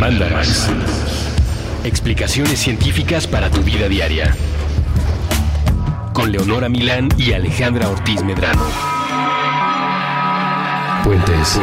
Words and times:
Mandarax. 0.00 0.70
Explicaciones 1.84 2.58
científicas 2.58 3.26
para 3.26 3.50
tu 3.50 3.60
vida 3.60 3.86
diaria. 3.86 4.34
Con 6.14 6.32
Leonora 6.32 6.70
Milán 6.70 7.10
y 7.18 7.34
Alejandra 7.34 7.86
Ortiz 7.86 8.24
Medrano. 8.24 8.62
Puentes. 11.04 11.60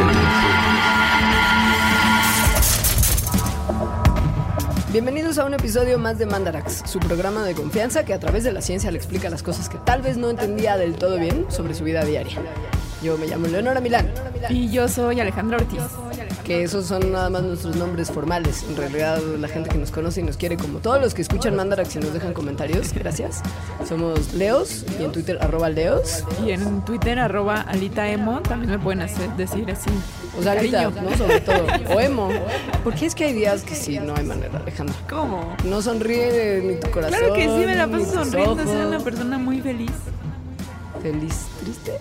Bienvenidos 4.92 5.38
a 5.38 5.44
un 5.44 5.54
episodio 5.54 5.98
más 5.98 6.18
de 6.18 6.26
Mandarax, 6.26 6.84
su 6.88 7.00
programa 7.00 7.42
de 7.42 7.54
confianza 7.54 8.04
que 8.04 8.14
a 8.14 8.20
través 8.20 8.44
de 8.44 8.52
la 8.52 8.62
ciencia 8.62 8.92
le 8.92 8.98
explica 8.98 9.30
las 9.30 9.42
cosas 9.42 9.68
que 9.68 9.78
tal 9.78 10.00
vez 10.00 10.16
no 10.16 10.30
entendía 10.30 10.76
del 10.76 10.94
todo 10.94 11.18
bien 11.18 11.46
sobre 11.48 11.74
su 11.74 11.82
vida 11.82 12.04
diaria. 12.04 12.38
Yo 13.02 13.16
me 13.18 13.26
llamo 13.26 13.46
Leonora 13.46 13.80
Milán. 13.80 14.10
Y 14.50 14.70
yo 14.70 14.88
soy 14.88 15.20
Alejandra 15.20 15.58
Ortiz 15.58 15.82
que 16.48 16.62
esos 16.62 16.86
son 16.86 17.12
nada 17.12 17.28
más 17.28 17.42
nuestros 17.42 17.76
nombres 17.76 18.10
formales. 18.10 18.64
En 18.66 18.74
realidad, 18.74 19.20
la 19.38 19.48
gente 19.48 19.68
que 19.68 19.76
nos 19.76 19.90
conoce 19.90 20.22
y 20.22 20.24
nos 20.24 20.38
quiere, 20.38 20.56
como 20.56 20.78
todos 20.78 20.98
los 20.98 21.12
que 21.12 21.20
escuchan 21.20 21.54
Mandarax 21.54 21.96
y 21.96 21.98
nos 21.98 22.14
dejan 22.14 22.32
comentarios, 22.32 22.94
gracias. 22.94 23.42
Somos 23.86 24.32
Leos 24.32 24.86
y 24.98 25.04
en 25.04 25.12
Twitter 25.12 25.36
arroba 25.42 25.68
Leos. 25.68 26.24
Y 26.42 26.52
en 26.52 26.82
Twitter 26.86 27.18
arroba 27.18 27.60
Alitaemo 27.60 28.40
también 28.40 28.70
me 28.70 28.78
pueden 28.78 29.02
hacer, 29.02 29.28
decir 29.36 29.70
así. 29.70 29.90
O 30.38 30.42
sea, 30.42 30.52
Alita, 30.52 30.88
¿no? 30.88 31.14
Sobre 31.18 31.40
todo. 31.40 31.66
O 31.94 32.00
emo. 32.00 32.30
Porque 32.82 33.04
es 33.04 33.14
que 33.14 33.24
hay 33.24 33.34
días 33.34 33.62
que 33.62 33.74
sí, 33.74 33.98
no 33.98 34.14
hay 34.16 34.24
manera, 34.24 34.58
Alejandra. 34.58 34.96
¿Cómo? 35.08 35.54
No 35.64 35.82
sonríe 35.82 36.62
ni 36.64 36.80
tu 36.80 36.90
corazón. 36.90 37.18
Claro 37.18 37.34
que 37.34 37.42
sí, 37.42 37.66
me 37.66 37.74
la 37.74 37.88
paso 37.88 38.24
sonriendo, 38.24 38.64
soy 38.64 38.86
una 38.86 39.00
persona 39.00 39.36
muy 39.36 39.60
feliz. 39.60 39.92
¿Feliz? 41.02 41.46
¿Triste? 41.60 41.98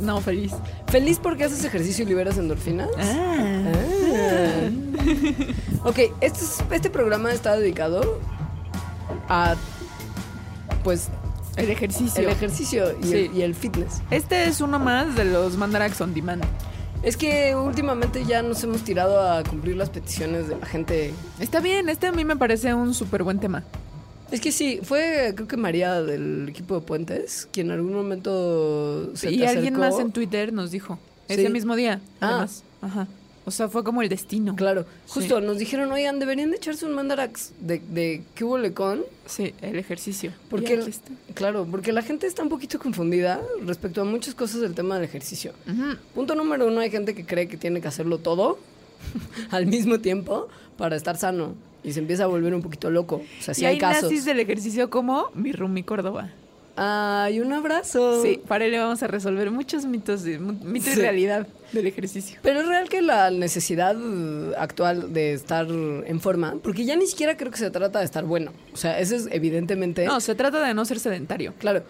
No, 0.00 0.20
feliz. 0.20 0.52
¿Feliz 0.88 1.18
porque 1.18 1.44
haces 1.44 1.64
ejercicio 1.64 2.04
y 2.04 2.08
liberas 2.08 2.38
endorfinas? 2.38 2.88
Ah. 2.98 3.72
ah. 4.14 4.70
ok, 5.84 5.98
este, 6.20 6.40
este 6.74 6.90
programa 6.90 7.32
está 7.32 7.56
dedicado 7.56 8.18
a. 9.28 9.56
Pues. 10.82 11.08
El 11.56 11.70
ejercicio. 11.70 12.22
El 12.22 12.30
ejercicio 12.30 12.96
y, 13.02 13.12
el, 13.12 13.36
y 13.36 13.42
el 13.42 13.54
fitness. 13.54 14.00
Este 14.10 14.44
es 14.44 14.60
uno 14.60 14.78
más 14.78 15.14
de 15.16 15.26
los 15.26 15.56
Mandarax 15.56 16.00
on 16.00 16.14
Demand. 16.14 16.42
Es 17.02 17.16
que 17.16 17.54
últimamente 17.54 18.24
ya 18.26 18.42
nos 18.42 18.62
hemos 18.62 18.82
tirado 18.82 19.20
a 19.20 19.42
cumplir 19.42 19.76
las 19.76 19.90
peticiones 19.90 20.48
de 20.48 20.56
la 20.56 20.66
gente. 20.66 21.12
Está 21.38 21.60
bien, 21.60 21.88
este 21.88 22.06
a 22.06 22.12
mí 22.12 22.24
me 22.24 22.36
parece 22.36 22.74
un 22.74 22.94
súper 22.94 23.22
buen 23.22 23.40
tema. 23.40 23.64
Es 24.30 24.40
que 24.40 24.52
sí, 24.52 24.80
fue 24.82 25.32
creo 25.34 25.48
que 25.48 25.56
María 25.56 26.02
del 26.02 26.48
equipo 26.48 26.76
de 26.76 26.80
Puentes, 26.82 27.48
quien 27.52 27.68
en 27.68 27.72
algún 27.72 27.94
momento 27.94 29.14
se 29.16 29.32
Y 29.32 29.44
alguien 29.44 29.76
más 29.76 29.98
en 29.98 30.12
Twitter 30.12 30.52
nos 30.52 30.70
dijo, 30.70 30.98
ese 31.28 31.50
mismo 31.50 31.76
día, 31.76 32.00
ah. 32.20 32.46
Ajá. 32.80 33.06
O 33.46 33.50
sea, 33.50 33.68
fue 33.68 33.82
como 33.82 34.02
el 34.02 34.08
destino. 34.08 34.54
Claro. 34.54 34.84
Justo 35.08 35.40
nos 35.40 35.58
dijeron, 35.58 35.90
oigan, 35.90 36.18
deberían 36.18 36.50
de 36.50 36.56
echarse 36.56 36.86
un 36.86 36.92
mandarax 36.92 37.52
de, 37.58 37.80
de 37.88 38.22
¿qué 38.34 38.44
hubo 38.44 38.58
con? 38.74 39.02
Sí, 39.26 39.54
el 39.62 39.76
ejercicio. 39.76 40.32
Porque, 40.48 40.80
claro, 41.34 41.66
porque 41.68 41.92
la 41.92 42.02
gente 42.02 42.26
está 42.26 42.42
un 42.42 42.48
poquito 42.48 42.78
confundida 42.78 43.40
respecto 43.64 44.02
a 44.02 44.04
muchas 44.04 44.34
cosas 44.34 44.60
del 44.60 44.74
tema 44.74 44.96
del 44.96 45.04
ejercicio. 45.04 45.52
Punto 46.14 46.34
número 46.34 46.68
uno, 46.68 46.80
hay 46.80 46.90
gente 46.90 47.14
que 47.14 47.24
cree 47.24 47.48
que 47.48 47.56
tiene 47.56 47.80
que 47.80 47.88
hacerlo 47.88 48.18
todo 48.18 48.58
al 49.50 49.66
mismo 49.66 50.00
tiempo 50.00 50.48
para 50.76 50.94
estar 50.96 51.16
sano 51.16 51.54
y 51.82 51.92
se 51.92 52.00
empieza 52.00 52.24
a 52.24 52.26
volver 52.26 52.54
un 52.54 52.62
poquito 52.62 52.90
loco. 52.90 53.16
O 53.16 53.42
sea, 53.42 53.54
sí 53.54 53.64
hay, 53.64 53.78
casos. 53.78 54.24
del 54.24 54.40
ejercicio 54.40 54.90
como 54.90 55.30
mi 55.34 55.52
Rumi 55.52 55.82
Córdoba. 55.82 56.30
Ay, 56.76 57.40
un 57.40 57.52
abrazo. 57.52 58.22
Sí, 58.22 58.40
para 58.46 58.64
él 58.64 58.72
vamos 58.72 59.02
a 59.02 59.06
resolver 59.06 59.50
muchos 59.50 59.84
mitos, 59.84 60.22
de, 60.22 60.38
mitos 60.38 60.96
de 60.96 61.02
realidad 61.02 61.46
del 61.72 61.86
ejercicio. 61.86 62.38
Pero 62.42 62.60
es 62.60 62.68
real 62.68 62.88
que 62.88 63.02
la 63.02 63.30
necesidad 63.30 63.96
actual 64.56 65.12
de 65.12 65.34
estar 65.34 65.66
en 65.68 66.20
forma, 66.20 66.56
porque 66.62 66.84
ya 66.84 66.96
ni 66.96 67.06
siquiera 67.06 67.36
creo 67.36 67.50
que 67.50 67.58
se 67.58 67.70
trata 67.70 67.98
de 67.98 68.04
estar 68.04 68.24
bueno. 68.24 68.52
O 68.72 68.76
sea, 68.76 68.98
eso 68.98 69.14
es 69.14 69.28
evidentemente. 69.30 70.06
No, 70.06 70.20
se 70.20 70.34
trata 70.34 70.66
de 70.66 70.72
no 70.72 70.84
ser 70.84 71.00
sedentario. 71.00 71.52
Claro. 71.58 71.82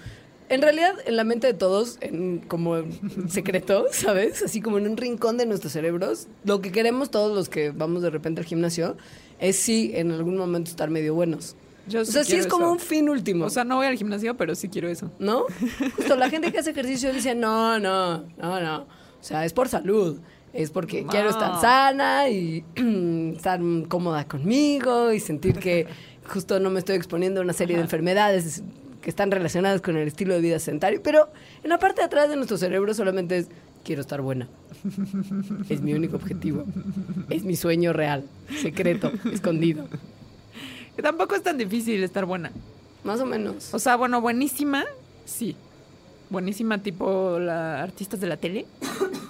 En 0.50 0.62
realidad, 0.62 0.96
en 1.06 1.16
la 1.16 1.22
mente 1.22 1.46
de 1.46 1.54
todos, 1.54 1.96
en, 2.00 2.40
como 2.40 2.82
secreto, 3.28 3.86
¿sabes? 3.92 4.42
Así 4.42 4.60
como 4.60 4.78
en 4.78 4.88
un 4.88 4.96
rincón 4.96 5.38
de 5.38 5.46
nuestros 5.46 5.72
cerebros, 5.72 6.26
lo 6.44 6.60
que 6.60 6.72
queremos 6.72 7.10
todos 7.12 7.34
los 7.34 7.48
que 7.48 7.70
vamos 7.70 8.02
de 8.02 8.10
repente 8.10 8.40
al 8.40 8.46
gimnasio 8.46 8.96
es 9.38 9.56
sí 9.56 9.92
en 9.94 10.10
algún 10.10 10.36
momento 10.36 10.68
estar 10.68 10.90
medio 10.90 11.14
buenos. 11.14 11.54
Yo 11.86 12.00
o 12.00 12.04
sea, 12.04 12.24
sí 12.24 12.34
es 12.34 12.48
como 12.48 12.70
un 12.70 12.80
fin 12.80 13.08
último. 13.08 13.44
O 13.46 13.50
sea, 13.50 13.62
no 13.62 13.76
voy 13.76 13.86
al 13.86 13.96
gimnasio, 13.96 14.36
pero 14.36 14.56
sí 14.56 14.68
quiero 14.68 14.88
eso. 14.88 15.12
¿No? 15.20 15.44
Justo 15.96 16.16
la 16.16 16.28
gente 16.28 16.50
que 16.50 16.58
hace 16.58 16.70
ejercicio 16.70 17.12
dice, 17.12 17.36
no, 17.36 17.78
no, 17.78 18.24
no, 18.36 18.60
no. 18.60 18.82
O 18.82 19.22
sea, 19.22 19.44
es 19.44 19.52
por 19.52 19.68
salud. 19.68 20.18
Es 20.52 20.72
porque 20.72 21.06
quiero 21.06 21.30
estar 21.30 21.60
sana 21.60 22.28
y 22.28 22.64
estar 23.36 23.60
cómoda 23.86 24.26
conmigo 24.26 25.12
y 25.12 25.20
sentir 25.20 25.60
que 25.60 25.86
justo 26.28 26.58
no 26.58 26.70
me 26.70 26.80
estoy 26.80 26.96
exponiendo 26.96 27.40
a 27.40 27.44
una 27.44 27.52
serie 27.52 27.76
de 27.76 27.82
enfermedades 27.82 28.64
que 29.00 29.10
están 29.10 29.30
relacionadas 29.30 29.80
con 29.80 29.96
el 29.96 30.06
estilo 30.08 30.34
de 30.34 30.40
vida 30.40 30.58
sedentario. 30.58 31.02
Pero 31.02 31.28
en 31.62 31.70
la 31.70 31.78
parte 31.78 32.00
de 32.00 32.06
atrás 32.06 32.28
de 32.28 32.36
nuestro 32.36 32.58
cerebro 32.58 32.94
solamente 32.94 33.38
es, 33.38 33.48
quiero 33.84 34.00
estar 34.02 34.20
buena. 34.20 34.48
Es 35.68 35.80
mi 35.80 35.94
único 35.94 36.16
objetivo. 36.16 36.64
Es 37.28 37.44
mi 37.44 37.56
sueño 37.56 37.92
real, 37.92 38.24
secreto, 38.60 39.12
escondido. 39.32 39.86
tampoco 41.02 41.34
es 41.34 41.42
tan 41.42 41.58
difícil 41.58 42.02
estar 42.02 42.26
buena. 42.26 42.50
Más 43.04 43.20
o 43.20 43.26
menos. 43.26 43.72
O 43.72 43.78
sea, 43.78 43.96
bueno, 43.96 44.20
buenísima, 44.20 44.84
sí. 45.24 45.56
Buenísima 46.28 46.78
tipo 46.78 47.38
la 47.38 47.82
artistas 47.82 48.20
de 48.20 48.26
la 48.26 48.36
tele. 48.36 48.66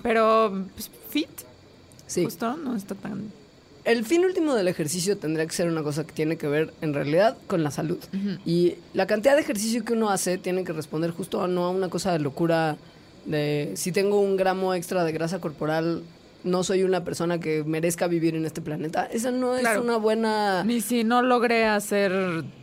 Pero 0.02 0.64
pues, 0.74 0.90
fit. 1.08 1.30
Sí. 2.06 2.24
Justo 2.24 2.56
no 2.56 2.74
está 2.74 2.96
tan 2.96 3.30
el 3.90 4.04
fin 4.04 4.24
último 4.24 4.54
del 4.54 4.68
ejercicio 4.68 5.16
tendría 5.16 5.46
que 5.46 5.52
ser 5.52 5.68
una 5.68 5.82
cosa 5.82 6.04
que 6.04 6.12
tiene 6.12 6.36
que 6.36 6.48
ver 6.48 6.72
en 6.80 6.94
realidad 6.94 7.36
con 7.46 7.62
la 7.62 7.70
salud. 7.70 7.98
Y 8.44 8.74
la 8.94 9.06
cantidad 9.06 9.34
de 9.34 9.42
ejercicio 9.42 9.84
que 9.84 9.92
uno 9.92 10.10
hace 10.10 10.38
tiene 10.38 10.64
que 10.64 10.72
responder 10.72 11.10
justo 11.10 11.42
a 11.42 11.48
no 11.48 11.64
a 11.64 11.70
una 11.70 11.88
cosa 11.88 12.12
de 12.12 12.20
locura 12.20 12.76
de 13.26 13.72
si 13.74 13.92
tengo 13.92 14.20
un 14.20 14.36
gramo 14.36 14.74
extra 14.74 15.04
de 15.04 15.12
grasa 15.12 15.40
corporal 15.40 16.02
no 16.44 16.64
soy 16.64 16.82
una 16.84 17.04
persona 17.04 17.38
que 17.38 17.64
merezca 17.64 18.06
vivir 18.06 18.34
en 18.34 18.46
este 18.46 18.60
planeta. 18.60 19.04
Esa 19.04 19.30
no 19.30 19.56
es 19.56 19.66
una 19.76 19.96
buena... 19.96 20.64
Ni 20.64 20.80
si 20.80 21.04
no 21.04 21.22
logré 21.22 21.66
hacer 21.66 22.12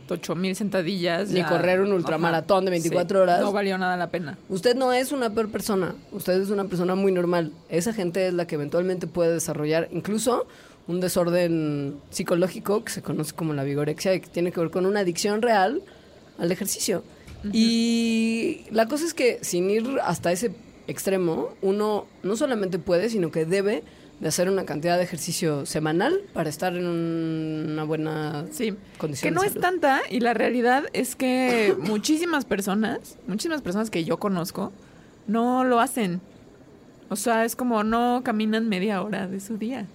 8000 0.08 0.56
sentadillas. 0.56 1.30
Ni 1.30 1.42
correr 1.42 1.80
un 1.80 1.92
ultramaratón 1.92 2.64
de 2.64 2.72
24 2.72 3.22
horas. 3.22 3.40
No 3.40 3.52
valió 3.52 3.78
nada 3.78 3.96
la 3.96 4.08
pena. 4.08 4.38
Usted 4.48 4.74
no 4.74 4.92
es 4.92 5.12
una 5.12 5.30
peor 5.30 5.48
persona. 5.50 5.94
Usted 6.12 6.40
es 6.40 6.50
una 6.50 6.64
persona 6.64 6.94
muy 6.94 7.12
normal. 7.12 7.52
Esa 7.68 7.92
gente 7.92 8.26
es 8.26 8.34
la 8.34 8.46
que 8.46 8.56
eventualmente 8.56 9.06
puede 9.06 9.34
desarrollar 9.34 9.88
incluso 9.92 10.46
un 10.88 11.00
desorden 11.00 12.00
psicológico 12.10 12.82
que 12.82 12.90
se 12.90 13.02
conoce 13.02 13.34
como 13.34 13.52
la 13.52 13.62
vigorexia 13.62 14.14
y 14.14 14.20
que 14.20 14.28
tiene 14.28 14.50
que 14.50 14.58
ver 14.58 14.70
con 14.70 14.86
una 14.86 15.00
adicción 15.00 15.42
real 15.42 15.82
al 16.38 16.50
ejercicio. 16.50 17.04
Y 17.52 18.64
la 18.70 18.88
cosa 18.88 19.04
es 19.04 19.14
que 19.14 19.38
sin 19.42 19.70
ir 19.70 19.86
hasta 20.02 20.32
ese 20.32 20.50
extremo, 20.88 21.50
uno 21.62 22.06
no 22.22 22.36
solamente 22.36 22.78
puede, 22.78 23.10
sino 23.10 23.30
que 23.30 23.44
debe 23.44 23.84
de 24.18 24.28
hacer 24.28 24.48
una 24.50 24.64
cantidad 24.64 24.96
de 24.96 25.04
ejercicio 25.04 25.64
semanal 25.64 26.22
para 26.32 26.48
estar 26.48 26.74
en 26.74 26.86
una 26.86 27.84
buena 27.84 28.46
sí, 28.50 28.74
condición. 28.96 29.32
Que 29.32 29.34
no 29.34 29.44
es 29.44 29.54
tanta 29.54 30.00
y 30.10 30.20
la 30.20 30.34
realidad 30.34 30.84
es 30.92 31.14
que 31.14 31.76
muchísimas 31.80 32.44
personas, 32.44 33.18
muchísimas 33.28 33.62
personas 33.62 33.90
que 33.90 34.04
yo 34.04 34.18
conozco, 34.18 34.72
no 35.26 35.62
lo 35.62 35.78
hacen. 35.78 36.20
O 37.10 37.16
sea, 37.16 37.44
es 37.44 37.54
como 37.54 37.84
no 37.84 38.22
caminan 38.24 38.68
media 38.68 39.02
hora 39.02 39.28
de 39.28 39.38
su 39.38 39.56
día. 39.58 39.86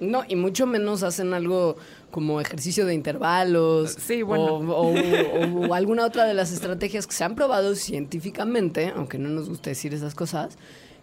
No, 0.00 0.24
y 0.26 0.34
mucho 0.34 0.66
menos 0.66 1.02
hacen 1.02 1.34
algo 1.34 1.76
como 2.10 2.40
ejercicio 2.40 2.86
de 2.86 2.94
intervalos. 2.94 3.96
Sí, 3.98 4.22
bueno. 4.22 4.44
O, 4.54 4.94
o- 4.94 5.68
o 5.68 5.74
alguna 5.74 6.04
otra 6.06 6.24
de 6.24 6.34
las 6.34 6.52
estrategias 6.52 7.06
que 7.06 7.12
se 7.12 7.22
han 7.22 7.34
probado 7.34 7.74
científicamente, 7.74 8.92
aunque 8.96 9.18
no 9.18 9.28
nos 9.28 9.48
gusta 9.48 9.70
decir 9.70 9.92
esas 9.94 10.14
cosas, 10.14 10.56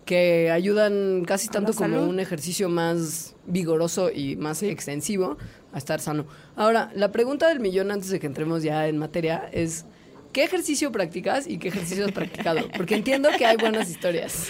que 0.05 0.49
ayudan 0.51 1.23
casi 1.25 1.47
tanto 1.49 1.73
como 1.73 2.01
un 2.09 2.19
ejercicio 2.19 2.69
más 2.69 3.35
vigoroso 3.45 4.09
y 4.11 4.35
más 4.35 4.63
extensivo 4.63 5.37
a 5.73 5.77
estar 5.77 5.99
sano. 5.99 6.25
Ahora, 6.55 6.89
la 6.95 7.11
pregunta 7.11 7.49
del 7.49 7.59
millón 7.59 7.91
antes 7.91 8.09
de 8.09 8.19
que 8.19 8.25
entremos 8.27 8.63
ya 8.63 8.87
en 8.87 8.97
materia 8.97 9.49
es... 9.51 9.85
¿Qué 10.33 10.43
ejercicio 10.43 10.91
practicas 10.91 11.47
y 11.47 11.57
qué 11.57 11.69
ejercicio 11.69 12.05
has 12.05 12.11
practicado? 12.11 12.59
Porque 12.77 12.95
entiendo 12.95 13.29
que 13.37 13.45
hay 13.45 13.57
buenas 13.57 13.89
historias. 13.89 14.47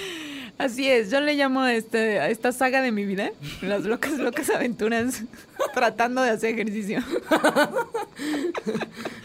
Así 0.58 0.90
es, 0.90 1.12
yo 1.12 1.22
le 1.22 1.36
llamo 1.36 1.62
a, 1.62 1.74
este, 1.74 2.20
a 2.20 2.30
esta 2.30 2.52
saga 2.52 2.82
de 2.82 2.92
mi 2.92 3.06
vida, 3.06 3.32
las 3.62 3.84
locas, 3.84 4.14
locas 4.14 4.50
aventuras, 4.50 5.24
tratando 5.74 6.24
de 6.24 6.32
hacer 6.32 6.56
ejercicio. 6.56 7.04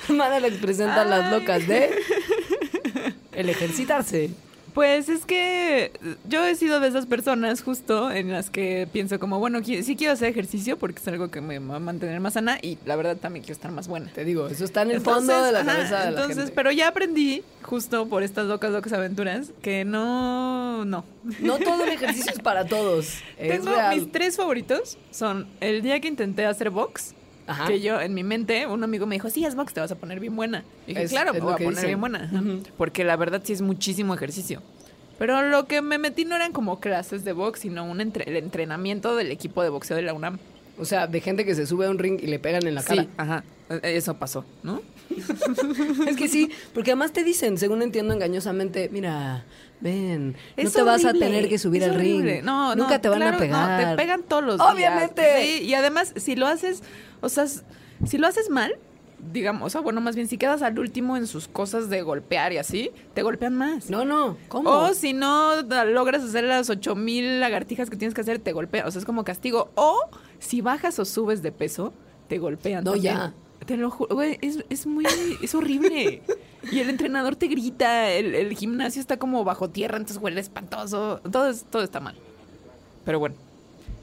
Madeleine 0.08 0.58
presenta 0.58 1.04
las 1.06 1.32
locas 1.32 1.66
de 1.66 1.90
el 3.32 3.48
ejercitarse. 3.48 4.30
Pues 4.74 5.10
es 5.10 5.26
que 5.26 5.92
yo 6.26 6.44
he 6.46 6.54
sido 6.54 6.80
de 6.80 6.88
esas 6.88 7.04
personas 7.04 7.62
justo 7.62 8.10
en 8.10 8.30
las 8.32 8.48
que 8.48 8.88
pienso 8.90 9.18
como, 9.18 9.38
bueno, 9.38 9.62
sí 9.62 9.96
quiero 9.96 10.14
hacer 10.14 10.28
ejercicio 10.30 10.78
porque 10.78 10.98
es 10.98 11.08
algo 11.08 11.30
que 11.30 11.42
me 11.42 11.58
va 11.58 11.76
a 11.76 11.78
mantener 11.78 12.18
más 12.20 12.34
sana 12.34 12.58
y 12.62 12.78
la 12.86 12.96
verdad 12.96 13.18
también 13.18 13.42
quiero 13.44 13.52
estar 13.52 13.70
más 13.70 13.86
buena. 13.86 14.10
Te 14.14 14.24
digo, 14.24 14.48
eso 14.48 14.64
está 14.64 14.80
en 14.82 14.92
el 14.92 15.00
fondo 15.02 15.44
de 15.44 15.52
la 15.52 15.60
ajá, 15.60 15.72
cabeza 15.74 15.98
de 15.98 16.04
la 16.04 16.10
entonces, 16.10 16.36
gente. 16.36 16.52
pero 16.54 16.70
ya 16.72 16.88
aprendí 16.88 17.42
justo 17.60 18.06
por 18.08 18.22
estas 18.22 18.46
locas, 18.46 18.70
locas 18.72 18.92
aventuras 18.94 19.52
que 19.60 19.84
no, 19.84 20.84
no. 20.86 21.04
No 21.40 21.58
todo 21.58 21.84
el 21.84 21.90
ejercicio 21.92 22.32
es 22.32 22.38
para 22.40 22.64
todos. 22.64 23.08
Es 23.38 23.50
Tengo 23.60 23.72
real. 23.74 23.94
mis 23.94 24.10
tres 24.10 24.36
favoritos 24.38 24.96
son 25.10 25.46
el 25.60 25.82
día 25.82 26.00
que 26.00 26.08
intenté 26.08 26.46
hacer 26.46 26.70
box. 26.70 27.14
Ajá. 27.46 27.66
Que 27.66 27.80
yo, 27.80 28.00
en 28.00 28.14
mi 28.14 28.22
mente, 28.24 28.66
un 28.66 28.84
amigo 28.84 29.06
me 29.06 29.16
dijo, 29.16 29.28
sí, 29.30 29.44
haz 29.44 29.54
box, 29.54 29.74
te 29.74 29.80
vas 29.80 29.90
a 29.90 29.96
poner 29.96 30.20
bien 30.20 30.36
buena. 30.36 30.64
Y 30.86 30.90
dije, 30.90 31.02
Es- 31.04 31.10
claro, 31.10 31.30
es 31.32 31.34
me 31.34 31.40
voy 31.44 31.52
a 31.54 31.56
poner 31.56 31.70
dicen. 31.70 31.86
bien 31.86 32.00
buena. 32.00 32.30
Porque 32.76 33.04
la 33.04 33.16
verdad 33.16 33.40
sí 33.44 33.52
es 33.52 33.62
muchísimo 33.62 34.14
ejercicio. 34.14 34.62
Pero 35.18 35.42
lo 35.42 35.66
que 35.66 35.82
me 35.82 35.98
metí 35.98 36.24
no 36.24 36.34
eran 36.36 36.52
como 36.52 36.80
clases 36.80 37.24
de 37.24 37.32
box, 37.32 37.60
sino 37.60 37.84
un 37.84 38.00
entre- 38.00 38.28
el 38.28 38.36
entrenamiento 38.36 39.14
del 39.16 39.30
equipo 39.30 39.62
de 39.62 39.68
boxeo 39.68 39.96
de 39.96 40.02
la 40.02 40.14
UNAM. 40.14 40.38
O 40.78 40.84
sea, 40.84 41.06
de 41.06 41.20
gente 41.20 41.44
que 41.44 41.54
se 41.54 41.66
sube 41.66 41.86
a 41.86 41.90
un 41.90 41.98
ring 41.98 42.18
y 42.20 42.26
le 42.26 42.38
pegan 42.38 42.66
en 42.66 42.74
la 42.74 42.82
cara. 42.82 43.06
Ajá. 43.16 43.44
E- 43.68 43.96
Eso 43.96 44.14
pasó, 44.14 44.44
¿no? 44.62 44.80
Es 46.08 46.16
que 46.16 46.28
sí, 46.28 46.50
porque 46.74 46.90
además 46.92 47.12
te 47.12 47.24
dicen, 47.24 47.58
según 47.58 47.82
entiendo 47.82 48.14
engañosamente, 48.14 48.88
mira, 48.92 49.44
ven, 49.82 50.32
no 50.32 50.38
Es 50.56 50.72
te 50.72 50.82
vas 50.82 51.04
a 51.04 51.12
tener 51.12 51.48
que 51.48 51.58
subir 51.58 51.84
al 51.84 51.94
ring. 51.94 52.42
No, 52.42 52.74
Nunca 52.74 52.94
no, 52.94 53.00
te 53.00 53.08
van 53.08 53.18
claro, 53.18 53.36
a 53.36 53.40
pegar. 53.40 53.80
No, 53.82 53.90
te 53.90 53.96
pegan 53.96 54.22
todos 54.22 54.44
los 54.44 54.60
Obviamente. 54.60 55.22
días. 55.22 55.58
Sí, 55.58 55.64
y 55.64 55.74
además, 55.74 56.14
si 56.16 56.36
lo 56.36 56.46
haces, 56.46 56.82
o 57.20 57.28
sea, 57.28 57.46
si 57.46 58.18
lo 58.18 58.26
haces 58.26 58.48
mal, 58.50 58.74
digamos, 59.32 59.66
o 59.66 59.70
sea, 59.70 59.80
bueno, 59.80 60.00
más 60.00 60.16
bien, 60.16 60.26
si 60.28 60.36
quedas 60.38 60.62
al 60.62 60.78
último 60.78 61.16
en 61.16 61.26
sus 61.26 61.46
cosas 61.46 61.88
de 61.88 62.02
golpear 62.02 62.52
y 62.52 62.58
así, 62.58 62.90
te 63.14 63.22
golpean 63.22 63.54
más. 63.54 63.88
No, 63.90 64.04
no, 64.04 64.36
¿cómo? 64.48 64.70
O 64.70 64.94
si 64.94 65.12
no 65.12 65.62
logras 65.62 66.24
hacer 66.24 66.44
las 66.44 66.68
8000 66.70 67.40
lagartijas 67.40 67.88
que 67.90 67.96
tienes 67.96 68.14
que 68.14 68.20
hacer, 68.22 68.38
te 68.40 68.52
golpean. 68.52 68.86
O 68.86 68.90
sea, 68.90 68.98
es 68.98 69.04
como 69.04 69.24
castigo. 69.24 69.70
O 69.74 70.08
si 70.38 70.60
bajas 70.60 70.98
o 70.98 71.04
subes 71.04 71.42
de 71.42 71.52
peso, 71.52 71.92
te 72.28 72.38
golpean. 72.38 72.82
No, 72.84 72.92
también. 72.92 73.14
ya. 73.14 73.34
Te 73.66 73.76
lo 73.76 73.90
juro, 73.90 74.14
güey, 74.14 74.38
es, 74.42 74.64
es 74.70 74.86
muy. 74.86 75.06
Es 75.42 75.54
horrible. 75.54 76.22
Y 76.70 76.78
el 76.80 76.90
entrenador 76.90 77.36
te 77.36 77.46
grita, 77.48 78.10
el, 78.10 78.34
el 78.34 78.56
gimnasio 78.56 79.00
está 79.00 79.16
como 79.18 79.44
bajo 79.44 79.68
tierra, 79.70 79.96
entonces 79.96 80.22
huele 80.22 80.40
espantoso. 80.40 81.20
Todo, 81.30 81.48
es- 81.48 81.64
todo 81.64 81.82
está 81.82 82.00
mal. 82.00 82.14
Pero 83.04 83.18
bueno. 83.18 83.34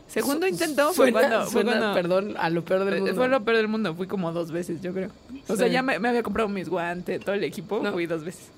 Segundo 0.08 0.48
intento 0.48 0.88
fue 0.94 1.12
Suena- 1.12 1.20
cuando. 1.30 1.42
Fue 1.46 1.52
suena, 1.62 1.72
cuando 1.72 1.94
perdón, 1.94 2.34
a 2.38 2.50
lo 2.50 2.66
peor 2.66 2.84
del 2.86 2.94
eh, 2.96 2.98
mundo. 3.02 3.16
Fue 3.16 3.28
lo 3.28 3.44
peor 3.44 3.58
del 3.58 3.68
mundo. 3.68 3.94
Fui 3.96 4.08
como 4.08 4.32
dos 4.32 4.52
veces, 4.52 4.82
yo 4.82 4.92
creo. 4.94 5.10
O 5.48 5.56
sea, 5.56 5.68
ya 5.68 5.84
me, 5.84 6.00
me 6.00 6.10
había 6.10 6.24
comprado 6.24 6.50
mis 6.50 6.68
guantes, 6.68 7.20
todo 7.24 7.36
el 7.36 7.44
equipo. 7.44 7.80
No. 7.84 7.92
Fui 7.94 8.08
dos 8.08 8.24
veces. 8.24 8.50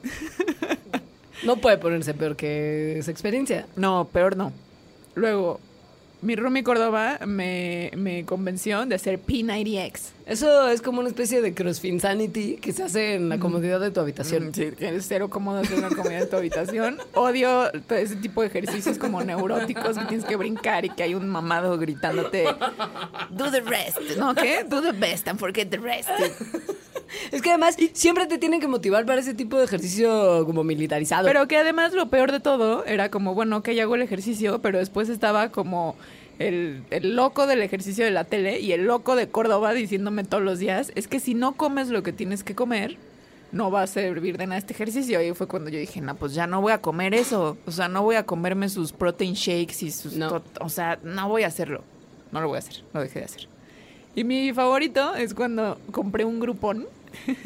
No 1.45 1.57
puede 1.57 1.77
ponerse 1.77 2.13
peor 2.13 2.35
que 2.35 2.97
esa 2.99 3.11
experiencia. 3.11 3.65
No, 3.75 4.07
peor 4.11 4.37
no. 4.37 4.51
Luego, 5.15 5.59
mi 6.21 6.35
roomie 6.35 6.63
Córdoba 6.63 7.19
me, 7.25 7.91
me 7.95 8.25
convenció 8.25 8.85
de 8.85 8.95
hacer 8.95 9.19
P90X. 9.19 9.99
Eso 10.27 10.67
es 10.69 10.81
como 10.81 10.99
una 10.99 11.09
especie 11.09 11.41
de 11.41 11.53
crossfinsanity 11.53 12.57
que 12.57 12.71
se 12.73 12.83
hace 12.83 13.15
en 13.15 13.27
la 13.27 13.39
comodidad 13.39 13.79
de 13.79 13.91
tu 13.91 13.99
habitación. 13.99 14.49
Mm, 14.49 14.53
Sí, 14.53 14.71
que 14.77 14.95
es 14.95 15.05
cero 15.07 15.29
cómodo 15.29 15.59
hacer 15.59 15.77
una 15.79 15.89
comida 15.89 16.19
en 16.19 16.29
tu 16.29 16.35
habitación. 16.37 16.97
Odio 17.15 17.71
todo 17.87 17.97
ese 17.97 18.15
tipo 18.17 18.41
de 18.41 18.47
ejercicios 18.47 18.97
como 18.97 19.21
neuróticos 19.23 19.97
que 19.97 20.05
tienes 20.05 20.25
que 20.25 20.35
brincar 20.35 20.85
y 20.85 20.89
que 20.89 21.03
hay 21.03 21.15
un 21.15 21.27
mamado 21.27 21.77
gritándote 21.77 22.45
Do 23.31 23.51
the 23.51 23.61
rest. 23.61 23.97
¿No? 24.17 24.35
¿Qué? 24.35 24.63
Do 24.63 24.81
the 24.81 24.91
best 24.91 25.27
and 25.27 25.39
forget 25.39 25.69
the 25.69 25.77
rest. 25.77 26.09
Es 27.31 27.41
que 27.41 27.49
además 27.49 27.75
siempre 27.93 28.25
te 28.25 28.37
tienen 28.37 28.61
que 28.61 28.67
motivar 28.67 29.05
para 29.05 29.19
ese 29.19 29.33
tipo 29.33 29.57
de 29.57 29.65
ejercicio 29.65 30.45
como 30.45 30.63
militarizado. 30.63 31.27
Pero 31.27 31.47
que 31.47 31.57
además 31.57 31.93
lo 31.93 32.09
peor 32.09 32.31
de 32.31 32.39
todo 32.39 32.85
era 32.85 33.11
como, 33.11 33.33
bueno, 33.33 33.57
ok, 33.57 33.69
hago 33.81 33.95
el 33.95 34.01
ejercicio, 34.01 34.61
pero 34.61 34.79
después 34.79 35.09
estaba 35.09 35.49
como 35.49 35.95
el, 36.47 36.83
el 36.89 37.15
loco 37.15 37.47
del 37.47 37.61
ejercicio 37.61 38.05
de 38.05 38.11
la 38.11 38.23
tele 38.23 38.59
y 38.59 38.71
el 38.71 38.85
loco 38.85 39.15
de 39.15 39.29
Córdoba 39.29 39.73
diciéndome 39.73 40.23
todos 40.23 40.43
los 40.43 40.59
días, 40.59 40.91
es 40.95 41.07
que 41.07 41.19
si 41.19 41.33
no 41.33 41.53
comes 41.53 41.89
lo 41.89 42.03
que 42.03 42.13
tienes 42.13 42.43
que 42.43 42.55
comer, 42.55 42.97
no 43.51 43.69
va 43.69 43.83
a 43.83 43.87
servir 43.87 44.37
de 44.37 44.47
nada 44.47 44.57
este 44.57 44.73
ejercicio. 44.73 45.21
Y 45.21 45.33
fue 45.33 45.47
cuando 45.47 45.69
yo 45.69 45.79
dije, 45.79 46.01
no, 46.01 46.15
pues 46.15 46.33
ya 46.33 46.47
no 46.47 46.61
voy 46.61 46.71
a 46.71 46.81
comer 46.81 47.13
eso. 47.13 47.57
O 47.65 47.71
sea, 47.71 47.87
no 47.87 48.03
voy 48.03 48.15
a 48.15 48.23
comerme 48.23 48.69
sus 48.69 48.91
protein 48.91 49.33
shakes 49.33 49.85
y 49.85 49.91
sus... 49.91 50.13
No. 50.13 50.41
O 50.59 50.69
sea, 50.69 50.99
no 51.03 51.27
voy 51.27 51.43
a 51.43 51.47
hacerlo. 51.47 51.83
No 52.31 52.41
lo 52.41 52.47
voy 52.47 52.57
a 52.57 52.59
hacer, 52.59 52.83
lo 52.93 53.01
dejé 53.01 53.19
de 53.19 53.25
hacer. 53.25 53.47
Y 54.15 54.23
mi 54.23 54.53
favorito 54.53 55.15
es 55.15 55.33
cuando 55.33 55.77
compré 55.91 56.25
un 56.25 56.39
grupón. 56.39 56.87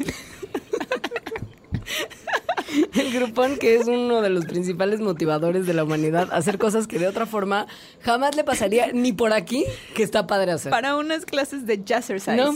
El 2.94 3.12
grupón, 3.12 3.56
que 3.56 3.76
es 3.76 3.86
uno 3.86 4.22
de 4.22 4.30
los 4.30 4.46
principales 4.46 5.00
motivadores 5.00 5.66
de 5.66 5.74
la 5.74 5.84
humanidad, 5.84 6.28
hacer 6.32 6.58
cosas 6.58 6.86
que 6.86 6.98
de 6.98 7.08
otra 7.08 7.26
forma 7.26 7.66
jamás 8.00 8.36
le 8.36 8.44
pasaría 8.44 8.92
ni 8.92 9.12
por 9.12 9.32
aquí, 9.32 9.64
que 9.94 10.02
está 10.02 10.26
padre 10.26 10.52
hacer. 10.52 10.70
Para 10.70 10.96
unas 10.96 11.24
clases 11.24 11.66
de 11.66 11.82
jazzercise. 11.84 12.36
No. 12.36 12.54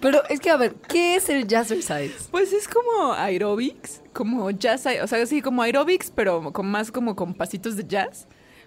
Pero 0.00 0.22
es 0.28 0.40
que, 0.40 0.50
a 0.50 0.56
ver, 0.56 0.74
¿qué 0.88 1.16
es 1.16 1.28
el 1.28 1.46
jazzercise? 1.46 2.14
Pues 2.30 2.52
es 2.52 2.68
como 2.68 3.12
aerobics, 3.14 4.00
como 4.12 4.50
jazz, 4.50 4.86
o 5.02 5.06
sea, 5.06 5.26
sí, 5.26 5.42
como 5.42 5.62
aerobics, 5.62 6.12
pero 6.14 6.52
con 6.52 6.66
más 6.66 6.92
como 6.92 7.16
con 7.16 7.34
pasitos 7.34 7.76
de 7.76 7.84
jazz 7.86 8.26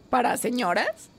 para 0.10 0.36
señoras, 0.38 1.10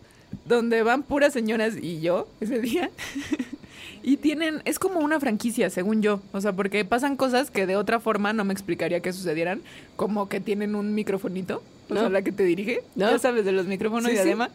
donde 0.45 0.83
van 0.83 1.03
puras 1.03 1.33
señoras 1.33 1.75
y 1.81 2.01
yo 2.01 2.29
ese 2.41 2.61
día. 2.61 2.91
Y 4.03 4.17
tienen, 4.17 4.63
es 4.65 4.79
como 4.79 4.99
una 5.01 5.21
franquicia, 5.21 5.71
según 5.71 6.03
yo. 6.03 6.21
O 6.33 6.41
sea, 6.41 6.53
porque 6.53 6.85
pasan 6.85 7.17
cosas 7.17 7.51
que 7.51 7.67
de 7.67 7.77
otra 7.77 8.01
forma 8.01 8.33
no 8.33 8.45
me 8.45 8.53
explicaría 8.53 9.01
que 9.01 9.13
sucedieran. 9.13 9.63
Como 9.97 10.29
que 10.29 10.41
tienen 10.41 10.75
un 10.75 10.95
microfonito, 10.95 11.63
o 11.89 11.95
No. 11.95 12.01
sea, 12.01 12.09
la 12.09 12.23
que 12.23 12.33
te 12.33 12.43
dirige. 12.43 12.83
No. 12.97 13.11
Ya 13.11 13.19
sabes, 13.19 13.45
de 13.45 13.53
los 13.53 13.67
micrófonos 13.67 14.07
Sí, 14.07 14.13
y 14.13 14.15
sí. 14.17 14.21
además. 14.23 14.51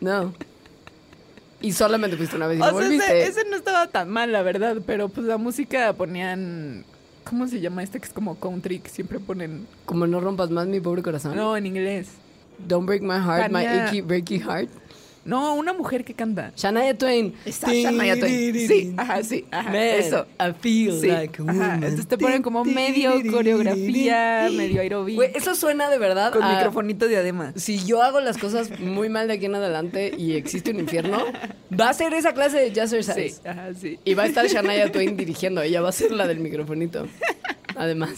No. 0.00 0.34
Y 1.60 1.72
solamente 1.72 2.16
fuiste 2.16 2.36
una 2.36 2.46
vez 2.46 2.58
y 2.58 2.62
O 2.62 2.64
no 2.66 2.70
sea, 2.72 2.80
volviste. 2.88 3.22
ese, 3.22 3.40
ese 3.40 3.48
no 3.48 3.56
estaba 3.56 3.86
tan 3.86 4.10
mal, 4.10 4.30
la 4.32 4.42
verdad, 4.42 4.78
pero 4.86 5.08
pues 5.08 5.26
la 5.26 5.38
música 5.38 5.92
ponían... 5.94 6.84
¿Cómo 7.24 7.48
se 7.48 7.60
llama 7.60 7.82
este 7.82 8.00
que 8.00 8.06
es 8.06 8.12
como 8.12 8.38
country 8.38 8.80
que 8.80 8.90
siempre 8.90 9.18
ponen? 9.18 9.66
Como 9.86 10.06
no 10.06 10.20
rompas 10.20 10.50
más 10.50 10.66
mi 10.66 10.78
pobre 10.80 11.00
corazón. 11.02 11.34
No, 11.34 11.56
en 11.56 11.64
inglés. 11.64 12.08
Don't 12.58 12.86
break 12.86 13.00
my 13.00 13.14
heart, 13.14 13.50
my 13.50 13.64
achy, 13.64 14.02
breaky 14.02 14.38
heart. 14.40 14.68
No, 15.24 15.54
una 15.54 15.72
mujer 15.72 16.04
que 16.04 16.14
canta. 16.14 16.52
Shania 16.56 16.96
Twain. 16.96 17.34
Está 17.44 17.72
Shania 17.72 18.18
Twain. 18.18 18.54
Sí, 18.68 18.94
ajá, 18.96 19.22
sí, 19.22 19.44
ajá. 19.50 19.70
Man, 19.70 19.76
eso. 19.76 20.26
I 20.38 20.52
feel 20.60 21.00
Sí, 21.00 21.06
like 21.06 21.40
a 21.40 21.44
ajá. 21.44 21.52
woman. 21.52 21.74
Entonces 21.82 22.06
te 22.06 22.18
ponen 22.18 22.42
como 22.42 22.64
medio 22.64 23.12
coreografía, 23.30 24.48
medio 24.52 24.80
aerobic. 24.80 25.16
Güey, 25.16 25.30
eso 25.34 25.54
suena 25.54 25.88
de 25.90 25.98
verdad 25.98 26.32
con 26.32 26.42
a- 26.42 26.54
microfonito 26.56 27.08
diadema. 27.08 27.52
Si 27.56 27.84
yo 27.84 28.02
hago 28.02 28.20
las 28.20 28.38
cosas 28.38 28.78
muy 28.80 29.08
mal 29.08 29.28
de 29.28 29.34
aquí 29.34 29.46
en 29.46 29.54
adelante 29.54 30.12
y 30.16 30.32
existe 30.34 30.70
un 30.72 30.80
infierno, 30.80 31.24
va 31.78 31.88
a 31.90 31.94
ser 31.94 32.12
esa 32.14 32.32
clase 32.34 32.58
de 32.58 32.72
jazzercise. 32.72 33.30
Sí, 33.30 33.48
ajá, 33.48 33.72
sí. 33.74 33.98
Y 34.04 34.14
va 34.14 34.24
a 34.24 34.26
estar 34.26 34.46
Shania 34.46 34.90
Twain 34.92 35.16
dirigiendo. 35.16 35.62
Ella 35.62 35.80
va 35.80 35.88
a 35.88 35.92
ser 35.92 36.10
la 36.12 36.26
del 36.26 36.38
microfonito. 36.40 37.06
Además. 37.76 38.12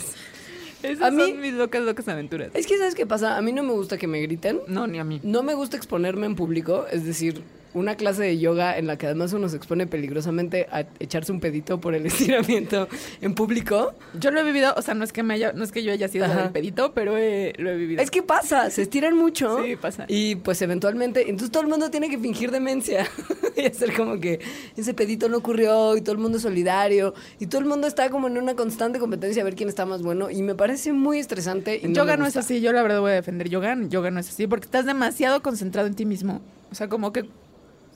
Esas 0.86 1.08
A 1.08 1.10
mí- 1.10 1.22
son 1.22 1.40
mis 1.40 1.52
locas, 1.54 1.82
locas 1.82 2.08
aventuras. 2.08 2.50
Es 2.54 2.66
que, 2.66 2.78
¿sabes 2.78 2.94
qué 2.94 3.06
pasa? 3.06 3.36
A 3.36 3.42
mí 3.42 3.52
no 3.52 3.62
me 3.62 3.72
gusta 3.72 3.98
que 3.98 4.06
me 4.06 4.20
griten. 4.20 4.60
No, 4.68 4.86
ni 4.86 4.98
a 4.98 5.04
mí. 5.04 5.20
No 5.22 5.42
me 5.42 5.54
gusta 5.54 5.76
exponerme 5.76 6.26
en 6.26 6.36
público. 6.36 6.86
Es 6.90 7.04
decir, 7.04 7.42
una 7.76 7.94
clase 7.94 8.22
de 8.22 8.38
yoga 8.38 8.78
en 8.78 8.86
la 8.86 8.96
que 8.96 9.06
además 9.06 9.34
uno 9.34 9.48
se 9.50 9.56
expone 9.56 9.86
peligrosamente 9.86 10.66
a 10.72 10.86
echarse 10.98 11.30
un 11.30 11.40
pedito 11.40 11.78
por 11.78 11.94
el 11.94 12.06
estiramiento 12.06 12.88
en 13.20 13.34
público. 13.34 13.94
Yo 14.18 14.30
lo 14.30 14.40
he 14.40 14.44
vivido, 14.44 14.72
o 14.76 14.82
sea, 14.82 14.94
no 14.94 15.04
es 15.04 15.12
que 15.12 15.22
me 15.22 15.34
haya, 15.34 15.52
no 15.52 15.62
es 15.62 15.72
que 15.72 15.82
yo 15.82 15.92
haya 15.92 16.08
sido 16.08 16.26
del 16.26 16.50
pedito, 16.50 16.92
pero 16.92 17.16
eh, 17.18 17.52
lo 17.58 17.70
he 17.70 17.76
vivido. 17.76 18.02
Es 18.02 18.10
que 18.10 18.22
pasa, 18.22 18.70
se 18.70 18.82
estiran 18.82 19.14
mucho. 19.14 19.62
Sí, 19.62 19.76
pasa. 19.76 20.06
Y 20.08 20.36
pues 20.36 20.62
eventualmente, 20.62 21.22
entonces 21.22 21.50
todo 21.50 21.62
el 21.62 21.68
mundo 21.68 21.90
tiene 21.90 22.08
que 22.08 22.18
fingir 22.18 22.50
demencia 22.50 23.06
y 23.56 23.66
hacer 23.66 23.94
como 23.94 24.18
que 24.18 24.40
ese 24.76 24.94
pedito 24.94 25.28
no 25.28 25.36
ocurrió 25.36 25.96
y 25.96 26.00
todo 26.00 26.12
el 26.12 26.18
mundo 26.18 26.38
es 26.38 26.42
solidario 26.42 27.12
y 27.38 27.46
todo 27.46 27.60
el 27.60 27.66
mundo 27.66 27.86
está 27.86 28.08
como 28.08 28.26
en 28.28 28.38
una 28.38 28.54
constante 28.54 28.98
competencia 28.98 29.42
a 29.42 29.44
ver 29.44 29.54
quién 29.54 29.68
está 29.68 29.84
más 29.84 30.02
bueno 30.02 30.30
y 30.30 30.42
me 30.42 30.54
parece 30.54 30.94
muy 30.94 31.18
estresante. 31.18 31.78
Y 31.82 31.88
no 31.88 31.94
yoga 31.94 32.16
no 32.16 32.24
es 32.24 32.38
así, 32.38 32.62
yo 32.62 32.72
la 32.72 32.82
verdad 32.82 33.00
voy 33.00 33.10
a 33.10 33.14
defender 33.14 33.50
yoga. 33.50 33.76
Yoga 33.88 34.10
no 34.10 34.20
es 34.20 34.30
así 34.30 34.46
porque 34.46 34.64
estás 34.64 34.86
demasiado 34.86 35.42
concentrado 35.42 35.86
en 35.86 35.94
ti 35.94 36.06
mismo. 36.06 36.40
O 36.70 36.74
sea, 36.74 36.88
como 36.88 37.12
que 37.12 37.26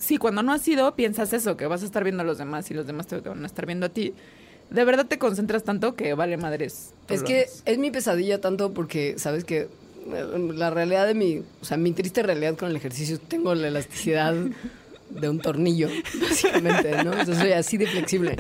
sí, 0.01 0.17
cuando 0.17 0.43
no 0.43 0.53
has 0.53 0.67
ido, 0.67 0.97
piensas 0.97 1.33
eso, 1.33 1.57
que 1.57 1.67
vas 1.67 1.83
a 1.83 1.85
estar 1.85 2.03
viendo 2.03 2.23
a 2.23 2.27
los 2.27 2.39
demás 2.39 2.69
y 2.73 2.75
los 2.75 2.87
demás 2.87 3.07
te 3.07 3.21
van 3.21 3.45
a 3.45 3.47
estar 3.47 3.67
viendo 3.67 3.87
a 3.87 3.89
ti. 3.91 4.15
De 4.71 4.85
verdad 4.85 5.07
te 5.07 5.19
concentras 5.19 5.63
tanto 5.63 5.95
que 5.95 6.15
vale 6.15 6.37
madres. 6.37 6.93
Es 7.09 7.23
que 7.23 7.35
demás. 7.35 7.63
es 7.67 7.79
mi 7.79 7.91
pesadilla 7.91 8.41
tanto 8.41 8.73
porque, 8.73 9.15
¿sabes 9.19 9.45
que 9.45 9.69
La 10.55 10.71
realidad 10.71 11.07
de 11.07 11.15
mi, 11.15 11.39
o 11.39 11.65
sea, 11.65 11.77
mi 11.77 11.93
triste 11.93 12.23
realidad 12.23 12.57
con 12.57 12.71
el 12.71 12.77
ejercicio, 12.77 13.21
tengo 13.21 13.55
la 13.55 13.69
elasticidad 13.69 14.35
de 15.11 15.29
un 15.29 15.39
tornillo, 15.41 15.89
básicamente, 16.21 17.05
¿no? 17.05 17.13
Sea, 17.25 17.35
soy 17.35 17.53
así 17.53 17.77
de 17.77 17.87
flexible. 17.87 18.37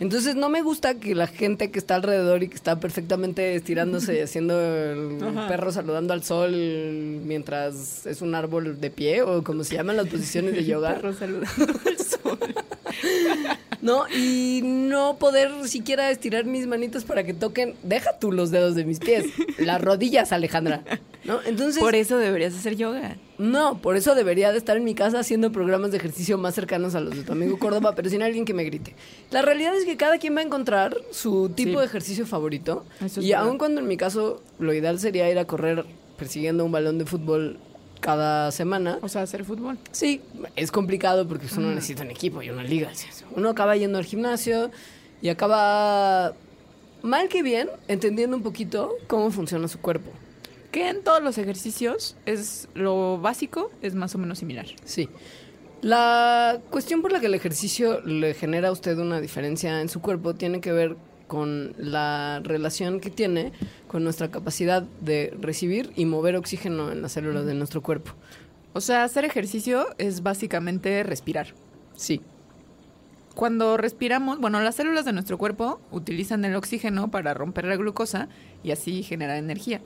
Entonces 0.00 0.34
no 0.34 0.48
me 0.48 0.62
gusta 0.62 0.94
que 0.94 1.14
la 1.14 1.26
gente 1.28 1.70
que 1.70 1.78
está 1.78 1.94
alrededor 1.94 2.42
y 2.42 2.48
que 2.48 2.56
está 2.56 2.80
perfectamente 2.80 3.54
estirándose 3.54 4.16
y 4.16 4.20
haciendo 4.20 4.60
el 4.60 5.22
Ajá. 5.22 5.46
perro 5.46 5.70
saludando 5.70 6.12
al 6.12 6.24
sol 6.24 6.50
mientras 6.52 8.04
es 8.04 8.20
un 8.20 8.34
árbol 8.34 8.80
de 8.80 8.90
pie 8.90 9.22
o 9.22 9.44
como 9.44 9.62
se 9.62 9.76
llaman 9.76 9.96
las 9.96 10.08
posiciones 10.08 10.54
de 10.54 10.64
yoga. 10.66 10.94
Perro 10.96 11.12
saludando 11.12 11.80
al 11.86 11.98
sol. 12.06 12.38
No, 13.82 14.08
y 14.08 14.62
no 14.64 15.16
poder 15.18 15.50
siquiera 15.68 16.10
estirar 16.10 16.44
mis 16.46 16.66
manitos 16.66 17.04
para 17.04 17.22
que 17.22 17.34
toquen, 17.34 17.74
deja 17.82 18.18
tú 18.18 18.32
los 18.32 18.50
dedos 18.50 18.74
de 18.74 18.84
mis 18.84 18.98
pies, 18.98 19.26
las 19.58 19.80
rodillas, 19.80 20.32
Alejandra. 20.32 20.82
¿No? 21.24 21.40
Entonces, 21.44 21.82
Por 21.82 21.94
eso 21.94 22.16
deberías 22.16 22.54
hacer 22.54 22.76
yoga. 22.76 23.16
No, 23.38 23.78
por 23.78 23.96
eso 23.96 24.14
debería 24.14 24.52
de 24.52 24.58
estar 24.58 24.76
en 24.76 24.84
mi 24.84 24.94
casa 24.94 25.18
haciendo 25.18 25.50
programas 25.52 25.90
de 25.90 25.96
ejercicio 25.96 26.38
más 26.38 26.54
cercanos 26.54 26.94
a 26.94 27.00
los 27.00 27.16
de 27.16 27.22
tu 27.24 27.32
amigo 27.32 27.58
Córdoba, 27.58 27.94
pero 27.96 28.08
sin 28.08 28.22
alguien 28.22 28.44
que 28.44 28.54
me 28.54 28.64
grite. 28.64 28.94
La 29.30 29.42
realidad 29.42 29.74
es 29.76 29.84
que 29.84 29.96
cada 29.96 30.18
quien 30.18 30.36
va 30.36 30.40
a 30.40 30.44
encontrar 30.44 30.96
su 31.10 31.48
tipo 31.48 31.72
Sí. 31.72 31.76
de 31.78 31.84
ejercicio 31.84 32.26
favorito. 32.26 32.84
Eso 33.04 33.20
y 33.20 33.30
verdad. 33.30 33.46
aun 33.48 33.58
cuando 33.58 33.80
en 33.80 33.88
mi 33.88 33.96
caso 33.96 34.40
lo 34.58 34.72
ideal 34.72 34.98
sería 35.00 35.28
ir 35.30 35.38
a 35.38 35.46
correr 35.46 35.84
persiguiendo 36.16 36.64
un 36.64 36.70
balón 36.72 36.98
de 36.98 37.06
fútbol 37.06 37.58
cada 38.00 38.52
semana, 38.52 38.98
O 39.00 39.08
sea, 39.08 39.22
hacer 39.22 39.44
fútbol. 39.44 39.78
Sí, 39.90 40.20
es 40.56 40.70
complicado 40.70 41.26
porque 41.26 41.46
uno 41.56 41.70
necesita 41.74 42.02
un 42.02 42.10
equipo 42.10 42.42
y 42.42 42.50
una 42.50 42.62
liga. 42.62 42.90
Uno 43.34 43.48
acaba 43.48 43.76
yendo 43.76 43.96
al 43.98 44.04
gimnasio 44.04 44.70
y 45.22 45.30
acaba, 45.30 46.34
mal 47.02 47.28
que 47.28 47.42
bien, 47.42 47.68
entendiendo 47.88 48.36
un 48.36 48.42
poquito 48.42 48.92
cómo 49.06 49.30
funciona 49.30 49.68
su 49.68 49.78
cuerpo. 49.80 50.10
Que 50.74 50.88
en 50.88 51.04
todos 51.04 51.22
los 51.22 51.38
ejercicios 51.38 52.16
es 52.26 52.68
lo 52.74 53.20
básico, 53.20 53.70
es 53.80 53.94
más 53.94 54.12
o 54.16 54.18
menos 54.18 54.40
similar. 54.40 54.66
Sí. 54.84 55.08
La 55.82 56.60
cuestión 56.68 57.00
por 57.00 57.12
la 57.12 57.20
que 57.20 57.26
el 57.26 57.34
ejercicio 57.34 58.00
le 58.00 58.34
genera 58.34 58.70
a 58.70 58.72
usted 58.72 58.98
una 58.98 59.20
diferencia 59.20 59.80
en 59.80 59.88
su 59.88 60.00
cuerpo 60.00 60.34
tiene 60.34 60.60
que 60.60 60.72
ver 60.72 60.96
con 61.28 61.74
la 61.78 62.40
relación 62.42 62.98
que 62.98 63.10
tiene 63.10 63.52
con 63.86 64.02
nuestra 64.02 64.32
capacidad 64.32 64.82
de 64.82 65.32
recibir 65.40 65.92
y 65.94 66.06
mover 66.06 66.34
oxígeno 66.34 66.90
en 66.90 67.02
las 67.02 67.12
células 67.12 67.46
de 67.46 67.54
nuestro 67.54 67.80
cuerpo. 67.80 68.10
O 68.72 68.80
sea, 68.80 69.04
hacer 69.04 69.24
ejercicio 69.24 69.86
es 69.98 70.24
básicamente 70.24 71.04
respirar. 71.04 71.54
Sí. 71.94 72.20
Cuando 73.36 73.76
respiramos, 73.76 74.40
bueno, 74.40 74.60
las 74.60 74.74
células 74.74 75.04
de 75.04 75.12
nuestro 75.12 75.38
cuerpo 75.38 75.80
utilizan 75.92 76.44
el 76.44 76.56
oxígeno 76.56 77.12
para 77.12 77.32
romper 77.32 77.64
la 77.64 77.76
glucosa 77.76 78.28
y 78.64 78.72
así 78.72 79.04
generar 79.04 79.36
energía. 79.36 79.80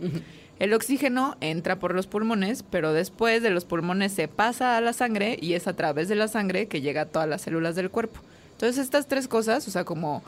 El 0.59 0.75
oxígeno 0.75 1.37
entra 1.41 1.79
por 1.79 1.95
los 1.95 2.07
pulmones, 2.07 2.65
pero 2.69 2.93
después 2.93 3.43
de 3.43 3.51
los 3.51 3.65
pulmones 3.65 4.13
se 4.13 4.27
pasa 4.27 4.77
a 4.77 4.81
la 4.81 4.93
sangre 4.93 5.39
y 5.41 5.53
es 5.53 5.69
a 5.69 5.75
través 5.75 6.09
de 6.09 6.17
la 6.17 6.27
sangre 6.27 6.67
que 6.67 6.81
llega 6.81 7.03
a 7.03 7.07
todas 7.07 7.29
las 7.29 7.43
células 7.43 7.77
del 7.77 7.91
cuerpo. 7.91 8.21
Entonces 8.53 8.79
estas 8.79 9.07
tres 9.07 9.29
cosas, 9.29 9.69
o 9.69 9.71
sea, 9.71 9.85
como 9.85 10.25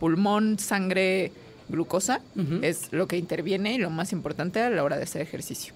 pulmón, 0.00 0.58
sangre, 0.58 1.30
glucosa, 1.68 2.20
es 2.62 2.92
lo 2.92 3.06
que 3.06 3.18
interviene 3.18 3.74
y 3.74 3.78
lo 3.78 3.90
más 3.90 4.12
importante 4.12 4.60
a 4.60 4.70
la 4.70 4.82
hora 4.82 4.96
de 4.96 5.04
hacer 5.04 5.22
ejercicio. 5.22 5.74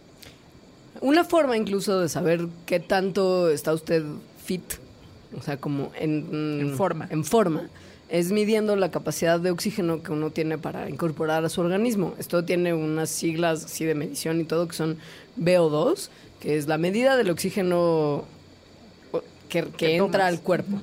Una 1.00 1.24
forma 1.24 1.56
incluso 1.56 2.00
de 2.00 2.08
saber 2.08 2.46
qué 2.66 2.80
tanto 2.80 3.50
está 3.50 3.72
usted 3.72 4.04
fit, 4.44 4.64
o 5.36 5.42
sea, 5.42 5.58
como 5.58 5.92
en, 5.98 6.58
En 6.60 6.76
forma. 6.76 7.06
En 7.10 7.24
forma. 7.24 7.68
Es 8.12 8.30
midiendo 8.30 8.76
la 8.76 8.90
capacidad 8.90 9.40
de 9.40 9.50
oxígeno 9.50 10.02
que 10.02 10.12
uno 10.12 10.28
tiene 10.28 10.58
para 10.58 10.90
incorporar 10.90 11.46
a 11.46 11.48
su 11.48 11.62
organismo. 11.62 12.14
Esto 12.18 12.44
tiene 12.44 12.74
unas 12.74 13.08
siglas 13.08 13.64
así 13.64 13.86
de 13.86 13.94
medición 13.94 14.38
y 14.38 14.44
todo 14.44 14.68
que 14.68 14.74
son 14.74 14.98
VO2, 15.40 16.10
que 16.38 16.58
es 16.58 16.68
la 16.68 16.76
medida 16.76 17.16
del 17.16 17.30
oxígeno 17.30 18.26
que, 19.48 19.96
entra 19.96 20.26
al 20.26 20.42
cuerpo. 20.42 20.82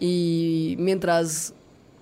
Y 0.00 0.76
mientras 0.78 1.52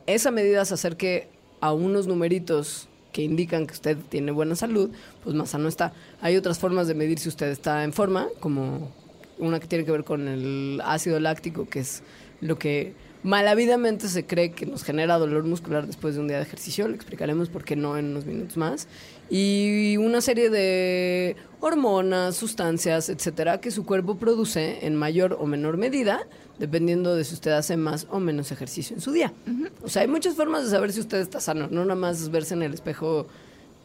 esa 0.06 0.30
medida 0.30 0.64
se 0.64 0.74
acerque 0.74 1.26
a 1.60 1.72
unos 1.72 2.06
numeritos 2.06 2.88
que 3.10 3.22
indican 3.22 3.66
que 3.66 3.74
usted 3.74 3.98
tiene 4.08 4.30
buena 4.30 4.54
salud, 4.54 4.90
pues 5.24 5.34
más 5.34 5.50
sano 5.50 5.66
está. 5.66 5.92
Hay 6.20 6.36
otras 6.36 6.60
formas 6.60 6.86
de 6.86 6.94
medir 6.94 7.18
si 7.18 7.28
usted 7.28 7.48
está 7.48 7.82
en 7.82 7.92
forma, 7.92 8.28
como 8.38 8.92
una 9.38 9.58
que 9.58 9.66
tiene 9.66 9.84
que 9.84 9.90
ver 9.90 10.04
con 10.04 10.28
el 10.28 10.80
ácido 10.84 11.18
láctico, 11.18 11.68
que 11.68 11.80
es 11.80 12.04
lo 12.40 12.60
que 12.60 12.94
malavidamente 13.22 14.08
se 14.08 14.26
cree 14.26 14.52
que 14.52 14.66
nos 14.66 14.84
genera 14.84 15.18
dolor 15.18 15.44
muscular 15.44 15.86
después 15.86 16.14
de 16.14 16.20
un 16.20 16.28
día 16.28 16.36
de 16.36 16.42
ejercicio. 16.42 16.88
Le 16.88 16.94
explicaremos 16.94 17.48
por 17.48 17.64
qué 17.64 17.76
no 17.76 17.96
en 17.98 18.06
unos 18.06 18.26
minutos 18.26 18.56
más. 18.56 18.88
Y 19.30 19.96
una 19.98 20.20
serie 20.20 20.50
de 20.50 21.36
hormonas, 21.60 22.36
sustancias, 22.36 23.08
etcétera, 23.08 23.60
que 23.60 23.70
su 23.70 23.84
cuerpo 23.84 24.16
produce 24.16 24.86
en 24.86 24.94
mayor 24.94 25.36
o 25.38 25.46
menor 25.46 25.76
medida, 25.76 26.26
dependiendo 26.58 27.14
de 27.14 27.24
si 27.24 27.34
usted 27.34 27.50
hace 27.50 27.76
más 27.76 28.06
o 28.10 28.20
menos 28.20 28.52
ejercicio 28.52 28.96
en 28.96 29.02
su 29.02 29.12
día. 29.12 29.32
O 29.82 29.88
sea, 29.88 30.02
hay 30.02 30.08
muchas 30.08 30.34
formas 30.34 30.64
de 30.64 30.70
saber 30.70 30.92
si 30.92 31.00
usted 31.00 31.18
está 31.18 31.40
sano, 31.40 31.68
no 31.70 31.84
nada 31.84 31.94
más 31.94 32.30
verse 32.30 32.54
en 32.54 32.62
el 32.62 32.74
espejo 32.74 33.26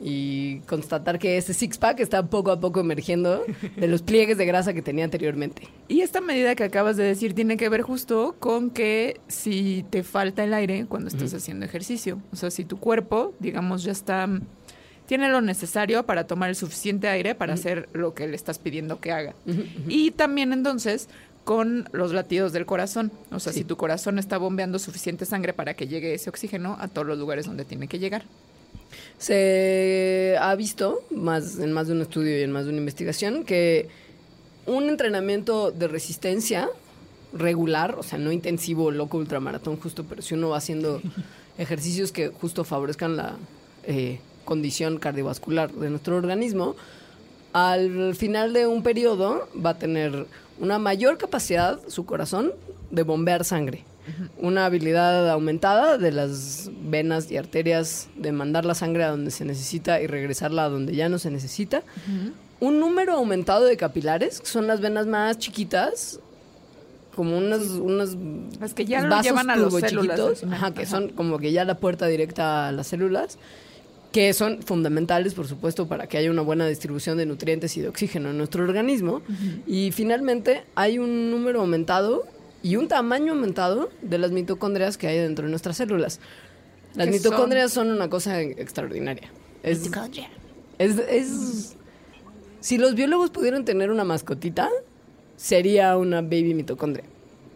y 0.06 0.60
constatar 0.68 1.18
que 1.18 1.38
ese 1.38 1.54
six-pack 1.54 2.02
está 2.02 2.26
poco 2.28 2.52
a 2.52 2.60
poco 2.60 2.82
emergiendo 2.82 3.44
de 3.78 3.88
los 3.88 4.02
pliegues 4.02 4.38
de 4.38 4.46
grasa 4.46 4.74
que 4.74 4.82
tenía 4.82 5.06
anteriormente. 5.06 5.68
Y 5.88 6.02
esta 6.02 6.20
medida 6.20 6.56
que 6.56 6.66
acabas 6.66 6.98
de 6.98 7.04
decir 7.06 7.34
tiene 7.34 7.56
que 7.56 7.70
ver 7.70 7.82
justo 7.84 8.36
con 8.40 8.70
que 8.70 9.22
si 9.30 9.86
te 9.90 10.04
falta 10.04 10.44
el 10.44 10.54
aire 10.54 10.86
cuando 10.88 11.08
estás 11.08 11.34
haciendo 11.34 11.66
ejercicio, 11.66 12.20
o 12.32 12.36
sea, 12.36 12.52
si 12.52 12.66
tu 12.66 12.78
cuerpo, 12.78 13.34
digamos, 13.40 13.84
ya 13.84 13.94
está, 13.94 14.28
tiene 15.06 15.30
lo 15.30 15.40
necesario 15.42 16.06
para 16.06 16.28
tomar 16.28 16.50
el 16.50 16.56
suficiente 16.56 17.08
aire 17.08 17.34
para 17.34 17.54
hacer 17.54 17.88
lo 17.94 18.14
que 18.14 18.28
le 18.28 18.36
estás 18.36 18.60
pidiendo 18.60 19.00
que 19.00 19.12
haga. 19.14 19.34
Y 19.88 20.12
también 20.12 20.52
entonces 20.54 21.08
con 21.46 21.90
los 21.92 22.14
latidos 22.14 22.54
del 22.54 22.66
corazón, 22.66 23.12
o 23.32 23.40
sea, 23.40 23.52
Sí. 23.52 23.60
si 23.60 23.66
tu 23.66 23.76
corazón 23.78 24.18
está 24.18 24.38
bombeando 24.38 24.80
suficiente 24.80 25.26
sangre 25.26 25.54
para 25.54 25.74
que 25.74 25.88
llegue 25.88 26.14
ese 26.14 26.30
oxígeno 26.30 26.78
a 26.80 26.88
todos 26.88 27.06
los 27.08 27.18
lugares 27.20 27.46
donde 27.46 27.66
tiene 27.66 27.88
que 27.88 28.00
llegar. 28.00 28.24
Se 29.18 30.36
ha 30.40 30.56
visto 30.56 31.02
más, 31.12 31.60
en 31.60 31.72
más 31.72 31.88
de 31.88 31.94
un 31.94 32.02
estudio 32.02 32.38
y 32.40 32.44
en 32.44 32.52
más 32.52 32.66
de 32.66 32.70
una 32.70 32.80
investigación 32.80 33.44
que 33.44 33.88
un 34.66 34.90
entrenamiento 34.90 35.72
de 35.72 35.88
resistencia 35.88 36.70
regular, 37.34 37.96
o 37.98 38.04
sea, 38.04 38.20
no 38.20 38.32
intensivo, 38.32 38.92
loco, 38.92 39.18
ultramaratón 39.18 39.78
justo, 39.78 40.06
pero 40.08 40.22
si 40.22 40.36
uno 40.36 40.50
va 40.50 40.58
haciendo 40.58 41.02
ejercicios 41.58 42.12
que 42.12 42.30
justo 42.30 42.64
favorezcan 42.64 43.18
la 43.18 43.36
eh, 43.84 44.20
condición 44.46 45.00
cardiovascular 45.00 45.72
de 45.72 45.90
nuestro 45.90 46.16
organismo, 46.16 46.76
al 47.54 48.16
final 48.16 48.54
de 48.54 48.68
un 48.68 48.84
periodo 48.84 49.48
va 49.64 49.72
a 49.72 49.80
tener 49.80 50.26
una 50.60 50.80
mayor 50.80 51.18
capacidad, 51.18 51.80
su 51.88 52.06
corazón, 52.06 52.52
de 52.92 53.04
bombear 53.04 53.44
sangre. 53.44 53.86
Una 54.38 54.66
habilidad 54.66 55.30
aumentada 55.30 55.98
de 55.98 56.12
las 56.12 56.70
venas 56.84 57.32
y 57.32 57.38
arterias 57.38 58.10
de 58.16 58.32
mandar 58.32 58.66
la 58.66 58.76
sangre 58.76 59.04
a 59.04 59.10
donde 59.10 59.32
se 59.32 59.46
necesita 59.46 60.02
y 60.02 60.08
regresarla 60.08 60.66
a 60.66 60.70
donde 60.70 60.96
ya 60.96 61.10
no 61.10 61.20
se 61.20 61.32
necesita. 61.32 61.84
Un 62.60 62.80
número 62.80 63.14
aumentado 63.14 63.66
de 63.66 63.78
capilares, 63.78 64.40
que 64.40 64.48
son 64.48 64.68
las 64.68 64.82
venas 64.82 65.08
más 65.08 65.38
chiquitas, 65.38 66.20
como 67.16 67.38
unas, 67.38 67.62
unas 67.64 68.16
Las 68.60 68.74
que 68.74 68.86
ya 68.86 69.02
lo 69.02 69.10
vasos 69.10 69.26
llevan 69.26 69.50
a 69.50 69.56
los 69.56 69.74
células 69.74 70.20
chiquitos, 70.20 70.44
ajá, 70.52 70.74
que 70.74 70.82
Ajá. 70.82 70.90
son 70.90 71.10
como 71.10 71.40
que 71.40 71.52
ya 71.52 71.64
la 71.66 71.76
puerta 71.76 72.08
directa 72.08 72.68
a 72.68 72.72
las 72.72 72.88
células, 72.88 73.38
que 74.12 74.34
son 74.34 74.62
fundamentales, 74.62 75.34
por 75.34 75.48
supuesto, 75.48 75.88
para 75.88 76.08
que 76.08 76.18
haya 76.18 76.30
una 76.30 76.44
buena 76.44 76.68
distribución 76.68 77.18
de 77.18 77.26
nutrientes 77.26 77.76
y 77.78 77.82
de 77.82 77.88
oxígeno 77.88 78.30
en 78.30 78.38
nuestro 78.38 78.64
organismo. 78.64 79.22
Y 79.66 79.92
finalmente 79.92 80.64
hay 80.76 81.00
un 81.00 81.32
número 81.32 81.62
aumentado 81.62 82.24
y 82.63 82.77
un 82.77 82.88
tamaño 82.88 83.34
aumentado 83.34 83.89
de 84.01 84.17
las 84.17 84.32
mitocondrias 84.32 84.98
que 84.98 85.08
hay 85.08 85.17
dentro 85.20 85.46
de 85.46 85.51
nuestras 85.51 85.77
células. 85.77 86.20
Las 86.96 87.08
¿Qué 87.08 87.13
mitocondrias 87.13 87.72
son? 87.72 87.91
una 87.91 88.10
cosa 88.10 88.41
extraordinaria. 88.41 89.29
Es, 89.62 89.88
es, 90.79 90.98
es- 91.10 91.75
si 92.60 92.77
los 92.77 92.96
biólogos 92.96 93.29
pudieran 93.29 93.65
tener 93.65 93.91
una 93.91 94.05
mascotita, 94.05 94.70
sería 95.36 95.98
una 95.98 96.22
baby 96.22 96.53
mitocondria. 96.53 97.03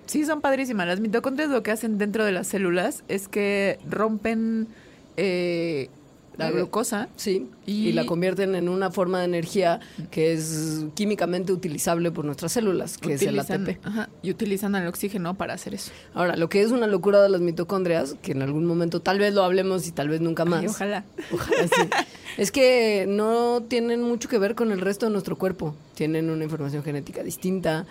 Sí, 0.06 0.26
son 0.26 0.42
padrísimas. 0.42 0.86
Las 0.88 1.00
mitocondrias 1.00 1.50
lo 1.50 1.64
que 1.64 1.72
hacen 1.72 1.98
dentro 1.98 2.26
de 2.26 2.32
las 2.34 2.48
células 2.48 3.04
es 3.08 3.28
que 3.30 3.80
rompen 3.90 4.68
eh, 5.16 5.90
la 6.38 6.52
glucosa. 6.52 7.10
Sí, 7.16 7.48
y, 7.66 7.90
Y- 7.90 7.92
la 7.94 8.06
convierten 8.06 8.56
en 8.56 8.70
una 8.70 8.92
forma 8.92 9.20
de 9.20 9.26
energía 9.26 9.80
que 10.12 10.34
es 10.34 10.86
químicamente 10.96 11.52
utilizable 11.52 12.12
por 12.12 12.26
nuestras 12.26 12.52
células, 12.52 12.98
que 12.98 13.14
es 13.14 13.22
el 13.24 13.40
ATP. 13.40 13.80
ajá, 13.84 14.10
y 14.22 14.30
utilizan 14.32 14.76
el 14.76 14.88
oxígeno 14.88 15.34
para 15.36 15.54
hacer 15.56 15.74
eso. 15.74 15.92
Ahora, 16.14 16.36
lo 16.38 16.50
que 16.50 16.62
es 16.62 16.72
una 16.72 16.88
locura 16.88 17.22
de 17.22 17.30
las 17.30 17.42
mitocondrias, 17.42 18.16
que 18.22 18.32
en 18.34 18.42
algún 18.42 18.66
momento 18.66 19.02
tal 19.02 19.20
vez 19.20 19.34
lo 19.34 19.44
hablemos 19.44 19.88
y 19.88 19.92
tal 19.92 20.10
vez 20.10 20.22
nunca 20.22 20.46
más. 20.46 20.62
Ay, 20.62 20.68
ojalá. 20.68 21.06
Ojalá 21.34 21.68
sí. 21.68 21.82
Es 22.38 22.52
que 22.52 23.06
no 23.08 23.64
tienen 23.68 24.04
mucho 24.04 24.30
que 24.30 24.38
ver 24.38 24.54
con 24.54 24.72
el 24.72 24.80
resto 24.80 25.08
de 25.08 25.12
nuestro 25.12 25.38
cuerpo. 25.38 25.74
Tienen 25.96 26.30
una 26.30 26.44
información 26.44 26.84
genética 26.84 27.24
distinta. 27.24 27.88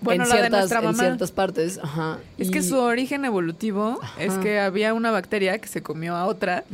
Bueno, 0.00 0.24
en 0.24 0.28
la 0.28 0.34
de 0.36 0.40
ciertas, 0.42 0.62
en 1.30 1.34
partes. 1.34 1.78
Ajá. 1.82 2.18
Es 2.38 2.48
Y- 2.48 2.50
que 2.50 2.62
su 2.62 2.76
origen 2.78 3.24
evolutivo 3.24 3.98
es 4.18 4.34
que 4.34 4.60
había 4.60 4.92
una 4.94 5.10
bacteria 5.10 5.58
que 5.58 5.68
se 5.68 5.82
comió 5.82 6.14
a 6.14 6.26
otra. 6.26 6.64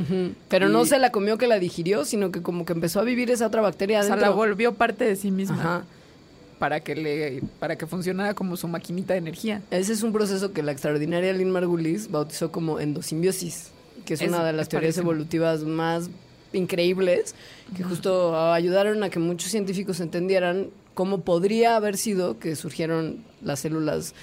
Pero 0.49 0.69
no 0.69 0.85
se 0.85 0.99
la 0.99 1.11
comió 1.11 1.37
que 1.37 1.47
la 1.47 1.57
digirió, 1.59 2.05
sino 2.05 2.31
que 2.31 2.41
como 2.41 2.65
que 2.65 2.73
empezó 2.73 2.99
a 2.99 3.03
vivir 3.03 3.31
esa 3.31 3.47
otra 3.47 3.61
bacteria 3.61 3.99
O 3.99 4.03
sea, 4.03 4.13
adentro. 4.13 4.29
la 4.31 4.35
volvió 4.35 4.73
parte 4.73 5.05
de 5.05 5.15
sí 5.15 5.31
misma 5.31 5.55
Ajá. 5.59 5.83
para 6.59 6.81
que 6.81 6.95
le 6.95 7.41
para 7.59 7.77
que 7.77 7.87
funcionara 7.87 8.33
como 8.33 8.57
su 8.57 8.67
maquinita 8.67 9.13
de 9.13 9.19
energía. 9.19 9.61
Ese 9.71 9.93
es 9.93 10.03
un 10.03 10.11
proceso 10.13 10.51
que 10.53 10.61
la 10.63 10.71
extraordinaria 10.73 11.31
Lynn 11.33 11.49
Margulis 11.51 12.11
bautizó 12.11 12.51
como 12.51 12.79
endosimbiosis, 12.79 13.69
que 14.05 14.15
es, 14.15 14.21
Es- 14.21 14.27
una 14.29 14.43
de 14.43 14.53
las 14.53 14.67
teorías 14.69 14.97
evolutivas 14.97 15.61
más 15.61 16.09
increíbles, 16.51 17.33
que 17.75 17.83
justo 17.83 18.37
ayudaron 18.53 19.01
a 19.03 19.09
que 19.09 19.19
muchos 19.19 19.49
científicos 19.49 19.99
entendieran 19.99 20.67
cómo 20.93 21.21
podría 21.21 21.75
haber 21.75 21.97
sido 21.97 22.39
que 22.39 22.55
surgieron 22.55 23.23
las 23.41 23.61
células 23.61 24.13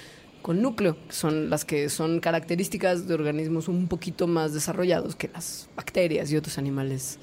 con 0.41 0.61
núcleo, 0.61 0.97
que 1.07 1.13
son 1.13 1.49
las 1.49 1.65
que 1.65 1.89
son 1.89 2.19
características 2.19 3.07
de 3.07 3.13
organismos 3.13 3.67
un 3.67 3.87
poquito 3.87 4.27
más 4.27 4.53
desarrollados 4.53 5.15
que 5.15 5.29
las 5.33 5.69
bacterias 5.75 6.31
y 6.31 6.37
otros 6.37 6.57
animales 6.57 7.19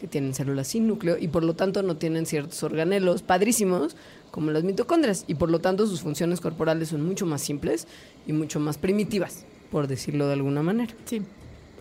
que 0.00 0.06
tienen 0.06 0.34
células 0.34 0.68
sin 0.68 0.86
núcleo 0.86 1.16
y 1.18 1.28
por 1.28 1.42
lo 1.42 1.54
tanto 1.54 1.82
no 1.82 1.96
tienen 1.96 2.26
ciertos 2.26 2.62
organelos 2.62 3.22
padrísimos 3.22 3.96
como 4.30 4.50
las 4.50 4.64
mitocondrias 4.64 5.24
y 5.26 5.36
por 5.36 5.50
lo 5.50 5.60
tanto 5.60 5.86
sus 5.86 6.02
funciones 6.02 6.40
corporales 6.40 6.88
son 6.90 7.02
mucho 7.04 7.24
más 7.24 7.40
simples 7.40 7.86
y 8.26 8.32
mucho 8.32 8.60
más 8.60 8.76
primitivas, 8.76 9.46
por 9.70 9.86
decirlo 9.86 10.26
de 10.26 10.34
alguna 10.34 10.62
manera. 10.62 10.94
Sí. 11.06 11.22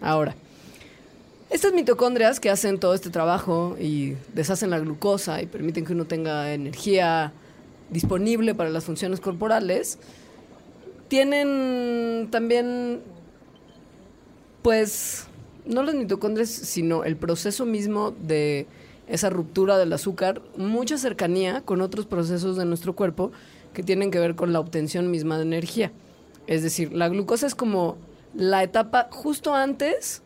Ahora, 0.02 0.36
estas 1.50 1.74
mitocondrias 1.74 2.40
que 2.40 2.50
hacen 2.50 2.80
todo 2.80 2.94
este 2.94 3.10
trabajo 3.10 3.78
y 3.80 4.16
deshacen 4.34 4.70
la 4.70 4.80
glucosa 4.80 5.42
y 5.42 5.46
permiten 5.46 5.86
que 5.86 5.94
uno 5.94 6.06
tenga 6.06 6.54
energía 6.54 7.34
disponible 7.90 8.56
para 8.56 8.70
las 8.70 8.84
funciones 8.84 9.20
corporales, 9.20 10.00
tienen 11.08 12.30
también, 12.32 13.02
pues, 14.64 15.28
no 15.66 15.84
las 15.84 15.96
mitocondrias, 15.96 16.50
sino 16.50 17.04
el 17.04 17.16
proceso 17.16 17.66
mismo 17.66 18.12
de 18.12 18.68
esa 19.08 19.30
ruptura 19.30 19.78
del 19.78 19.94
azúcar, 19.94 20.42
mucha 20.58 20.98
cercanía 20.98 21.62
con 21.62 21.82
otros 21.82 22.08
procesos 22.08 22.58
de 22.58 22.66
nuestro 22.66 22.96
cuerpo 22.96 23.32
que 23.74 23.84
tienen 23.84 24.10
que 24.10 24.20
ver 24.20 24.36
con 24.36 24.52
la 24.52 24.60
obtención 24.60 25.12
misma 25.12 25.38
de 25.38 25.44
energía. 25.44 25.92
Es 26.48 26.64
decir, 26.64 26.92
la 26.94 27.08
glucosa 27.08 27.46
es 27.46 27.54
como 27.54 27.98
la 28.34 28.64
etapa 28.64 29.10
justo 29.12 29.54
antes 29.54 30.24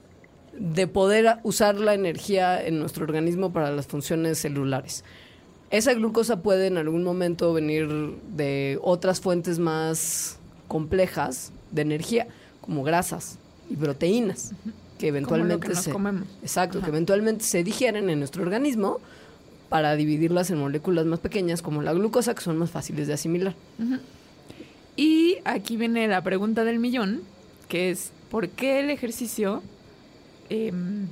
de 0.57 0.87
poder 0.87 1.37
usar 1.43 1.75
la 1.79 1.93
energía 1.93 2.63
en 2.65 2.79
nuestro 2.79 3.03
organismo 3.03 3.51
para 3.51 3.71
las 3.71 3.87
funciones 3.87 4.39
celulares. 4.39 5.03
Esa 5.71 5.93
glucosa 5.93 6.41
puede 6.41 6.67
en 6.67 6.77
algún 6.77 7.03
momento 7.03 7.53
venir 7.53 7.87
de 8.35 8.79
otras 8.81 9.21
fuentes 9.21 9.59
más 9.59 10.39
complejas 10.67 11.51
de 11.71 11.83
energía, 11.83 12.27
como 12.61 12.83
grasas 12.83 13.37
y 13.69 13.75
proteínas, 13.75 14.53
que 14.97 15.07
eventualmente 15.07 15.75
se 15.75 15.91
comemos. 15.91 16.27
exacto, 16.41 16.81
que 16.81 16.87
eventualmente 16.87 17.43
se 17.43 17.63
digieren 17.63 18.09
en 18.09 18.19
nuestro 18.19 18.41
organismo 18.43 18.99
para 19.69 19.95
dividirlas 19.95 20.49
en 20.49 20.57
moléculas 20.57 21.05
más 21.05 21.19
pequeñas 21.19 21.61
como 21.61 21.83
la 21.83 21.93
glucosa, 21.93 22.33
que 22.33 22.41
son 22.41 22.57
más 22.57 22.71
fáciles 22.71 23.07
de 23.07 23.13
asimilar. 23.13 23.55
Y 24.95 25.37
aquí 25.45 25.77
viene 25.77 26.07
la 26.07 26.23
pregunta 26.23 26.63
del 26.63 26.79
millón, 26.79 27.21
que 27.67 27.91
es 27.91 28.11
¿por 28.31 28.49
qué 28.49 28.79
el 28.79 28.89
ejercicio 28.89 29.61
em, 30.49 31.07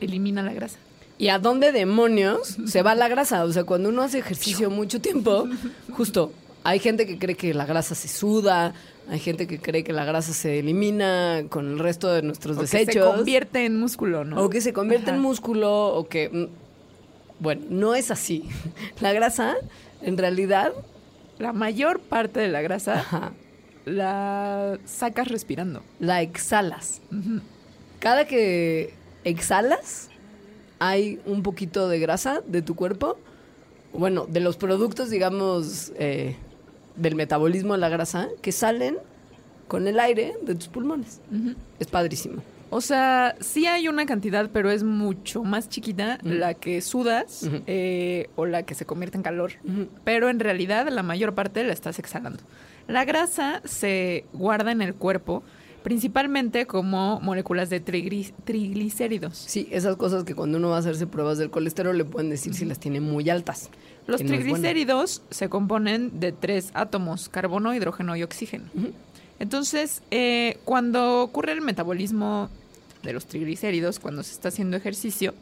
elimina 0.00 0.42
la 0.42 0.52
grasa? 0.52 0.78
¿Y 1.18 1.28
a 1.28 1.38
dónde 1.38 1.72
demonios 1.72 2.56
se 2.66 2.82
va 2.82 2.94
la 2.94 3.08
grasa? 3.08 3.44
O 3.44 3.52
sea, 3.52 3.64
cuando 3.64 3.88
uno 3.88 4.02
hace 4.02 4.18
ejercicio 4.18 4.70
mucho 4.70 5.00
tiempo, 5.00 5.46
justo, 5.92 6.32
hay 6.64 6.78
gente 6.78 7.06
que 7.06 7.18
cree 7.18 7.34
que 7.36 7.54
la 7.54 7.66
grasa 7.66 7.94
se 7.94 8.08
suda, 8.08 8.74
hay 9.08 9.18
gente 9.18 9.46
que 9.46 9.58
cree 9.58 9.82
que 9.84 9.92
la 9.92 10.04
grasa 10.04 10.32
se 10.32 10.58
elimina 10.58 11.44
con 11.48 11.66
el 11.72 11.78
resto 11.78 12.12
de 12.12 12.22
nuestros 12.22 12.56
O 12.56 12.60
que 12.60 12.66
se 12.66 12.78
desechos. 12.84 13.14
convierte 13.16 13.64
en 13.64 13.78
músculo, 13.80 14.24
¿no? 14.24 14.42
O 14.44 14.50
que 14.50 14.60
se 14.60 14.72
convierte 14.72 15.10
en 15.10 15.18
músculo, 15.20 15.94
o 15.94 16.08
que... 16.08 16.28
mm, 16.28 16.46
Bueno, 17.40 17.62
no 17.70 17.94
es 17.94 18.10
así. 18.10 18.44
La 19.00 19.12
grasa, 19.12 19.56
en 20.02 20.18
realidad, 20.18 20.72
La 21.38 21.52
mayor 21.52 22.00
parte 22.00 22.40
de 22.40 22.48
la 22.48 22.60
grasa 22.62 22.94
ajá, 23.00 23.32
la 23.86 24.78
sacas 24.84 25.28
respirando. 25.28 25.82
la 26.00 26.20
exhalas. 26.20 27.00
Cada 27.98 28.26
que 28.26 28.94
exhalas, 29.24 30.08
hay 30.78 31.20
un 31.26 31.42
poquito 31.42 31.88
de 31.88 31.98
grasa 31.98 32.42
de 32.46 32.62
tu 32.62 32.74
cuerpo. 32.74 33.18
Bueno, 33.92 34.26
de 34.26 34.40
los 34.40 34.56
productos, 34.56 35.10
digamos, 35.10 35.92
eh, 35.96 36.36
del 36.96 37.14
metabolismo 37.14 37.74
de 37.74 37.80
la 37.80 37.88
grasa, 37.88 38.28
que 38.42 38.52
salen 38.52 38.98
con 39.66 39.86
el 39.86 39.98
aire 40.00 40.34
de 40.42 40.54
tus 40.54 40.68
pulmones. 40.68 41.20
Es 41.78 41.86
padrísimo. 41.88 42.42
O 42.70 42.82
sea, 42.82 43.34
sí 43.40 43.66
hay 43.66 43.88
una 43.88 44.04
cantidad, 44.04 44.50
pero 44.52 44.70
es 44.70 44.84
mucho 44.84 45.42
más 45.42 45.68
chiquita 45.70 46.18
la 46.22 46.52
que 46.52 46.82
sudas 46.82 47.48
eh, 47.66 48.28
o 48.36 48.44
la 48.44 48.62
que 48.64 48.74
se 48.74 48.84
convierte 48.84 49.16
en 49.16 49.22
calor. 49.22 49.52
Pero 50.04 50.28
en 50.28 50.38
realidad 50.38 50.88
la 50.88 51.02
mayor 51.02 51.34
parte 51.34 51.64
la 51.64 51.72
estás 51.72 51.98
exhalando. 51.98 52.42
La 52.86 53.04
grasa 53.04 53.62
se 53.64 54.24
guarda 54.32 54.70
en 54.70 54.82
el 54.82 54.94
cuerpo 54.94 55.42
principalmente 55.82 56.66
como 56.66 57.20
moléculas 57.20 57.70
de 57.70 57.80
triglicéridos. 57.80 59.36
Sí, 59.36 59.68
esas 59.70 59.96
cosas 59.96 60.24
que 60.24 60.34
cuando 60.34 60.58
uno 60.58 60.70
va 60.70 60.76
a 60.76 60.78
hacerse 60.80 61.06
pruebas 61.06 61.38
del 61.38 61.50
colesterol 61.50 61.96
le 61.96 62.04
pueden 62.04 62.30
decir 62.30 62.54
si 62.54 62.64
las 62.64 62.78
tiene 62.78 63.00
muy 63.00 63.28
altas. 63.30 63.70
Los 64.06 64.20
no 64.20 64.28
bueno. 64.28 64.42
triglicéridos 64.42 65.22
se 65.30 65.48
componen 65.48 66.18
de 66.20 66.32
tres 66.32 66.70
átomos, 66.74 67.28
carbono, 67.28 67.74
hidrógeno 67.74 68.16
y 68.16 68.22
oxígeno. 68.22 68.64
Entonces, 69.38 70.02
eh, 70.10 70.58
cuando 70.64 71.22
ocurre 71.22 71.52
el 71.52 71.60
metabolismo 71.60 72.48
de 73.02 73.12
los 73.12 73.26
triglicéridos, 73.26 73.98
cuando 73.98 74.22
se 74.22 74.32
está 74.32 74.48
haciendo 74.48 74.76
ejercicio, 74.76 75.34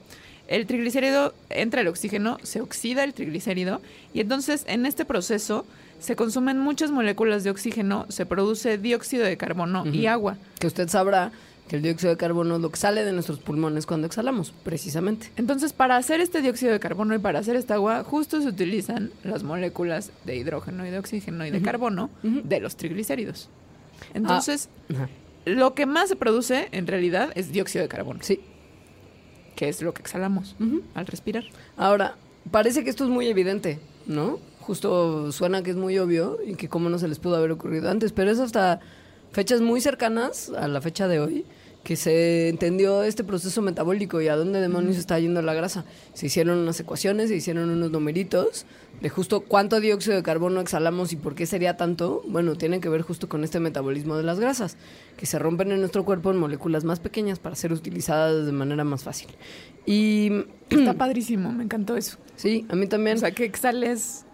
el 0.49 0.66
triglicérido 0.66 1.35
entra 1.51 1.81
el 1.81 1.88
oxígeno, 1.88 2.38
se 2.42 2.61
oxida 2.61 3.05
el 3.05 3.14
triglicérido 3.14 3.81
y 4.14 4.20
entonces 4.20 4.64
en 4.68 4.87
este 4.87 5.05
proceso 5.05 5.64
se 5.99 6.17
consumen 6.17 6.59
muchas 6.59 6.91
moléculas 6.91 7.45
de 7.45 7.51
oxígeno, 7.51 8.07
se 8.09 8.27
produce 8.27 8.79
dióxido 8.79 9.25
de 9.25 9.37
carbono 9.37 9.85
y 9.87 10.07
agua. 10.07 10.37
Que 10.59 10.67
usted 10.67 10.89
sabrá 10.89 11.33
que 11.69 11.77
el 11.77 11.83
dióxido 11.83 12.11
de 12.13 12.17
carbono 12.17 12.57
es 12.57 12.61
lo 12.63 12.71
que 12.71 12.77
sale 12.77 13.05
de 13.05 13.13
nuestros 13.13 13.39
pulmones 13.41 13.87
cuando 13.87 14.07
exhalamos, 14.07 14.53
precisamente. 14.63 15.31
Entonces, 15.37 15.73
para 15.73 15.97
hacer 15.97 16.21
este 16.21 16.41
dióxido 16.41 16.73
de 16.73 16.79
carbono 16.79 17.15
y 17.15 17.19
para 17.19 17.41
hacer 17.41 17.57
esta 17.57 17.75
agua, 17.75 18.05
justo 18.05 18.41
se 18.41 18.47
utilizan 18.49 19.11
las 19.25 19.43
moléculas 19.43 20.13
de 20.25 20.37
hidrógeno 20.37 20.87
y 20.87 20.91
de 20.91 20.99
oxígeno 20.99 21.45
y 21.45 21.51
de 21.51 21.61
carbono 21.63 22.09
de 22.23 22.61
los 22.61 22.77
triglicéridos. 22.77 23.49
Entonces, 24.15 24.69
Ajá. 24.95 25.09
lo 25.45 25.75
que 25.75 25.87
más 25.87 26.09
se 26.09 26.15
produce 26.17 26.69
en 26.73 26.87
realidad 26.87 27.31
es 27.35 27.51
dióxido 27.51 27.83
de 27.83 27.89
carbono, 27.89 28.21
Sí. 28.23 28.41
que 29.57 29.69
es 29.69 29.83
lo 29.83 29.93
que 29.93 30.03
exhalamos 30.03 30.55
al 30.95 31.07
respirar. 31.07 31.45
Ahora, 31.77 32.15
parece 32.53 32.85
que 32.85 32.91
esto 32.91 33.03
es 33.05 33.11
muy 33.11 33.27
evidente, 33.27 33.81
¿no? 34.07 34.39
Justo 34.66 35.31
suena 35.31 35.62
que 35.62 35.70
es 35.70 35.76
muy 35.76 35.96
obvio 35.98 36.38
y 36.44 36.57
que 36.57 36.68
cómo 36.68 36.88
no 36.88 36.98
se 36.98 37.07
les 37.07 37.20
pudo 37.20 37.37
haber 37.37 37.52
ocurrido 37.52 37.88
antes, 37.88 38.11
pero 38.11 38.33
es 38.33 38.40
hasta 38.40 38.81
fechas 39.31 39.61
muy 39.61 39.81
cercanas 39.81 40.50
a 40.50 40.66
la 40.66 40.81
fecha 40.81 41.07
de 41.07 41.20
hoy 41.20 41.44
que 41.85 41.94
se 41.94 42.48
entendió 42.48 43.05
este 43.05 43.22
proceso 43.22 43.62
metabólico 43.62 44.20
y 44.20 44.26
a 44.26 44.35
dónde 44.35 44.61
demonios 44.61 44.96
está 44.96 45.20
yendo 45.20 45.40
la 45.40 45.55
grasa. 45.55 45.85
Se 46.14 46.26
hicieron 46.26 46.59
unas 46.59 46.81
ecuaciones, 46.81 47.29
se 47.29 47.37
hicieron 47.37 47.70
unos 47.70 47.92
numeritos 47.92 48.66
de 49.00 49.09
justo 49.09 49.42
cuánto 49.42 49.79
dióxido 49.79 50.16
de 50.16 50.24
carbono 50.24 50.61
exhalamos 50.61 51.12
y 51.12 51.16
por 51.16 51.37
qué 51.37 51.46
sería 51.46 51.76
tanto. 51.76 52.24
Bueno, 52.26 52.57
tiene 52.57 52.81
que 52.81 52.88
ver 52.88 53.02
justo 53.02 53.29
con 53.29 53.44
este 53.44 53.61
metabolismo 53.61 54.16
de 54.16 54.24
las 54.24 54.40
grasas, 54.40 54.76
que 55.16 55.26
se 55.26 55.38
rompen 55.38 55.70
en 55.70 55.79
nuestro 55.79 56.05
cuerpo 56.05 56.33
en 56.33 56.38
moléculas 56.38 56.83
más 56.83 56.98
pequeñas 56.98 57.38
para 57.38 57.55
ser 57.55 57.72
utilizadas 57.72 58.46
de 58.46 58.52
manera 58.52 58.83
más 58.83 59.05
fácil. 59.05 59.29
Y 59.87 60.33
Está 60.70 60.94
padrísimo, 60.94 61.52
me 61.52 61.62
encantó 61.62 61.96
eso. 61.96 62.18
sí, 62.35 62.66
a 62.68 62.74
mí 62.74 62.88
también. 62.88 63.18
O 63.18 63.20
sea, 63.20 63.31
que 63.31 63.44
exhales 63.44 64.26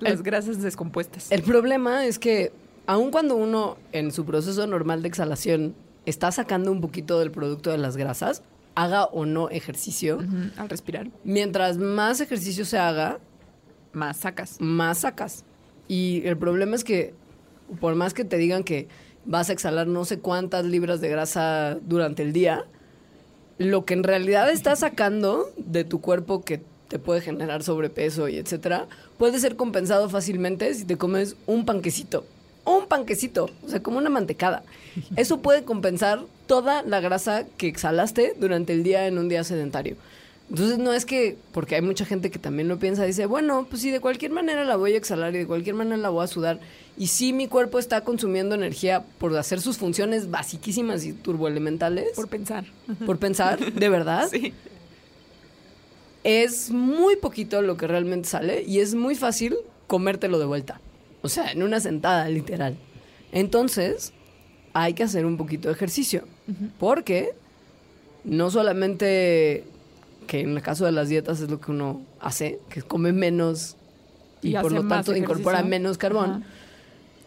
las 0.00 0.22
grasas 0.22 0.60
descompuestas. 0.62 1.30
El 1.30 1.42
problema 1.42 2.06
es 2.06 2.18
que, 2.18 2.52
aun 2.86 3.10
cuando 3.10 3.36
uno 3.36 3.76
en 3.92 4.12
su 4.12 4.24
proceso 4.24 4.66
normal 4.66 5.02
de 5.02 5.08
exhalación 5.08 5.74
está 6.06 6.32
sacando 6.32 6.72
un 6.72 6.80
poquito 6.80 7.18
del 7.18 7.30
producto 7.30 7.70
de 7.70 7.78
las 7.78 7.96
grasas, 7.96 8.42
haga 8.74 9.04
o 9.04 9.26
no 9.26 9.50
ejercicio, 9.50 10.20
Al 10.56 10.68
respirar, 10.68 11.08
mientras 11.24 11.78
más 11.78 12.20
ejercicio 12.20 12.64
se 12.64 12.78
haga, 12.78 13.18
más 13.92 14.18
sacas. 14.18 14.56
más 14.60 14.98
sacas. 14.98 15.44
Y 15.88 16.22
el 16.24 16.36
problema 16.36 16.76
es 16.76 16.84
que 16.84 17.14
por 17.80 17.94
más 17.94 18.14
que 18.14 18.24
te 18.24 18.36
digan 18.36 18.64
que 18.64 18.88
vas 19.24 19.50
a 19.50 19.52
exhalar 19.52 19.86
no 19.86 20.04
sé 20.04 20.18
cuántas 20.18 20.64
libras 20.64 21.00
de 21.00 21.08
grasa 21.08 21.78
durante 21.82 22.22
el 22.22 22.32
día, 22.32 22.64
lo 23.58 23.84
que 23.84 23.94
en 23.94 24.02
realidad 24.02 24.50
estás 24.50 24.80
sacando 24.80 25.52
de 25.56 25.84
tu 25.84 26.00
cuerpo 26.00 26.42
que 26.42 26.62
te 26.90 26.98
puede 26.98 27.22
generar 27.22 27.62
sobrepeso 27.62 28.28
y 28.28 28.36
etcétera, 28.36 28.86
puede 29.16 29.38
ser 29.38 29.56
compensado 29.56 30.10
fácilmente 30.10 30.74
si 30.74 30.84
te 30.84 30.98
comes 30.98 31.36
un 31.46 31.64
panquecito. 31.64 32.26
Un 32.66 32.86
panquecito, 32.86 33.48
o 33.64 33.68
sea, 33.68 33.82
como 33.82 33.96
una 33.98 34.10
mantecada. 34.10 34.64
Eso 35.16 35.38
puede 35.40 35.62
compensar 35.64 36.20
toda 36.46 36.82
la 36.82 37.00
grasa 37.00 37.46
que 37.56 37.68
exhalaste 37.68 38.34
durante 38.38 38.72
el 38.74 38.82
día 38.82 39.06
en 39.06 39.16
un 39.18 39.28
día 39.28 39.44
sedentario. 39.44 39.96
Entonces 40.50 40.78
no 40.78 40.92
es 40.92 41.06
que, 41.06 41.36
porque 41.52 41.76
hay 41.76 41.80
mucha 41.82 42.04
gente 42.04 42.28
que 42.32 42.40
también 42.40 42.66
lo 42.66 42.80
piensa, 42.80 43.04
dice, 43.04 43.24
bueno, 43.26 43.68
pues 43.70 43.82
si 43.82 43.92
de 43.92 44.00
cualquier 44.00 44.32
manera 44.32 44.64
la 44.64 44.74
voy 44.74 44.94
a 44.94 44.96
exhalar 44.96 45.32
y 45.36 45.38
de 45.38 45.46
cualquier 45.46 45.76
manera 45.76 45.96
la 45.96 46.08
voy 46.08 46.24
a 46.24 46.26
sudar, 46.26 46.58
y 46.98 47.06
si 47.06 47.32
mi 47.32 47.46
cuerpo 47.46 47.78
está 47.78 48.00
consumiendo 48.02 48.56
energía 48.56 49.04
por 49.18 49.34
hacer 49.38 49.60
sus 49.60 49.78
funciones 49.78 50.28
basiquísimas 50.28 51.04
y 51.04 51.12
turboelementales, 51.12 52.08
Por 52.16 52.26
pensar. 52.26 52.64
por 53.06 53.18
pensar, 53.18 53.60
de 53.72 53.88
verdad, 53.88 54.28
Sí. 54.32 54.52
Es 56.24 56.70
muy 56.70 57.16
poquito 57.16 57.62
lo 57.62 57.76
que 57.76 57.86
realmente 57.86 58.28
sale 58.28 58.62
y 58.62 58.80
es 58.80 58.94
muy 58.94 59.14
fácil 59.14 59.56
comértelo 59.86 60.38
de 60.38 60.44
vuelta. 60.44 60.80
O 61.22 61.28
sea, 61.28 61.52
en 61.52 61.62
una 61.62 61.80
sentada, 61.80 62.28
literal. 62.28 62.76
Entonces, 63.32 64.12
hay 64.72 64.94
que 64.94 65.02
hacer 65.02 65.26
un 65.26 65.36
poquito 65.36 65.68
de 65.68 65.74
ejercicio. 65.74 66.24
Porque 66.78 67.34
no 68.24 68.50
solamente 68.50 69.64
que 70.26 70.40
en 70.40 70.50
el 70.50 70.62
caso 70.62 70.84
de 70.84 70.92
las 70.92 71.08
dietas 71.08 71.40
es 71.40 71.50
lo 71.50 71.60
que 71.60 71.70
uno 71.70 72.02
hace, 72.20 72.60
que 72.68 72.82
come 72.82 73.12
menos 73.12 73.76
y, 74.42 74.56
Y 74.56 74.60
por 74.60 74.72
lo 74.72 74.86
tanto 74.86 75.14
incorpora 75.14 75.62
menos 75.62 75.98
carbón. 75.98 76.30
Ajá. 76.30 76.42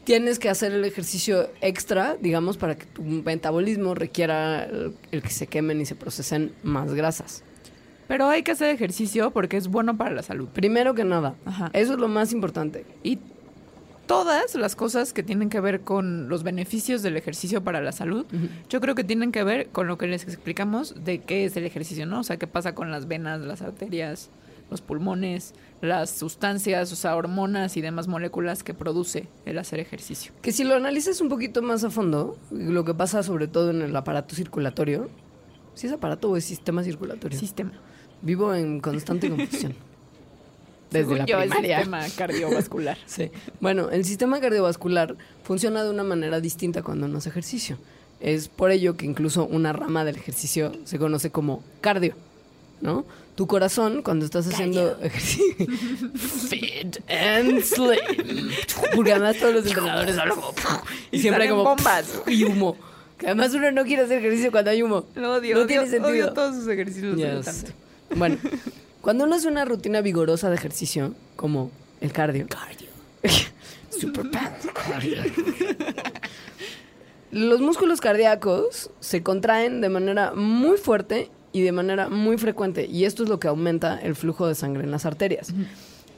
Tienes 0.03 0.39
que 0.39 0.49
hacer 0.49 0.73
el 0.73 0.83
ejercicio 0.83 1.49
extra, 1.61 2.17
digamos, 2.19 2.57
para 2.57 2.75
que 2.75 2.85
tu 2.85 3.01
metabolismo 3.03 3.95
requiera 3.95 4.65
el, 4.65 4.93
el 5.11 5.21
que 5.21 5.29
se 5.29 5.47
quemen 5.47 5.79
y 5.79 5.85
se 5.85 5.95
procesen 5.95 6.53
más 6.63 6.93
grasas. 6.93 7.43
Pero 8.07 8.27
hay 8.27 8.43
que 8.43 8.51
hacer 8.51 8.69
ejercicio 8.69 9.31
porque 9.31 9.57
es 9.57 9.67
bueno 9.67 9.97
para 9.97 10.11
la 10.11 10.23
salud. 10.23 10.47
Primero 10.49 10.93
que 10.93 11.03
nada, 11.03 11.35
Ajá. 11.45 11.69
eso 11.73 11.93
es 11.93 11.99
lo 11.99 12.07
más 12.07 12.31
importante. 12.33 12.85
Y 13.03 13.19
todas 14.05 14.55
las 14.55 14.75
cosas 14.75 15.13
que 15.13 15.23
tienen 15.23 15.49
que 15.49 15.59
ver 15.59 15.81
con 15.81 16.27
los 16.29 16.43
beneficios 16.43 17.01
del 17.01 17.15
ejercicio 17.17 17.63
para 17.63 17.81
la 17.81 17.91
salud, 17.91 18.25
yo 18.69 18.81
creo 18.81 18.95
que 18.95 19.03
tienen 19.03 19.31
que 19.31 19.43
ver 19.43 19.69
con 19.69 19.87
lo 19.87 19.97
que 19.97 20.07
les 20.07 20.23
explicamos 20.23 20.95
de 21.03 21.19
qué 21.19 21.45
es 21.45 21.55
el 21.55 21.65
ejercicio, 21.65 22.05
¿no? 22.05 22.19
O 22.19 22.23
sea, 22.23 22.37
qué 22.37 22.47
pasa 22.47 22.75
con 22.75 22.91
las 22.91 23.07
venas, 23.07 23.41
las 23.41 23.61
arterias, 23.61 24.29
los 24.69 24.81
pulmones, 24.81 25.53
las 25.81 26.09
sustancias, 26.09 26.91
o 26.91 26.95
sea, 26.95 27.15
hormonas 27.15 27.77
y 27.77 27.81
demás 27.81 28.07
moléculas 28.07 28.63
que 28.63 28.73
produce 28.73 29.27
el 29.45 29.57
hacer 29.57 29.79
ejercicio. 29.79 30.33
Que 30.41 30.51
si 30.51 30.63
lo 30.63 30.75
analizas 30.75 31.21
un 31.21 31.29
poquito 31.29 31.61
más 31.61 31.83
a 31.83 31.89
fondo, 31.89 32.37
lo 32.51 32.83
que 32.83 32.93
pasa 32.93 33.23
sobre 33.23 33.47
todo 33.47 33.69
en 33.71 33.81
el 33.81 33.95
aparato 33.95 34.35
circulatorio, 34.35 35.09
si 35.75 35.87
es 35.87 35.93
aparato 35.93 36.29
o 36.29 36.37
es 36.37 36.45
sistema 36.45 36.83
circulatorio, 36.83 37.39
Sistema. 37.39 37.71
Vivo 38.23 38.55
en 38.55 38.79
constante 38.79 39.29
confusión. 39.29 39.75
Desde 40.89 41.05
Según 41.05 41.17
la 41.19 41.25
yo, 41.25 41.37
el 41.41 41.49
primaria. 41.49 41.77
sistema 41.77 42.05
cardiovascular. 42.15 42.97
Sí. 43.07 43.31
Bueno, 43.59 43.89
el 43.89 44.05
sistema 44.05 44.39
cardiovascular 44.39 45.15
funciona 45.43 45.83
de 45.83 45.89
una 45.89 46.03
manera 46.03 46.39
distinta 46.39 46.81
cuando 46.83 47.05
uno 47.07 47.17
hace 47.19 47.29
ejercicio. 47.29 47.77
Es 48.19 48.47
por 48.47 48.71
ello 48.71 48.95
que 48.95 49.05
incluso 49.05 49.45
una 49.45 49.73
rama 49.73 50.05
del 50.05 50.15
ejercicio 50.15 50.71
se 50.85 50.97
conoce 50.99 51.29
como 51.31 51.63
cardio, 51.81 52.15
¿no? 52.81 53.05
Tu 53.35 53.47
corazón, 53.47 54.03
cuando 54.03 54.23
estás 54.25 54.47
haciendo 54.47 54.97
ejercicio, 55.01 55.43
fit 56.15 56.97
and 57.09 57.61
slim. 57.63 58.51
Porque 58.95 59.11
además 59.13 59.37
todos 59.39 59.55
los 59.55 59.65
entrenadores 59.65 60.15
hablan 60.17 60.35
como, 60.39 60.53
y 61.11 61.17
Y 61.17 61.19
siempre 61.21 61.49
como 61.49 61.63
bombas. 61.63 62.21
y 62.27 62.43
humo. 62.43 62.77
Que 63.17 63.25
además 63.27 63.53
uno 63.55 63.71
no 63.71 63.83
quiere 63.83 64.03
hacer 64.03 64.19
ejercicio 64.19 64.51
cuando 64.51 64.69
hay 64.69 64.83
humo. 64.83 65.05
Lo 65.15 65.33
odio, 65.33 65.57
no 65.57 65.65
tiene 65.65 65.85
sentido. 65.87 66.09
odio 66.09 66.33
todos 66.33 66.55
sus 66.55 66.67
ejercicios. 66.67 67.45
Tanto. 67.45 67.71
Bueno, 68.15 68.37
cuando 69.01 69.25
uno 69.25 69.35
hace 69.35 69.47
una 69.47 69.65
rutina 69.65 70.01
vigorosa 70.01 70.49
de 70.49 70.55
ejercicio, 70.55 71.13
como 71.35 71.71
el 72.01 72.11
cardio. 72.11 72.47
Cardio. 72.47 72.89
Super 73.89 74.29
cardio. 74.73 75.17
Los 77.31 77.61
músculos 77.61 77.99
cardíacos 77.99 78.91
se 78.99 79.23
contraen 79.23 79.81
de 79.81 79.89
manera 79.89 80.33
muy 80.35 80.77
fuerte 80.77 81.31
y 81.51 81.61
de 81.61 81.71
manera 81.71 82.09
muy 82.09 82.37
frecuente. 82.37 82.85
Y 82.85 83.05
esto 83.05 83.23
es 83.23 83.29
lo 83.29 83.39
que 83.39 83.47
aumenta 83.47 83.99
el 83.99 84.15
flujo 84.15 84.47
de 84.47 84.55
sangre 84.55 84.83
en 84.83 84.91
las 84.91 85.05
arterias. 85.05 85.53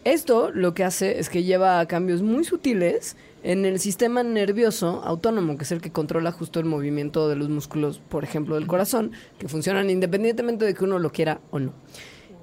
Esto 0.03 0.51
lo 0.51 0.73
que 0.73 0.83
hace 0.83 1.19
es 1.19 1.29
que 1.29 1.43
lleva 1.43 1.79
a 1.79 1.87
cambios 1.87 2.21
muy 2.21 2.43
sutiles 2.43 3.15
en 3.45 3.63
el 3.63 3.79
sistema 3.79 4.23
nervioso 4.23 5.03
autónomo, 5.05 5.55
que 5.55 5.65
es 5.65 5.71
el 5.71 5.79
que 5.79 5.91
controla 5.91 6.31
justo 6.31 6.59
el 6.59 6.65
movimiento 6.65 7.29
de 7.29 7.35
los 7.35 7.47
músculos, 7.47 8.01
por 8.09 8.23
ejemplo, 8.23 8.55
del 8.55 8.65
corazón, 8.65 9.11
que 9.37 9.47
funcionan 9.47 9.91
independientemente 9.91 10.65
de 10.65 10.73
que 10.73 10.83
uno 10.83 10.97
lo 10.97 11.11
quiera 11.11 11.39
o 11.51 11.59
no. 11.59 11.71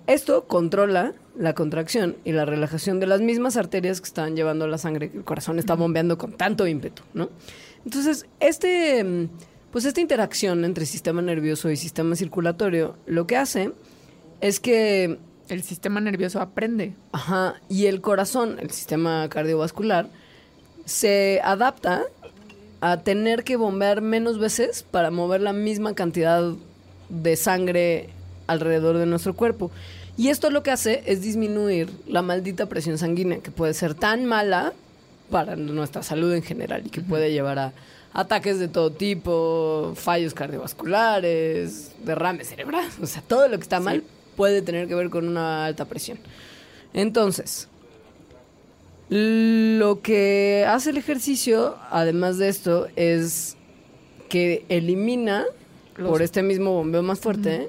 Esto 0.06 0.46
controla 0.46 1.12
la 1.36 1.54
contracción 1.54 2.16
y 2.24 2.30
la 2.30 2.44
relajación 2.44 3.00
de 3.00 3.08
las 3.08 3.20
mismas 3.20 3.56
arterias 3.56 4.00
que 4.00 4.06
están 4.06 4.36
llevando 4.36 4.68
la 4.68 4.78
sangre, 4.78 5.10
que 5.10 5.18
el 5.18 5.24
corazón 5.24 5.58
está 5.58 5.74
bombeando 5.74 6.18
con 6.18 6.34
tanto 6.34 6.68
ímpetu, 6.68 7.02
¿no? 7.14 7.30
Entonces, 7.84 8.26
este, 8.38 9.02
mm, 9.02 9.28
pues 9.72 9.84
esta 9.84 10.00
interacción 10.00 10.64
entre 10.64 10.86
sistema 10.86 11.20
nervioso 11.20 11.68
y 11.68 11.76
sistema 11.76 12.14
circulatorio, 12.14 12.96
lo 13.06 13.26
que 13.26 13.36
hace 13.36 13.72
es 14.40 14.60
que 14.60 15.18
El 15.48 15.62
sistema 15.64 16.00
nervioso 16.00 16.40
aprende. 16.40 16.94
Ajá, 17.10 17.60
y 17.68 17.86
el 17.86 18.00
corazón, 18.00 18.58
el 18.60 18.70
sistema 18.70 19.28
cardiovascular, 19.28 20.08
se 20.84 21.40
adapta 21.44 22.04
a 22.80 22.98
tener 22.98 23.44
que 23.44 23.56
bombear 23.56 24.00
menos 24.00 24.38
veces 24.38 24.84
para 24.90 25.10
mover 25.10 25.40
la 25.40 25.52
misma 25.52 25.94
cantidad 25.94 26.52
de 27.08 27.36
sangre 27.36 28.08
alrededor 28.46 28.98
de 28.98 29.06
nuestro 29.06 29.34
cuerpo. 29.34 29.70
Y 30.16 30.28
esto 30.28 30.50
lo 30.50 30.62
que 30.62 30.70
hace 30.70 31.02
es 31.06 31.22
disminuir 31.22 31.90
la 32.06 32.22
maldita 32.22 32.66
presión 32.66 32.98
sanguínea, 32.98 33.38
que 33.38 33.50
puede 33.50 33.74
ser 33.74 33.94
tan 33.94 34.26
mala 34.26 34.72
para 35.30 35.56
nuestra 35.56 36.02
salud 36.02 36.32
en 36.34 36.42
general 36.42 36.82
y 36.84 36.90
que 36.90 37.00
puede 37.00 37.32
llevar 37.32 37.58
a 37.58 37.72
ataques 38.12 38.58
de 38.58 38.68
todo 38.68 38.92
tipo, 38.92 39.94
fallos 39.96 40.34
cardiovasculares, 40.34 41.92
derrames 42.04 42.48
cerebrales, 42.48 42.98
o 43.02 43.06
sea, 43.06 43.22
todo 43.22 43.48
lo 43.48 43.56
que 43.56 43.62
está 43.62 43.80
mal 43.80 44.02
puede 44.36 44.62
tener 44.62 44.88
que 44.88 44.94
ver 44.94 45.10
con 45.10 45.28
una 45.28 45.64
alta 45.64 45.86
presión. 45.86 46.18
Entonces, 46.94 47.68
lo 49.08 50.00
que 50.00 50.64
hace 50.68 50.90
el 50.90 50.96
ejercicio, 50.96 51.76
además 51.90 52.38
de 52.38 52.48
esto, 52.48 52.88
es 52.96 53.56
que 54.28 54.64
elimina, 54.68 55.44
Los- 55.96 56.08
por 56.10 56.22
este 56.22 56.42
mismo 56.42 56.72
bombeo 56.72 57.02
más 57.02 57.20
fuerte, 57.20 57.68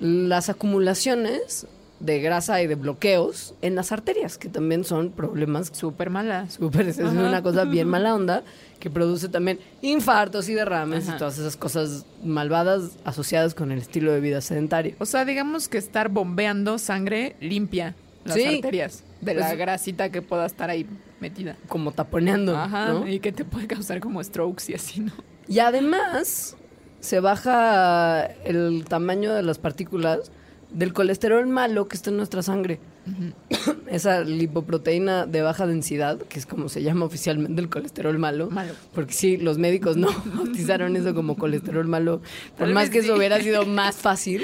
las 0.00 0.48
acumulaciones 0.48 1.66
de 1.98 2.20
grasa 2.20 2.62
y 2.62 2.68
de 2.68 2.76
bloqueos 2.76 3.54
en 3.60 3.74
las 3.74 3.90
arterias, 3.90 4.38
que 4.38 4.48
también 4.48 4.84
son 4.84 5.10
problemas 5.10 5.72
Súper 5.74 6.10
mala. 6.10 6.48
súper, 6.48 6.86
es 6.86 6.98
una 6.98 7.42
cosa 7.42 7.64
bien 7.64 7.88
mala 7.88 8.14
onda, 8.14 8.44
que 8.78 8.88
produce 8.88 9.28
también 9.28 9.58
infartos 9.82 10.48
y 10.48 10.54
derrames 10.54 11.08
Ajá. 11.08 11.16
y 11.16 11.18
todas 11.18 11.38
esas 11.38 11.56
cosas 11.56 12.06
malvadas 12.22 12.92
asociadas 13.04 13.54
con 13.54 13.72
el 13.72 13.80
estilo 13.80 14.12
de 14.12 14.20
vida 14.20 14.40
sedentario. 14.40 14.94
O 15.00 15.06
sea, 15.06 15.24
digamos 15.24 15.66
que 15.66 15.78
estar 15.78 16.08
bombeando 16.08 16.78
sangre 16.78 17.34
limpia 17.40 17.96
las 18.24 18.36
Sí. 18.36 18.44
arterias 18.44 19.02
de 19.20 19.34
la 19.34 19.46
Pues- 19.48 19.58
grasita 19.58 20.10
que 20.10 20.22
pueda 20.22 20.46
estar 20.46 20.70
ahí 20.70 20.86
metida. 21.20 21.56
Como 21.68 21.92
taponeando, 21.92 22.56
Ajá, 22.56 22.88
¿no? 22.92 23.08
y 23.08 23.20
que 23.20 23.32
te 23.32 23.44
puede 23.44 23.66
causar 23.66 24.00
como 24.00 24.22
strokes 24.22 24.64
y 24.68 24.74
así, 24.74 25.00
¿no? 25.00 25.12
Y 25.48 25.58
además 25.60 26.56
se 27.00 27.20
baja 27.20 28.24
el 28.44 28.84
tamaño 28.88 29.34
de 29.34 29.42
las 29.42 29.58
partículas 29.58 30.30
del 30.70 30.92
colesterol 30.92 31.46
malo 31.46 31.88
que 31.88 31.96
está 31.96 32.10
en 32.10 32.16
nuestra 32.18 32.42
sangre. 32.42 32.78
Esa 33.90 34.20
lipoproteína 34.22 35.26
de 35.26 35.42
baja 35.42 35.66
densidad, 35.66 36.18
que 36.18 36.38
es 36.38 36.46
como 36.46 36.68
se 36.68 36.82
llama 36.82 37.06
oficialmente 37.06 37.60
el 37.60 37.68
colesterol 37.68 38.18
malo. 38.18 38.50
Malo. 38.50 38.72
Porque 38.94 39.12
sí, 39.14 39.36
los 39.36 39.58
médicos 39.58 39.96
no 39.96 40.08
bautizaron 40.34 40.94
eso 40.96 41.14
como 41.14 41.36
colesterol 41.36 41.86
malo, 41.86 42.20
por 42.58 42.68
más 42.68 42.90
que 42.90 42.98
eso 42.98 43.14
hubiera 43.16 43.40
sido 43.40 43.64
más 43.66 43.96
fácil. 43.96 44.42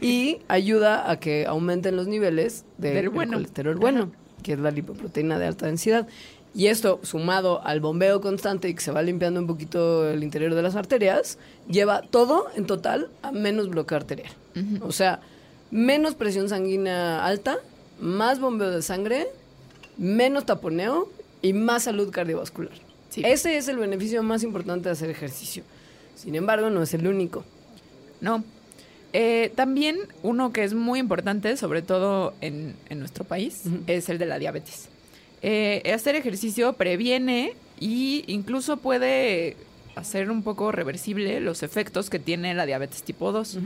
Y 0.00 0.38
ayuda 0.48 1.10
a 1.10 1.18
que 1.18 1.46
aumenten 1.46 1.96
los 1.96 2.06
niveles 2.06 2.64
de- 2.78 2.92
Del 2.94 3.08
bueno. 3.08 3.32
colesterol 3.34 3.76
bueno, 3.76 4.12
que 4.42 4.52
es 4.52 4.58
la 4.58 4.70
lipoproteína 4.70 5.38
de 5.38 5.46
alta 5.46 5.66
densidad. 5.66 6.06
Y 6.56 6.68
esto, 6.68 7.00
sumado 7.02 7.66
al 7.66 7.80
bombeo 7.80 8.20
constante 8.20 8.68
y 8.68 8.74
que 8.74 8.80
se 8.80 8.92
va 8.92 9.02
limpiando 9.02 9.40
un 9.40 9.46
poquito 9.48 10.08
el 10.08 10.22
interior 10.22 10.54
de 10.54 10.62
las 10.62 10.76
arterias, 10.76 11.36
lleva 11.68 12.02
todo 12.02 12.46
en 12.54 12.66
total 12.66 13.08
a 13.22 13.32
menos 13.32 13.70
bloqueo 13.70 13.96
arterial. 13.96 14.30
O 14.82 14.92
sea, 14.92 15.18
menos 15.72 16.14
presión 16.14 16.48
sanguínea 16.48 17.24
alta, 17.24 17.56
más 18.00 18.40
bombeo 18.40 18.70
de 18.70 18.82
sangre, 18.82 19.26
menos 19.96 20.46
taponeo 20.46 21.10
y 21.42 21.52
más 21.52 21.84
salud 21.84 22.10
cardiovascular. 22.10 22.74
Sí. 23.10 23.22
Ese 23.24 23.56
es 23.56 23.68
el 23.68 23.76
beneficio 23.76 24.22
más 24.22 24.42
importante 24.42 24.88
de 24.88 24.92
hacer 24.92 25.10
ejercicio. 25.10 25.62
Sin 26.16 26.34
embargo, 26.34 26.70
no 26.70 26.82
es 26.82 26.94
el 26.94 27.06
único. 27.06 27.44
No. 28.20 28.42
Eh, 29.12 29.52
también 29.54 29.98
uno 30.22 30.52
que 30.52 30.64
es 30.64 30.74
muy 30.74 30.98
importante, 30.98 31.56
sobre 31.56 31.82
todo 31.82 32.34
en, 32.40 32.74
en 32.88 32.98
nuestro 32.98 33.24
país, 33.24 33.62
es 33.86 34.08
el 34.08 34.18
de 34.18 34.26
la 34.26 34.38
diabetes. 34.38 34.88
Eh, 35.42 35.92
hacer 35.94 36.16
ejercicio 36.16 36.72
previene 36.72 37.54
y 37.78 38.24
incluso 38.26 38.78
puede 38.78 39.56
hacer 39.96 40.30
un 40.30 40.42
poco 40.42 40.72
reversible 40.72 41.40
los 41.40 41.62
efectos 41.62 42.10
que 42.10 42.18
tiene 42.18 42.54
la 42.54 42.66
diabetes 42.66 43.02
tipo 43.02 43.32
2. 43.32 43.58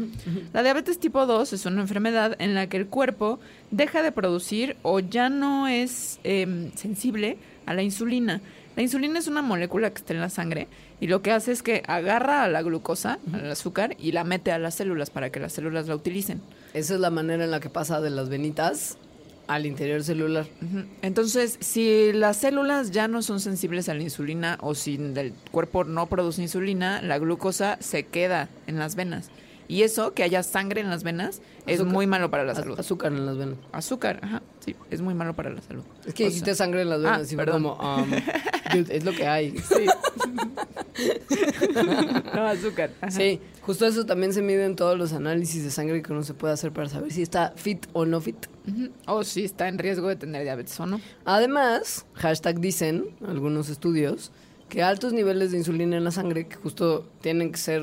La 0.53 0.63
diabetes 0.63 0.99
tipo 0.99 1.27
2 1.27 1.53
es 1.53 1.67
una 1.67 1.81
enfermedad 1.81 2.37
en 2.39 2.55
la 2.55 2.69
que 2.69 2.77
el 2.77 2.87
cuerpo 2.87 3.41
deja 3.71 4.03
de 4.03 4.13
producir 4.13 4.77
o 4.83 5.01
ya 5.01 5.29
no 5.29 5.69
es 5.69 6.21
em, 6.25 6.71
sensible 6.75 7.39
a 7.67 7.75
la 7.75 7.83
insulina. 7.83 8.41
La 8.77 8.83
insulina 8.83 9.19
es 9.19 9.27
una 9.27 9.43
molécula 9.43 9.91
que 9.91 9.99
está 9.99 10.15
en 10.15 10.21
la 10.21 10.31
sangre 10.31 10.69
y 11.01 11.09
lo 11.09 11.23
que 11.23 11.33
hace 11.33 11.53
es 11.53 11.63
que 11.63 11.83
agarra 11.87 12.45
a 12.45 12.49
la 12.49 12.63
glucosa, 12.63 13.19
al 13.33 13.51
azúcar, 13.51 13.97
y 13.99 14.13
la 14.13 14.25
mete 14.25 14.53
a 14.53 14.59
las 14.59 14.75
células 14.77 15.11
para 15.11 15.31
que 15.31 15.41
las 15.41 15.53
células 15.53 15.89
la 15.89 15.97
utilicen. 15.97 16.41
Esa 16.75 16.95
es 16.95 17.01
la 17.01 17.11
manera 17.11 17.45
en 17.45 17.51
la 17.51 17.61
que 17.61 17.71
pasa 17.71 18.01
de 18.01 18.11
las 18.11 18.29
venitas 18.29 18.99
al 19.49 19.67
interior 19.67 20.05
celular. 20.05 20.47
Entonces, 21.03 21.57
si 21.61 22.13
las 22.13 22.37
células 22.37 22.91
ya 22.91 23.09
no 23.09 23.23
son 23.23 23.41
sensibles 23.41 23.89
a 23.89 23.95
la 23.95 24.03
insulina 24.03 24.59
o 24.61 24.75
si 24.75 24.95
el 24.95 25.33
cuerpo 25.51 25.85
no 25.85 26.07
produce 26.07 26.43
insulina, 26.43 27.03
la 27.03 27.19
glucosa 27.19 27.79
se 27.81 28.05
queda 28.05 28.49
en 28.67 28.79
las 28.79 28.95
venas. 28.95 29.31
Y 29.69 29.83
eso, 29.83 30.15
que 30.15 30.23
haya 30.23 30.43
sangre 30.43 30.81
en 30.81 30.89
las 30.89 31.05
venas, 31.05 31.43
es 31.67 31.85
muy 31.85 32.07
malo 32.07 32.31
para 32.31 32.45
la 32.45 32.55
salud. 32.55 32.81
Azúcar 32.81 33.13
en 33.13 33.27
las 33.27 33.37
venas. 33.37 33.59
Azúcar, 33.71 34.19
ajá, 34.23 34.43
sí, 34.65 34.75
es 34.91 35.03
muy 35.03 35.13
malo 35.13 35.35
para 35.35 35.51
la 35.51 35.61
salud. 35.61 35.85
Es 36.07 36.15
que 36.15 36.31
sea, 36.31 36.55
sangre 36.55 36.83
en 36.83 36.89
las 36.89 37.03
venas 37.03 37.29
Ah, 37.29 37.33
y 37.33 37.37
perdón. 37.37 37.63
como, 37.65 37.75
um, 37.97 38.11
dude, 38.73 38.97
es 38.97 39.05
lo 39.05 39.13
que 39.13 39.27
hay. 39.27 39.59
Sí. 39.59 39.85
no, 42.35 42.47
azúcar. 42.47 42.91
ajá. 43.01 43.11
Sí, 43.11 43.41
justo 43.63 43.87
eso 43.87 44.07
también 44.07 44.33
se 44.33 44.43
mide 44.43 44.65
en 44.65 44.75
todos 44.77 44.97
los 44.99 45.13
análisis 45.13 45.63
de 45.65 45.71
sangre 45.71 46.03
que 46.03 46.13
uno 46.13 46.23
se 46.23 46.35
puede 46.35 46.55
hacer 46.55 46.73
para 46.73 46.89
saber 46.89 47.13
si 47.13 47.23
está 47.23 47.53
fit 47.57 47.87
o 47.93 48.05
no 48.07 48.21
fit. 48.21 48.47
O 49.07 49.25
si 49.25 49.45
está 49.45 49.69
en 49.69 49.79
riesgo 49.79 50.09
de 50.09 50.17
tener 50.17 50.43
diabetes 50.43 50.79
o 50.81 50.87
no. 50.87 51.01
Además, 51.25 52.07
hashtag 52.15 52.61
dicen 52.61 53.07
algunos 53.27 53.69
estudios 53.71 54.31
que 54.69 54.83
altos 54.83 55.13
niveles 55.15 55.53
de 55.53 55.59
insulina 55.59 55.97
en 55.97 56.05
la 56.05 56.11
sangre, 56.11 56.47
que 56.49 56.57
justo 56.57 57.09
tienen 57.23 57.51
que 57.53 57.59
ser 57.59 57.83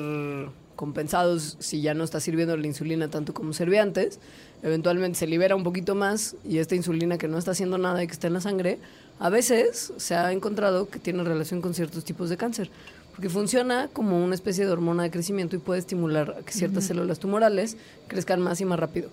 compensados 0.75 1.57
si 1.59 1.81
ya 1.81 1.93
no 1.93 2.03
está 2.03 2.19
sirviendo 2.19 2.55
la 2.57 2.67
insulina 2.67 3.07
tanto 3.09 3.33
como 3.33 3.53
servía 3.53 3.81
antes, 3.81 4.19
eventualmente 4.63 5.19
se 5.19 5.27
libera 5.27 5.55
un 5.55 5.63
poquito 5.63 5.95
más 5.95 6.35
y 6.43 6.57
esta 6.57 6.75
insulina 6.75 7.17
que 7.17 7.27
no 7.27 7.37
está 7.37 7.51
haciendo 7.51 7.77
nada 7.77 8.03
y 8.03 8.07
que 8.07 8.13
está 8.13 8.27
en 8.27 8.33
la 8.33 8.41
sangre, 8.41 8.79
a 9.19 9.29
veces 9.29 9.93
se 9.97 10.15
ha 10.15 10.31
encontrado 10.31 10.89
que 10.89 10.99
tiene 10.99 11.23
relación 11.23 11.61
con 11.61 11.73
ciertos 11.73 12.03
tipos 12.03 12.29
de 12.29 12.37
cáncer, 12.37 12.69
porque 13.11 13.29
funciona 13.29 13.89
como 13.93 14.23
una 14.23 14.35
especie 14.35 14.65
de 14.65 14.71
hormona 14.71 15.03
de 15.03 15.11
crecimiento 15.11 15.55
y 15.55 15.59
puede 15.59 15.79
estimular 15.79 16.35
a 16.39 16.43
que 16.43 16.51
ciertas 16.51 16.83
células 16.85 17.19
tumorales 17.19 17.77
crezcan 18.07 18.41
más 18.41 18.59
y 18.59 18.65
más 18.65 18.77
rápido. 18.79 19.09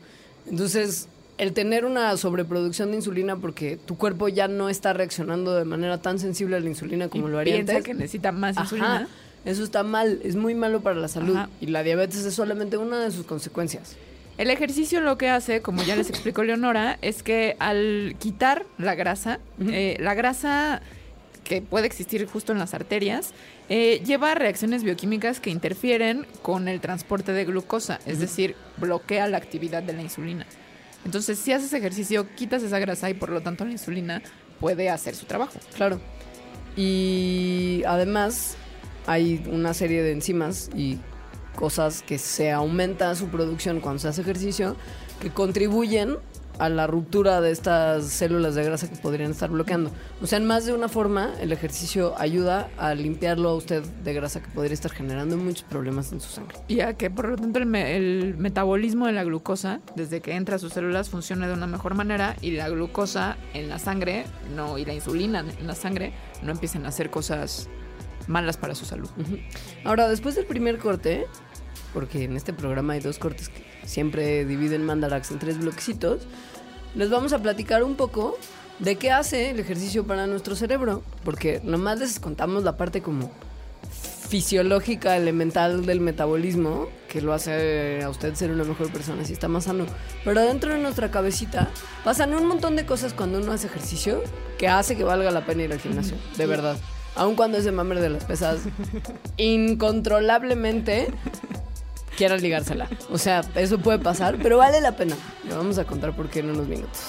Entonces, 0.51 1.07
el 1.39 1.53
tener 1.53 1.85
una 1.85 2.17
sobreproducción 2.17 2.91
de 2.91 2.97
insulina 2.97 3.37
porque 3.37 3.77
tu 3.77 3.97
cuerpo 3.97 4.29
ya 4.29 4.49
no 4.49 4.69
está 4.69 4.93
reaccionando 4.93 5.55
de 5.55 5.65
manera 5.65 5.99
tan 5.99 6.19
sensible 6.19 6.57
a 6.57 6.61
la 6.61 6.69
insulina 6.69 7.09
como 7.09 7.29
Y 7.29 7.31
lo 7.31 7.39
haría 7.39 7.55
piensa 7.55 7.73
antes. 7.75 7.85
que 7.85 7.95
necesita 7.95 8.33
más 8.33 8.57
Ajá, 8.57 8.65
insulina. 8.65 9.09
Eso 9.45 9.65
está 9.65 9.83
mal, 9.83 10.21
es 10.23 10.37
muy 10.37 10.55
malo 10.55 10.83
para 10.83 10.97
la 10.97 11.09
salud 11.09 11.37
Ajá. 11.37 11.49
y 11.61 11.67
la 11.67 11.83
diabetes 11.83 12.25
es 12.25 12.35
solamente 12.35 12.77
una 12.77 13.01
de 13.01 13.11
sus 13.11 13.27
consecuencias. 13.27 13.97
El 14.39 14.51
ejercicio 14.51 15.01
lo 15.01 15.19
que 15.19 15.29
hace, 15.29 15.61
como 15.61 15.83
ya 15.83 15.95
les 15.95 16.09
explicó 16.09 16.43
Leonora, 16.43 16.99
es 17.03 17.23
que 17.23 17.57
al 17.59 18.17
quitar 18.19 18.65
la 18.79 18.95
grasa, 18.95 19.41
eh, 19.61 19.97
la 20.01 20.15
grasa 20.15 20.81
que 21.45 21.61
puede 21.61 21.87
existir 21.87 22.27
justo 22.27 22.53
en 22.53 22.59
las 22.59 22.73
arterias, 22.73 23.33
eh, 23.69 24.01
lleva 24.05 24.33
a 24.33 24.35
reacciones 24.35 24.85
bioquímicas 24.85 25.41
que 25.41 25.51
interfieren 25.51 26.27
con 26.41 26.69
el 26.69 26.81
transporte 26.81 27.33
de 27.33 27.45
glucosa, 27.45 28.01
es 28.07 28.21
decir, 28.21 28.57
bloquea 28.79 29.27
la 29.27 29.37
actividad 29.37 29.83
de 29.83 29.93
la 29.93 30.03
insulina. 30.03 30.47
Entonces, 31.05 31.39
si 31.39 31.53
haces 31.53 31.73
ejercicio, 31.73 32.27
quitas 32.37 32.63
esa 32.63 32.79
grasa 32.79 33.11
y 33.11 33.15
por 33.15 33.31
lo 33.31 33.43
tanto 33.43 33.65
la 33.65 33.73
insulina 33.73 34.23
puede 34.61 34.89
hacer 34.89 35.15
su 35.15 35.27
trabajo. 35.27 35.59
Claro. 35.75 36.01
Y 36.77 37.83
además 37.87 38.57
hay 39.07 39.45
una 39.51 39.75
serie 39.75 40.03
de 40.03 40.13
enzimas 40.13 40.71
y 40.75 40.99
cosas 41.57 42.03
que 42.03 42.19
se 42.19 42.51
aumenta 42.51 43.15
su 43.15 43.29
producción 43.29 43.81
cuando 43.81 43.99
se 44.01 44.09
hace 44.09 44.23
ejercicio 44.23 44.77
que 45.21 45.31
contribuyen 45.31 46.17
a 46.59 46.69
la 46.69 46.87
ruptura 46.87 47.41
de 47.41 47.51
estas 47.51 48.07
células 48.09 48.55
de 48.55 48.63
grasa 48.63 48.89
que 48.89 48.97
podrían 48.97 49.31
estar 49.31 49.51
bloqueando. 49.51 49.91
O 50.21 50.27
sea, 50.27 50.39
en 50.39 50.47
más 50.47 50.67
de 50.67 50.75
una 50.75 50.89
forma, 50.89 51.33
el 51.41 51.51
ejercicio 51.51 52.15
ayuda 52.19 52.69
a 52.77 52.95
limpiarlo 52.95 53.49
a 53.49 53.55
usted 53.55 53.83
de 53.83 54.13
grasa 54.13 54.43
que 54.43 54.49
podría 54.51 54.75
estar 54.75 54.93
generando 54.93 55.37
muchos 55.39 55.63
problemas 55.65 56.13
en 56.13 56.21
su 56.21 56.29
sangre. 56.31 56.59
Y 56.69 56.81
a 56.81 56.95
que 56.95 57.11
por 57.11 57.29
lo 57.31 57.37
tanto 57.37 57.59
el, 57.59 57.67
me- 57.67 57.97
el 57.97 58.37
metabolismo 58.37 59.07
de 59.07 59.13
la 59.13 59.25
glucosa, 59.25 59.81
desde 59.97 60.21
que 60.21 60.35
entra 60.37 60.57
a 60.57 60.59
sus 60.59 60.75
células, 60.75 61.09
funcione 61.09 61.49
de 61.49 61.55
una 61.55 61.67
mejor 61.67 61.95
manera 61.95 62.37
y 62.43 62.51
la 62.53 62.69
glucosa 62.69 63.39
en 63.55 63.69
la 63.69 63.79
sangre, 63.79 64.25
no, 64.55 64.77
y 64.79 64.85
la 64.85 64.93
insulina 64.95 65.41
en 65.59 65.67
la 65.67 65.75
sangre, 65.75 66.13
no 66.43 66.53
empiecen 66.53 66.85
a 66.85 66.89
hacer 66.89 67.11
cosas 67.11 67.69
malas 68.27 68.57
para 68.57 68.75
su 68.75 68.85
salud. 68.85 69.09
Ahora, 69.85 70.09
después 70.09 70.35
del 70.35 70.47
primer 70.47 70.79
corte, 70.79 71.27
porque 71.93 72.25
en 72.25 72.37
este 72.37 72.53
programa 72.53 72.95
hay 72.95 73.01
dos 73.01 73.19
cortes 73.19 73.49
que 73.49 73.65
siempre 73.85 74.45
dividen 74.45 74.85
Mandarax 74.85 75.31
en 75.31 75.39
tres 75.39 75.59
bloquecitos, 75.59 76.23
les 76.95 77.11
vamos 77.11 77.33
a 77.33 77.41
platicar 77.41 77.83
un 77.83 77.95
poco 77.95 78.39
de 78.79 78.97
qué 78.97 79.11
hace 79.11 79.51
el 79.51 79.61
ejercicio 79.61 80.07
para 80.07 80.27
nuestro 80.27 80.57
cerebro, 80.57 81.03
porque 81.25 81.61
nomás 81.65 81.99
les 82.01 82.19
contamos 82.19 82.65
la 82.65 82.77
parte 82.77 83.03
como 83.03 83.31
fisiológica, 84.33 85.17
elemental 85.17 85.85
del 85.85 86.01
metabolismo, 86.01 86.89
que 87.09 87.21
lo 87.21 87.35
hace 87.35 88.03
a 88.03 88.09
usted 88.09 88.35
ser 88.35 88.51
una 88.51 88.65
mejor 88.65 88.91
persona 88.91 89.27
si 89.27 89.35
está 89.35 89.47
más 89.47 89.65
sano. 89.65 89.85
Pero 90.25 90.41
dentro 90.41 90.73
de 90.73 90.81
nuestra 90.81 91.11
cabecita 91.11 91.69
pasan 92.03 92.35
un 92.35 92.47
montón 92.47 92.75
de 92.75 92.87
cosas 92.87 93.13
cuando 93.13 93.39
uno 93.39 93.53
hace 93.53 93.67
ejercicio 93.67 94.23
que 94.59 94.69
hace 94.69 94.97
que 94.97 95.05
valga 95.05 95.31
la 95.31 95.45
pena 95.45 95.65
ir 95.65 95.73
al 95.73 95.81
gimnasio, 95.81 96.17
de 96.39 96.47
verdad. 96.47 96.79
Aun 97.15 97.37
cuando 97.37 97.59
ese 97.59 97.73
mame 97.73 97.95
de 97.97 98.09
las 98.09 98.25
pesas 98.25 98.61
incontrolablemente 99.37 101.09
quiera 102.17 102.37
ligársela. 102.37 102.89
O 103.11 103.19
sea, 103.19 103.43
eso 103.55 103.79
puede 103.79 103.99
pasar, 103.99 104.39
pero 104.43 104.59
vale 104.59 104.81
la 104.81 104.97
pena. 104.97 105.17
Le 105.47 105.55
vamos 105.55 105.79
a 105.79 105.85
contar 105.85 106.15
por 106.15 106.29
qué 106.29 106.41
en 106.41 106.51
unos 106.51 106.67
minutos. 106.69 107.01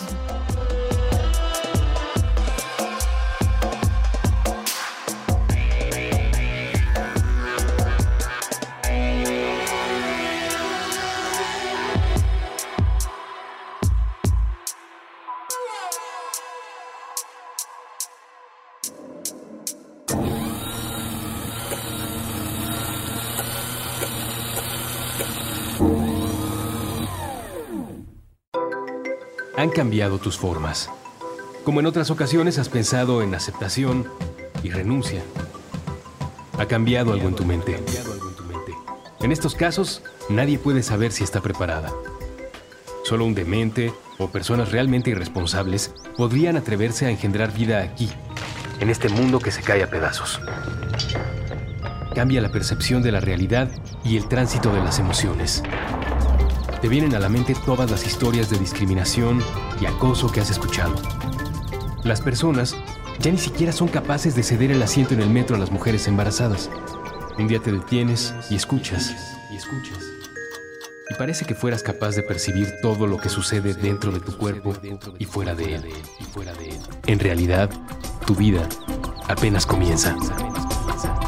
Han 29.64 29.70
cambiado 29.70 30.20
tus 30.20 30.38
formas. 30.38 30.90
Como 31.64 31.80
en 31.80 31.86
otras 31.86 32.12
ocasiones 32.12 32.60
has 32.60 32.68
pensado 32.68 33.22
en 33.22 33.34
aceptación 33.34 34.10
y 34.62 34.72
renuncia. 34.72 35.24
Ha 36.60 36.66
cambiado 36.66 37.14
algo 37.14 37.30
en 37.30 37.36
tu 37.36 37.46
mente. 37.46 37.82
En 39.22 39.32
estos 39.32 39.56
casos, 39.56 40.04
nadie 40.28 40.60
puede 40.60 40.84
saber 40.84 41.14
si 41.14 41.24
está 41.24 41.40
preparada. 41.40 41.94
Solo 43.06 43.24
un 43.24 43.36
demente 43.36 43.94
o 44.20 44.28
personas 44.28 44.70
realmente 44.74 45.12
irresponsables 45.12 45.96
podrían 46.18 46.58
atreverse 46.58 47.06
a 47.06 47.10
engendrar 47.10 47.54
vida 47.54 47.84
aquí, 47.84 48.10
en 48.82 48.90
este 48.90 49.08
mundo 49.08 49.40
que 49.40 49.52
se 49.52 49.62
cae 49.62 49.82
a 49.82 49.90
pedazos. 49.90 50.42
Cambia 52.14 52.42
la 52.42 52.52
percepción 52.52 53.02
de 53.02 53.14
la 53.14 53.22
realidad 53.22 53.72
y 54.04 54.18
el 54.18 54.28
tránsito 54.28 54.74
de 54.74 54.84
las 54.84 55.00
emociones. 55.00 55.64
Te 56.84 56.90
vienen 56.90 57.16
a 57.16 57.20
la 57.20 57.30
mente 57.30 57.56
todas 57.66 57.90
las 57.90 58.06
historias 58.06 58.50
de 58.50 58.60
discriminación 58.60 59.42
y 59.80 59.86
acoso 59.86 60.30
que 60.30 60.42
has 60.42 60.50
escuchado. 60.50 60.94
Las 62.04 62.20
personas 62.20 62.76
ya 63.22 63.32
ni 63.32 63.38
siquiera 63.38 63.72
son 63.72 63.88
capaces 63.88 64.36
de 64.36 64.44
ceder 64.44 64.70
el 64.70 64.84
asiento 64.84 65.14
en 65.14 65.22
el 65.22 65.30
metro 65.30 65.56
a 65.56 65.60
las 65.60 65.72
mujeres 65.72 66.10
embarazadas. 66.10 66.70
Un 67.40 67.48
día 67.48 67.62
te 67.62 67.72
detienes 67.72 68.34
y 68.50 68.56
escuchas, 68.56 69.16
y 69.50 69.56
escuchas. 69.56 70.04
Y 71.10 71.14
parece 71.14 71.46
que 71.46 71.56
fueras 71.56 71.84
capaz 71.84 72.18
de 72.18 72.24
percibir 72.24 72.68
todo 72.82 73.08
lo 73.08 73.18
que 73.18 73.30
sucede 73.30 73.74
dentro 73.76 74.12
de 74.12 74.20
tu 74.20 74.38
cuerpo 74.38 74.74
y 75.18 75.24
fuera 75.24 75.56
de 75.56 75.76
él. 75.76 75.86
En 77.08 77.20
realidad, 77.20 77.70
tu 78.28 78.36
vida 78.36 78.68
apenas 79.30 79.66
comienza. 79.66 80.18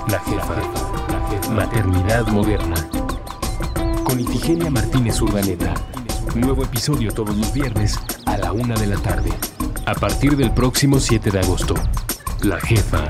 La 0.09 0.19
jefa. 0.19 1.49
Maternidad 1.53 2.27
moderna. 2.27 2.84
Con 4.05 4.19
Ifigenia 4.19 4.69
Martínez 4.69 5.19
Urdaneta. 5.19 5.73
Nuevo 6.35 6.63
episodio 6.63 7.11
todos 7.11 7.35
los 7.35 7.51
viernes 7.51 7.99
a 8.27 8.37
la 8.37 8.51
una 8.51 8.75
de 8.75 8.85
la 8.85 8.97
tarde. 8.97 9.31
A 9.85 9.95
partir 9.95 10.37
del 10.37 10.51
próximo 10.51 10.99
7 10.99 11.31
de 11.31 11.39
agosto. 11.39 11.73
La 12.43 12.59
jefa. 12.61 13.03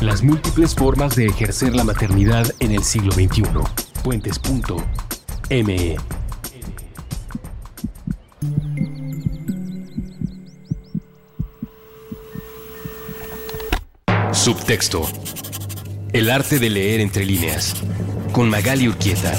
Las 0.00 0.22
múltiples 0.22 0.74
formas 0.74 1.14
de 1.14 1.26
ejercer 1.26 1.74
la 1.74 1.84
maternidad 1.84 2.46
en 2.58 2.72
el 2.72 2.82
siglo 2.82 3.12
XXI. 3.12 3.44
Puentes.me. 4.02 5.96
Subtexto. 14.32 15.06
El 16.14 16.30
arte 16.30 16.58
de 16.58 16.70
leer 16.70 17.00
entre 17.00 17.26
líneas. 17.26 17.74
Con 18.32 18.48
Magali 18.48 18.88
Urquieta. 18.88 19.38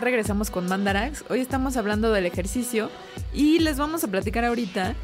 Regresamos 0.00 0.50
con 0.50 0.66
Mandarax. 0.66 1.24
Hoy 1.28 1.40
estamos 1.40 1.76
hablando 1.76 2.12
del 2.12 2.26
ejercicio 2.26 2.90
y 3.32 3.58
les 3.58 3.78
vamos 3.78 4.04
a 4.04 4.08
platicar 4.08 4.44
ahorita 4.44 4.94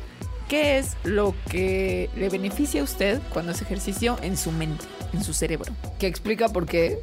qué 0.49 0.79
es 0.79 0.97
lo 1.05 1.35
que 1.51 2.11
le 2.17 2.29
beneficia 2.29 2.81
a 2.81 2.85
usted 2.85 3.21
cuando 3.33 3.53
hace 3.53 3.65
ejercicio 3.65 4.19
en 4.23 4.37
su 4.37 4.53
mente, 4.53 4.85
en 5.13 5.25
su 5.25 5.35
cerebro. 5.35 5.73
Que 5.99 6.07
explica 6.07 6.49
por 6.49 6.67
qué. 6.67 7.01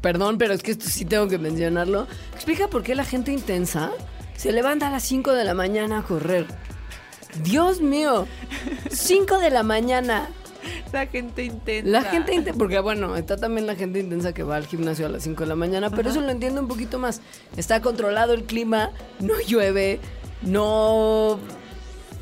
Perdón, 0.00 0.38
pero 0.38 0.54
es 0.54 0.62
que 0.62 0.70
esto 0.72 0.86
sí 0.88 1.04
tengo 1.04 1.28
que 1.28 1.38
mencionarlo. 1.38 2.06
Explica 2.34 2.68
por 2.68 2.82
qué 2.82 2.94
la 2.94 3.04
gente 3.04 3.32
intensa 3.32 3.90
se 4.36 4.52
levanta 4.52 4.88
a 4.88 4.90
las 4.90 5.02
5 5.04 5.32
de 5.32 5.44
la 5.44 5.54
mañana 5.54 5.98
a 5.98 6.02
correr. 6.02 6.46
Dios 7.42 7.80
mío, 7.80 8.26
5 8.90 9.38
de 9.38 9.50
la 9.50 9.62
mañana. 9.62 10.28
La 10.92 11.06
gente 11.06 11.44
intensa. 11.44 11.90
La 11.90 12.02
gente 12.02 12.34
intensa, 12.34 12.58
porque 12.58 12.78
bueno, 12.80 13.16
está 13.16 13.36
también 13.36 13.66
la 13.66 13.74
gente 13.74 14.00
intensa 14.00 14.32
que 14.32 14.42
va 14.42 14.56
al 14.56 14.66
gimnasio 14.66 15.06
a 15.06 15.08
las 15.08 15.22
5 15.24 15.42
de 15.42 15.48
la 15.48 15.56
mañana, 15.56 15.90
pero 15.90 16.10
eso 16.10 16.20
lo 16.20 16.30
entiendo 16.30 16.60
un 16.60 16.68
poquito 16.68 16.98
más. 16.98 17.20
Está 17.56 17.80
controlado 17.80 18.32
el 18.32 18.44
clima, 18.44 18.90
no 19.20 19.34
llueve, 19.46 20.00
no 20.42 21.38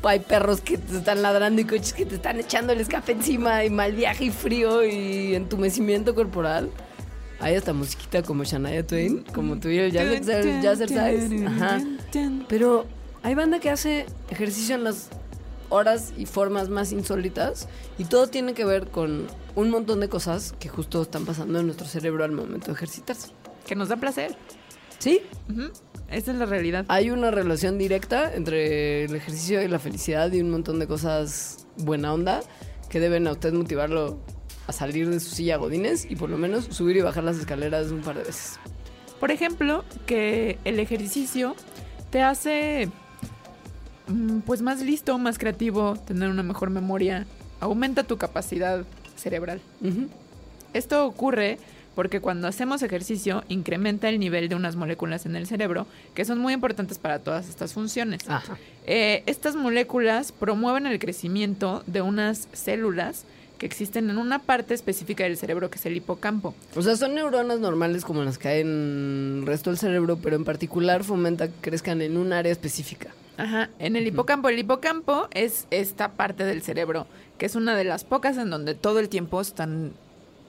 hay 0.03 0.19
perros 0.19 0.61
que 0.61 0.77
te 0.77 0.97
están 0.97 1.21
ladrando 1.21 1.61
y 1.61 1.65
coches 1.65 1.93
que 1.93 2.05
te 2.05 2.15
están 2.15 2.39
echando 2.39 2.73
el 2.73 2.79
escape 2.79 3.11
encima 3.11 3.65
y 3.65 3.69
mal 3.69 3.93
viaje 3.93 4.25
y 4.25 4.31
frío 4.31 4.85
y 4.85 5.35
entumecimiento 5.35 6.13
corporal. 6.15 6.69
Hay 7.39 7.55
hasta 7.55 7.73
musiquita 7.73 8.21
como 8.23 8.43
Shania 8.43 8.85
Twain, 8.85 9.23
como 9.33 9.59
tú 9.59 9.67
y 9.67 9.77
yo, 9.77 9.87
Jazzercise. 9.87 10.61
Jazzercise. 10.61 11.45
Ajá. 11.45 11.81
Pero 12.47 12.85
hay 13.23 13.35
banda 13.35 13.59
que 13.59 13.69
hace 13.69 14.05
ejercicio 14.29 14.75
en 14.75 14.83
las 14.85 15.09
horas 15.69 16.13
y 16.17 16.25
formas 16.25 16.69
más 16.69 16.91
insólitas 16.91 17.67
y 17.97 18.05
todo 18.05 18.27
tiene 18.27 18.53
que 18.53 18.65
ver 18.65 18.87
con 18.87 19.27
un 19.55 19.69
montón 19.69 19.99
de 19.99 20.09
cosas 20.09 20.53
que 20.59 20.69
justo 20.69 21.01
están 21.01 21.25
pasando 21.25 21.59
en 21.59 21.67
nuestro 21.67 21.87
cerebro 21.87 22.23
al 22.23 22.31
momento 22.31 22.67
de 22.67 22.73
ejercitarse. 22.73 23.29
Que 23.65 23.75
nos 23.75 23.89
da 23.89 23.97
placer. 23.97 24.35
¿Sí? 24.99 25.21
Ujú. 25.49 25.71
Esa 26.09 26.31
es 26.31 26.37
la 26.37 26.45
realidad. 26.45 26.85
Hay 26.87 27.09
una 27.09 27.31
relación 27.31 27.77
directa 27.77 28.33
entre 28.33 29.05
el 29.05 29.15
ejercicio 29.15 29.61
y 29.61 29.67
la 29.67 29.79
felicidad 29.79 30.31
y 30.31 30.41
un 30.41 30.51
montón 30.51 30.79
de 30.79 30.87
cosas 30.87 31.65
buena 31.77 32.13
onda 32.13 32.41
que 32.89 32.99
deben 32.99 33.27
a 33.27 33.31
usted 33.31 33.53
motivarlo 33.53 34.19
a 34.67 34.71
salir 34.71 35.09
de 35.09 35.19
su 35.19 35.29
silla 35.29 35.57
godines 35.57 36.09
y 36.09 36.15
por 36.15 36.29
lo 36.29 36.37
menos 36.37 36.65
subir 36.65 36.97
y 36.97 37.01
bajar 37.01 37.23
las 37.23 37.37
escaleras 37.37 37.91
un 37.91 38.01
par 38.01 38.17
de 38.17 38.23
veces. 38.23 38.59
Por 39.19 39.31
ejemplo, 39.31 39.83
que 40.05 40.59
el 40.65 40.79
ejercicio 40.79 41.55
te 42.11 42.21
hace 42.21 42.89
pues 44.45 44.61
más 44.61 44.81
listo, 44.81 45.17
más 45.17 45.37
creativo, 45.37 45.95
tener 46.05 46.29
una 46.29 46.43
mejor 46.43 46.69
memoria, 46.69 47.25
aumenta 47.59 48.03
tu 48.03 48.17
capacidad 48.17 48.85
cerebral. 49.15 49.61
Esto 50.73 51.05
ocurre 51.05 51.57
porque 51.95 52.19
cuando 52.19 52.47
hacemos 52.47 52.83
ejercicio 52.83 53.43
incrementa 53.47 54.09
el 54.09 54.19
nivel 54.19 54.49
de 54.49 54.55
unas 54.55 54.75
moléculas 54.75 55.25
en 55.25 55.35
el 55.35 55.47
cerebro 55.47 55.87
que 56.13 56.25
son 56.25 56.39
muy 56.39 56.53
importantes 56.53 56.99
para 56.99 57.19
todas 57.19 57.47
estas 57.47 57.73
funciones. 57.73 58.23
Eh, 58.85 59.23
estas 59.25 59.55
moléculas 59.55 60.31
promueven 60.31 60.85
el 60.85 60.99
crecimiento 60.99 61.83
de 61.87 62.01
unas 62.01 62.49
células 62.51 63.23
que 63.57 63.65
existen 63.65 64.09
en 64.09 64.17
una 64.17 64.39
parte 64.39 64.73
específica 64.73 65.23
del 65.23 65.37
cerebro 65.37 65.69
que 65.69 65.77
es 65.77 65.85
el 65.85 65.95
hipocampo. 65.95 66.53
O 66.75 66.81
sea, 66.81 66.97
son 66.97 67.15
neuronas 67.15 67.59
normales 67.59 68.03
como 68.03 68.21
las 68.23 68.37
que 68.37 68.49
hay 68.49 68.61
en 68.61 69.39
el 69.39 69.45
resto 69.45 69.69
del 69.69 69.79
cerebro, 69.79 70.17
pero 70.21 70.35
en 70.35 70.43
particular 70.43 71.05
fomenta 71.05 71.47
que 71.47 71.53
crezcan 71.61 72.01
en 72.01 72.17
un 72.17 72.33
área 72.33 72.51
específica. 72.51 73.11
Ajá, 73.37 73.69
en 73.79 73.95
el 73.95 74.07
hipocampo. 74.07 74.49
El 74.49 74.59
hipocampo 74.59 75.27
es 75.31 75.67
esta 75.71 76.13
parte 76.13 76.45
del 76.45 76.61
cerebro, 76.61 77.07
que 77.37 77.45
es 77.45 77.55
una 77.55 77.75
de 77.75 77.83
las 77.83 78.03
pocas 78.03 78.37
en 78.37 78.49
donde 78.49 78.75
todo 78.75 78.99
el 78.99 79.09
tiempo 79.09 79.41
están 79.41 79.93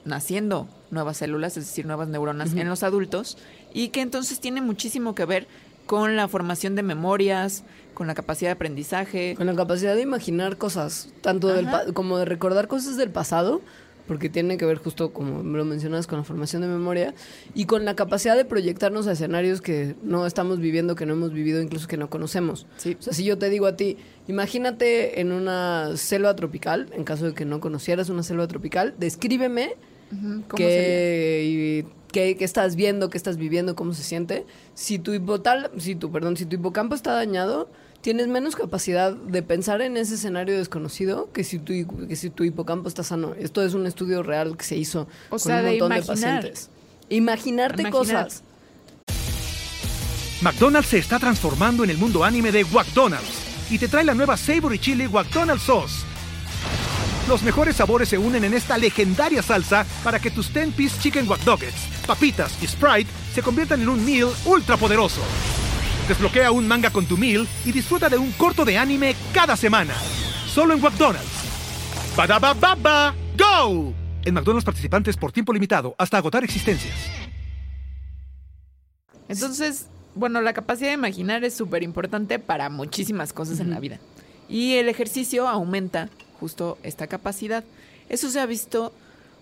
naciendo 0.05 0.67
nuevas 0.89 1.17
células, 1.17 1.57
es 1.57 1.65
decir, 1.65 1.85
nuevas 1.85 2.07
neuronas 2.07 2.53
en 2.53 2.69
los 2.69 2.83
adultos, 2.83 3.37
y 3.73 3.89
que 3.89 4.01
entonces 4.01 4.39
tiene 4.39 4.61
muchísimo 4.61 5.15
que 5.15 5.25
ver 5.25 5.47
con 5.85 6.15
la 6.15 6.27
formación 6.27 6.75
de 6.75 6.83
memorias, 6.83 7.63
con 7.93 8.07
la 8.07 8.13
capacidad 8.13 8.49
de 8.49 8.53
aprendizaje. 8.53 9.35
Con 9.35 9.47
la 9.47 9.55
capacidad 9.55 9.95
de 9.95 10.01
imaginar 10.01 10.57
cosas, 10.57 11.09
tanto 11.21 11.47
del 11.47 11.67
como 11.93 12.17
de 12.17 12.25
recordar 12.25 12.67
cosas 12.67 12.97
del 12.97 13.09
pasado, 13.09 13.61
porque 14.07 14.29
tiene 14.29 14.57
que 14.57 14.65
ver 14.65 14.77
justo 14.77 15.11
como 15.11 15.43
lo 15.43 15.65
mencionas 15.65 16.07
con 16.07 16.17
la 16.17 16.23
formación 16.23 16.61
de 16.61 16.67
memoria, 16.69 17.13
y 17.53 17.65
con 17.65 17.85
la 17.85 17.95
capacidad 17.95 18.35
de 18.37 18.45
proyectarnos 18.45 19.05
a 19.07 19.11
escenarios 19.11 19.61
que 19.61 19.95
no 20.03 20.25
estamos 20.25 20.59
viviendo, 20.59 20.95
que 20.95 21.05
no 21.05 21.13
hemos 21.13 21.33
vivido, 21.33 21.61
incluso 21.61 21.87
que 21.87 21.97
no 21.97 22.09
conocemos. 22.09 22.65
Sí. 22.77 22.95
O 22.99 23.01
sea, 23.03 23.13
si 23.13 23.23
yo 23.23 23.37
te 23.37 23.49
digo 23.49 23.65
a 23.67 23.75
ti, 23.75 23.97
imagínate 24.27 25.19
en 25.19 25.31
una 25.31 25.97
selva 25.97 26.35
tropical, 26.35 26.87
en 26.93 27.03
caso 27.03 27.25
de 27.25 27.33
que 27.33 27.45
no 27.45 27.59
conocieras 27.59 28.09
una 28.09 28.23
selva 28.23 28.47
tropical, 28.47 28.93
descríbeme 28.97 29.75
qué, 30.57 31.43
y 31.45 31.85
qué- 32.13 32.37
qué 32.37 32.45
estás 32.45 32.75
viendo, 32.77 33.09
qué 33.09 33.17
estás 33.17 33.35
viviendo, 33.37 33.75
cómo 33.75 33.93
se 33.93 34.03
siente. 34.03 34.45
Si 34.73 34.99
tu 34.99 35.13
hipotal, 35.13 35.69
si 35.77 35.95
tu, 35.95 36.11
perdón, 36.11 36.37
si 36.37 36.45
tu 36.45 36.55
hipocampo 36.55 36.95
está 36.95 37.11
dañado, 37.11 37.69
tienes 38.07 38.29
menos 38.29 38.55
capacidad 38.55 39.11
de 39.11 39.43
pensar 39.43 39.81
en 39.81 39.97
ese 39.97 40.15
escenario 40.15 40.57
desconocido 40.57 41.29
que 41.33 41.43
si 41.43 41.59
tu, 41.59 41.73
que 42.07 42.15
si 42.15 42.29
tu 42.29 42.45
hipocampo 42.45 42.87
está 42.87 43.03
sano. 43.03 43.35
Esto 43.37 43.61
es 43.61 43.73
un 43.73 43.85
estudio 43.85 44.23
real 44.23 44.55
que 44.55 44.63
se 44.63 44.77
hizo 44.77 45.09
O 45.27 45.31
con 45.31 45.39
sea, 45.39 45.57
un 45.57 45.65
montón 45.65 45.89
de, 45.89 45.97
imaginar. 45.97 46.05
pacientes. 46.05 46.69
Imaginarte 47.09 47.81
Imaginar. 47.81 48.23
cosas. 48.23 48.43
McDonald's 50.41 50.87
se 50.87 50.99
está 50.99 51.19
transformando 51.19 51.83
en 51.83 51.89
el 51.89 51.97
mundo 51.97 52.23
anime 52.23 52.53
de 52.53 52.63
McDonald's 52.63 53.41
y 53.69 53.77
te 53.77 53.89
trae 53.89 54.05
la 54.05 54.13
nueva 54.13 54.37
Savory 54.37 54.79
Chili 54.79 55.09
McDonald's 55.09 55.63
Sauce. 55.63 56.05
Los 57.27 57.43
mejores 57.43 57.75
sabores 57.75 58.07
se 58.07 58.17
unen 58.17 58.45
en 58.45 58.53
esta 58.53 58.77
legendaria 58.77 59.43
salsa 59.43 59.85
para 60.01 60.17
que 60.17 60.31
tus 60.31 60.53
10-piece 60.53 61.01
chicken 61.01 61.27
wack 61.27 61.45
Nuggets, 61.45 62.05
papitas 62.07 62.53
y 62.63 62.67
Sprite 62.67 63.11
se 63.33 63.41
conviertan 63.41 63.81
en 63.81 63.89
un 63.89 64.05
meal 64.05 64.29
ultra 64.45 64.77
poderoso. 64.77 65.19
Desbloquea 66.07 66.51
un 66.51 66.67
manga 66.67 66.89
con 66.89 67.05
tu 67.05 67.17
meal 67.17 67.45
y 67.65 67.71
disfruta 67.73 68.07
de 68.07 68.17
un 68.17 68.31
corto 68.31 68.63
de 68.63 68.77
anime 68.77 69.15
cada 69.33 69.57
semana. 69.57 69.93
Solo 70.47 70.73
en 70.73 70.81
McDonald's. 70.81 71.27
Badaba 72.15 72.53
baba, 72.53 73.13
go! 73.37 73.93
En 74.23 74.33
McDonald's 74.33 74.65
participantes 74.65 75.17
por 75.17 75.31
tiempo 75.31 75.51
limitado 75.51 75.95
hasta 75.97 76.17
agotar 76.17 76.43
existencias. 76.43 76.95
Entonces, 79.27 79.87
bueno, 80.15 80.41
la 80.41 80.53
capacidad 80.53 80.89
de 80.89 80.93
imaginar 80.93 81.43
es 81.43 81.53
súper 81.53 81.83
importante 81.83 82.39
para 82.39 82.69
muchísimas 82.69 83.33
cosas 83.33 83.59
en 83.59 83.69
la 83.69 83.79
vida. 83.79 83.99
Y 84.47 84.75
el 84.75 84.87
ejercicio 84.89 85.47
aumenta 85.47 86.09
justo 86.39 86.77
esta 86.83 87.07
capacidad. 87.07 87.63
Eso 88.07 88.29
se 88.29 88.39
ha 88.39 88.45
visto, 88.45 88.93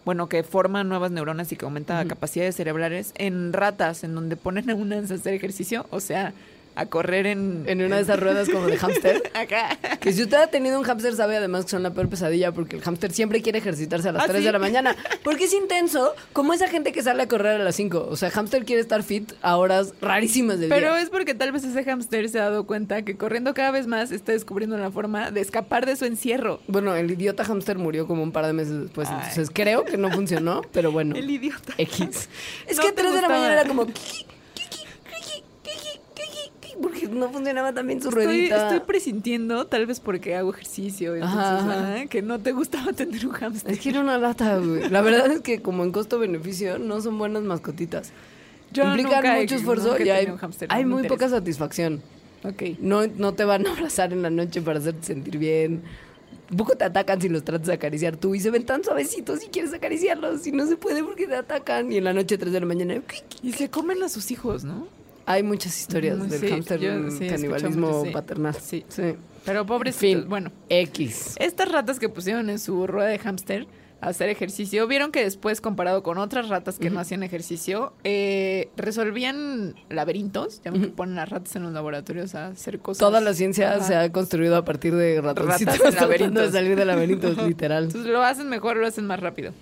bueno, 0.06 0.30
que 0.30 0.44
forma 0.44 0.84
nuevas 0.84 1.12
neuronas 1.12 1.52
y 1.52 1.56
que 1.56 1.65
aumenta 1.65 2.06
capacidades 2.06 2.56
cerebrales 2.56 3.12
en 3.15 3.52
ratas, 3.52 4.04
en 4.04 4.13
donde 4.13 4.38
ponen 4.38 4.70
a 4.70 4.76
unas 4.76 5.12
a 5.12 5.15
hacer 5.15 5.34
ejercicio, 5.34 5.88
o 5.89 6.00
sea, 6.00 6.34
a 6.76 6.86
correr 6.88 7.26
en... 7.28 7.64
En 7.68 7.82
una 7.82 7.96
de 7.98 8.02
esas 8.02 8.20
ruedas 8.20 8.50
como 8.50 8.68
de 8.68 8.78
hámster. 8.78 9.24
Acá. 9.34 9.78
Que 10.00 10.12
si 10.14 10.24
usted 10.24 10.38
ha 10.38 10.48
tenido 10.48 10.78
un 10.78 10.84
hámster 10.86 11.16
sabe 11.16 11.38
además 11.38 11.66
que 11.66 11.72
son 11.72 11.84
la 11.84 11.92
peor 11.92 12.10
pesadilla 12.10 12.52
porque 12.52 12.76
el 12.76 12.82
hámster 12.82 13.12
siempre 13.12 13.42
quiere 13.42 13.60
ejercitarse 13.60 14.10
a 14.10 14.12
las 14.12 14.24
¿Ah, 14.24 14.28
3 14.28 14.40
sí? 14.40 14.46
de 14.46 14.52
la 14.52 14.60
mañana. 14.60 14.96
Porque 15.24 15.46
es 15.46 15.54
intenso, 15.54 16.14
como 16.34 16.54
esa 16.54 16.68
gente 16.68 16.92
que 16.92 17.02
sale 17.02 17.24
a 17.24 17.28
correr 17.28 17.60
a 17.62 17.64
las 17.64 17.76
5. 17.76 18.08
O 18.10 18.16
sea, 18.16 18.30
hámster 18.30 18.66
quiere 18.66 18.82
estar 18.82 19.04
fit 19.04 19.32
a 19.42 19.58
horas 19.58 19.94
rarísimas 20.02 20.60
del 20.60 20.69
Pero 20.69 20.94
día. 20.94 21.02
es 21.02 21.10
porque 21.10 21.34
tal 21.34 21.52
vez 21.52 21.63
ese 21.63 21.84
hámster 21.84 22.30
se 22.30 22.40
ha 22.40 22.44
dado 22.50 22.65
cuenta 22.65 23.02
que 23.04 23.15
corriendo 23.17 23.54
cada 23.54 23.71
vez 23.71 23.88
más 23.88 24.12
está 24.12 24.32
descubriendo 24.34 24.78
la 24.78 24.92
forma 24.92 25.32
de 25.32 25.42
escapar 25.42 25.86
de 25.86 25.96
su 25.96 26.06
encierro. 26.06 26.60
Bueno, 26.67 26.96
el 26.96 27.10
idiota 27.10 27.44
hámster 27.46 27.78
murió 27.78 28.08
como 28.08 28.23
un 28.23 28.32
par 28.32 28.46
de 28.46 28.54
meses 28.54 28.82
después. 28.82 29.08
Ay. 29.10 29.15
Entonces 29.19 29.50
creo 29.54 29.86
que 29.86 29.98
no 29.98 30.12
funcionó, 30.12 30.62
pero 30.71 30.92
bueno. 30.92 31.15
El 31.15 31.30
idiota. 31.30 31.73
X. 31.78 32.30
Es 32.67 32.78
No 32.78 32.84
que 32.84 32.90
te 32.92 33.02
3 33.02 33.13
de 33.13 33.21
la 33.21 33.30
mañana 33.30 33.54
era 33.54 33.65
como. 33.67 33.86
"Kiki, 33.86 34.26
Porque 36.82 37.02
que 37.02 37.08
no 37.08 37.30
funcionaba 37.30 37.73
también 37.73 38.02
su 38.02 38.10
Estoy, 38.10 38.26
ruedita. 38.26 38.63
estoy 38.69 38.80
presintiendo, 38.82 39.65
tal 39.67 39.86
vez 39.86 40.00
porque 40.00 40.36
hago 40.36 40.54
ejercicio, 40.54 41.15
entonces, 41.15 41.38
Ajá, 41.40 41.60
ajá. 41.60 41.94
ajá, 41.98 42.06
que 42.08 42.21
no 42.21 42.40
te 42.40 42.52
gustaba 42.52 42.92
tener 42.94 43.26
un 43.26 43.34
hámster. 43.34 43.71
Es 43.71 43.80
que 43.80 43.90
era 43.90 44.02
una 44.02 44.17
lata, 44.17 44.58
güey. 44.58 44.90
La 44.90 45.02
verdad 45.02 45.32
es 45.32 45.42
que 45.42 45.62
como 45.62 45.84
en 45.84 45.92
costo-beneficio 45.92 46.78
no 46.80 47.00
son 47.02 47.17
buenas 47.17 47.44
mascotitas. 47.44 48.12
Yo 48.73 48.84
Implican 48.86 49.13
nunca 49.13 49.38
he- 49.38 49.42
mucho 49.42 49.56
esfuerzo 49.56 49.90
nunca 49.92 50.04
he 50.04 50.08
y 50.08 50.10
hay, 50.10 50.26
un 50.26 50.38
no 50.38 50.50
hay 50.69 50.86
muy 50.86 51.02
interesa. 51.04 51.15
poca 51.15 51.30
satisfacción. 51.30 52.02
No, 52.80 53.08
no 53.08 53.34
te 53.34 53.44
van 53.44 53.65
a 53.65 53.71
abrazar 53.71 54.13
en 54.13 54.21
la 54.21 54.30
noche 54.30 54.62
para 54.62 54.78
hacerte 54.80 55.04
sentir 55.04 55.38
bien. 55.38 55.82
Un 56.52 56.58
poco 56.58 56.76
te 56.76 56.84
atacan 56.84 57.19
si 57.19 57.28
los 57.28 57.44
tratas 57.44 57.65
de 57.67 57.73
acariciar 57.73 58.17
tú 58.17 58.36
y 58.36 58.40
se 58.40 58.52
ven 58.52 58.65
tan 58.65 58.84
suavecitos 58.84 59.40
si 59.40 59.48
quieres 59.48 59.73
acariciarlos 59.73 60.46
y 60.46 60.52
no 60.52 60.67
se 60.67 60.76
puede 60.78 61.04
porque 61.04 61.26
te 61.26 61.36
atacan 61.36 61.92
y 61.92 61.98
en 61.98 62.04
la 62.04 62.13
noche 62.13 62.38
3 62.38 62.54
de 62.54 62.60
la 62.60 62.65
mañana 62.67 63.02
Y 63.42 63.54
se 63.54 63.69
comen 63.69 64.04
a 64.04 64.10
sus 64.10 64.30
hijos, 64.30 64.63
¿no? 64.63 64.88
Hay 65.26 65.44
muchas 65.44 65.80
historias 65.80 66.17
Mm, 66.17 66.28
del 66.30 66.40
sí, 66.40 66.48
hámster 66.50 66.80
yo 66.80 66.92
sí, 67.12 67.26
escucho 67.26 67.32
canibalismo 67.32 67.88
mucho, 67.88 68.06
sí. 68.06 68.12
paternal. 68.12 68.56
Sí. 68.62 68.86
Pero 69.46 69.65
pobres, 69.65 69.96
Fin. 69.96 70.26
bueno, 70.28 70.52
X. 70.69 71.36
estas 71.40 71.71
ratas 71.71 72.00
que 72.00 72.10
pusieron 72.10 72.50
en 72.50 72.60
su 72.60 72.88
rueda 72.88 73.08
de 73.10 73.19
hámster 73.19 73.67
a 74.02 74.10
hacer 74.10 74.30
ejercicio, 74.30 74.88
vieron 74.88 75.12
que 75.12 75.23
después, 75.23 75.62
comparado 75.62 76.04
con 76.04 76.17
otras 76.17 76.50
ratas 76.50 76.78
que 76.80 76.90
no 76.90 77.00
hacían 77.00 77.23
ejercicio, 77.23 77.94
eh, 78.04 78.69
resolvían 78.76 79.73
laberintos, 79.90 80.62
ya 80.63 80.71
ven 80.71 80.82
que 80.82 80.88
ponen 80.90 81.17
a 81.17 81.26
ratas 81.26 81.56
en 81.56 81.63
los 81.63 81.73
laboratorios 81.73 82.36
a 82.36 82.48
hacer 82.48 82.80
cosas. 82.80 83.00
Toda 83.00 83.21
la 83.21 83.34
ciencia 83.34 83.71
Ajá. 83.76 83.84
se 83.84 83.96
ha 83.96 84.12
construido 84.12 84.58
a 84.58 84.65
partir 84.65 84.94
de 84.96 85.21
ratoncitos 85.21 85.78
Ratas 85.80 85.94
en 85.94 85.96
tratando 85.96 86.12
de 86.12 86.17
laberintos. 86.19 86.52
salir 86.54 86.76
de 86.76 86.86
laberintos, 86.86 87.38
literal. 87.48 87.84
Entonces 87.86 88.12
lo 88.12 88.21
hacen 88.21 88.50
mejor, 88.50 88.78
lo 88.78 88.86
hacen 88.86 89.06
más 89.08 89.19
rápido. 89.19 89.54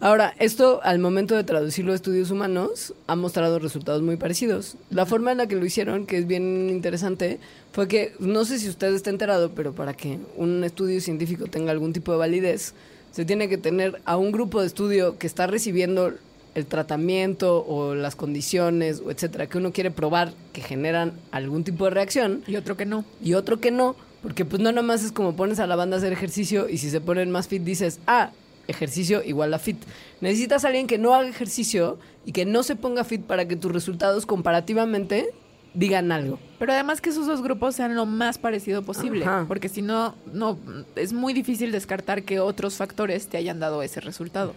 Ahora, 0.00 0.34
esto 0.38 0.80
al 0.82 0.98
momento 0.98 1.34
de 1.34 1.44
traducirlo 1.44 1.92
a 1.92 1.94
estudios 1.94 2.30
humanos 2.30 2.92
ha 3.06 3.16
mostrado 3.16 3.58
resultados 3.58 4.02
muy 4.02 4.16
parecidos. 4.16 4.76
La 4.90 5.06
forma 5.06 5.32
en 5.32 5.38
la 5.38 5.46
que 5.46 5.56
lo 5.56 5.64
hicieron, 5.64 6.04
que 6.06 6.18
es 6.18 6.26
bien 6.26 6.68
interesante, 6.68 7.38
fue 7.72 7.88
que, 7.88 8.12
no 8.18 8.44
sé 8.44 8.58
si 8.58 8.68
usted 8.68 8.92
está 8.92 9.10
enterado, 9.10 9.52
pero 9.54 9.72
para 9.72 9.94
que 9.94 10.18
un 10.36 10.62
estudio 10.64 11.00
científico 11.00 11.46
tenga 11.46 11.70
algún 11.70 11.92
tipo 11.92 12.12
de 12.12 12.18
validez, 12.18 12.74
se 13.12 13.24
tiene 13.24 13.48
que 13.48 13.56
tener 13.56 14.02
a 14.04 14.16
un 14.16 14.32
grupo 14.32 14.60
de 14.60 14.66
estudio 14.66 15.16
que 15.16 15.26
está 15.26 15.46
recibiendo 15.46 16.12
el 16.54 16.66
tratamiento 16.66 17.64
o 17.66 17.94
las 17.94 18.14
condiciones, 18.14 19.00
o 19.04 19.10
etcétera, 19.10 19.46
que 19.46 19.58
uno 19.58 19.72
quiere 19.72 19.90
probar 19.90 20.34
que 20.52 20.60
generan 20.60 21.12
algún 21.30 21.64
tipo 21.64 21.84
de 21.84 21.90
reacción, 21.90 22.42
Y 22.46 22.56
otro 22.56 22.76
que 22.76 22.84
no. 22.86 23.04
y 23.22 23.34
otro 23.34 23.58
que 23.58 23.70
no, 23.70 23.96
porque 24.22 24.44
pues 24.44 24.60
no 24.60 24.70
nada 24.70 24.86
más 24.86 25.02
es 25.02 25.12
como 25.12 25.34
pones 25.34 25.58
a 25.60 25.66
la 25.66 25.76
banda 25.76 25.96
a 25.96 25.98
hacer 25.98 26.12
ejercicio 26.12 26.68
y 26.68 26.78
si 26.78 26.90
se 26.90 27.00
ponen 27.00 27.30
más 27.30 27.48
fit 27.48 27.62
dices, 27.62 28.00
ah, 28.06 28.30
ejercicio 28.68 29.22
igual 29.22 29.52
a 29.54 29.58
fit. 29.58 29.78
Necesitas 30.20 30.64
a 30.64 30.68
alguien 30.68 30.86
que 30.86 30.98
no 30.98 31.14
haga 31.14 31.28
ejercicio 31.28 31.98
y 32.24 32.32
que 32.32 32.44
no 32.44 32.62
se 32.62 32.76
ponga 32.76 33.04
fit 33.04 33.22
para 33.22 33.46
que 33.46 33.56
tus 33.56 33.72
resultados 33.72 34.26
comparativamente 34.26 35.30
digan 35.74 36.12
algo. 36.12 36.38
Pero 36.58 36.72
además 36.72 37.00
que 37.00 37.10
esos 37.10 37.26
dos 37.26 37.42
grupos 37.42 37.74
sean 37.74 37.94
lo 37.94 38.06
más 38.06 38.38
parecido 38.38 38.82
posible, 38.82 39.24
Ajá. 39.24 39.44
porque 39.48 39.68
si 39.68 39.82
no, 39.82 40.14
no 40.32 40.56
es 40.96 41.12
muy 41.12 41.32
difícil 41.32 41.72
descartar 41.72 42.22
que 42.22 42.40
otros 42.40 42.76
factores 42.76 43.26
te 43.26 43.36
hayan 43.36 43.58
dado 43.60 43.82
ese 43.82 44.00
resultado. 44.00 44.54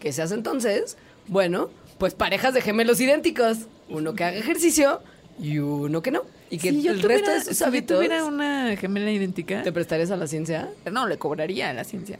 ¿Qué 0.00 0.12
se 0.12 0.22
hace 0.22 0.34
entonces? 0.34 0.96
Bueno, 1.28 1.70
pues 1.98 2.14
parejas 2.14 2.52
de 2.52 2.60
gemelos 2.62 3.00
idénticos, 3.00 3.58
uno 3.88 4.14
que 4.14 4.24
haga 4.24 4.36
ejercicio 4.36 5.00
y 5.38 5.58
uno 5.58 6.02
que 6.02 6.10
no. 6.10 6.22
Y 6.50 6.58
que 6.58 6.70
si 6.70 6.86
el 6.88 7.00
tuviera, 7.00 7.14
resto 7.24 7.30
de 7.32 7.40
sus 7.40 7.56
si 7.56 7.60
yo 7.60 7.66
hábitos 7.66 7.96
tuviera 7.96 8.24
una 8.24 8.76
gemela 8.76 9.10
idéntica, 9.10 9.62
te 9.62 9.72
prestarías 9.72 10.10
a 10.10 10.16
la 10.16 10.26
ciencia. 10.26 10.68
no, 10.90 11.06
le 11.06 11.16
cobraría 11.16 11.70
a 11.70 11.72
la 11.72 11.84
ciencia. 11.84 12.18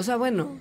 O 0.00 0.02
sea, 0.02 0.16
bueno, 0.16 0.56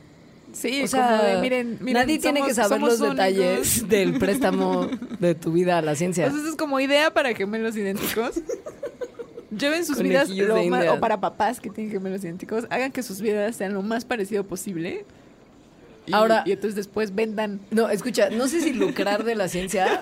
Sí, 0.51 0.81
o 0.83 0.87
sea, 0.87 1.09
como 1.11 1.23
de, 1.23 1.41
miren, 1.41 1.77
miren, 1.79 1.93
nadie 1.93 2.17
tiene 2.17 2.41
que 2.43 2.53
saber 2.55 2.81
los 2.81 2.99
únicos. 2.99 3.09
detalles 3.17 3.87
del 3.87 4.13
préstamo 4.19 4.89
de 5.19 5.35
tu 5.35 5.51
vida 5.51 5.77
a 5.77 5.81
la 5.83 5.93
ciencia. 5.95 6.25
Entonces 6.25 6.49
es 6.49 6.55
como 6.55 6.79
idea 6.79 7.13
para 7.13 7.33
gemelos 7.35 7.75
idénticos. 7.75 8.41
Lleven 9.55 9.85
sus 9.85 9.99
vidas 10.01 10.29
lo 10.29 10.63
más, 10.65 10.87
o 10.87 10.99
para 10.99 11.19
papás 11.19 11.59
que 11.59 11.69
tienen 11.69 11.91
gemelos 11.91 12.23
idénticos, 12.23 12.65
hagan 12.69 12.91
que 12.91 13.01
sus 13.03 13.21
vidas 13.21 13.55
sean 13.55 13.73
lo 13.75 13.81
más 13.83 14.05
parecido 14.05 14.43
posible. 14.43 15.05
Y, 16.07 16.13
Ahora- 16.13 16.43
y 16.47 16.51
entonces 16.51 16.75
después 16.75 17.13
vendan. 17.13 17.59
No, 17.69 17.89
escucha, 17.89 18.29
no 18.31 18.47
sé 18.47 18.61
si 18.61 18.73
lucrar 18.73 19.23
de 19.23 19.35
la 19.35 19.47
ciencia 19.49 20.01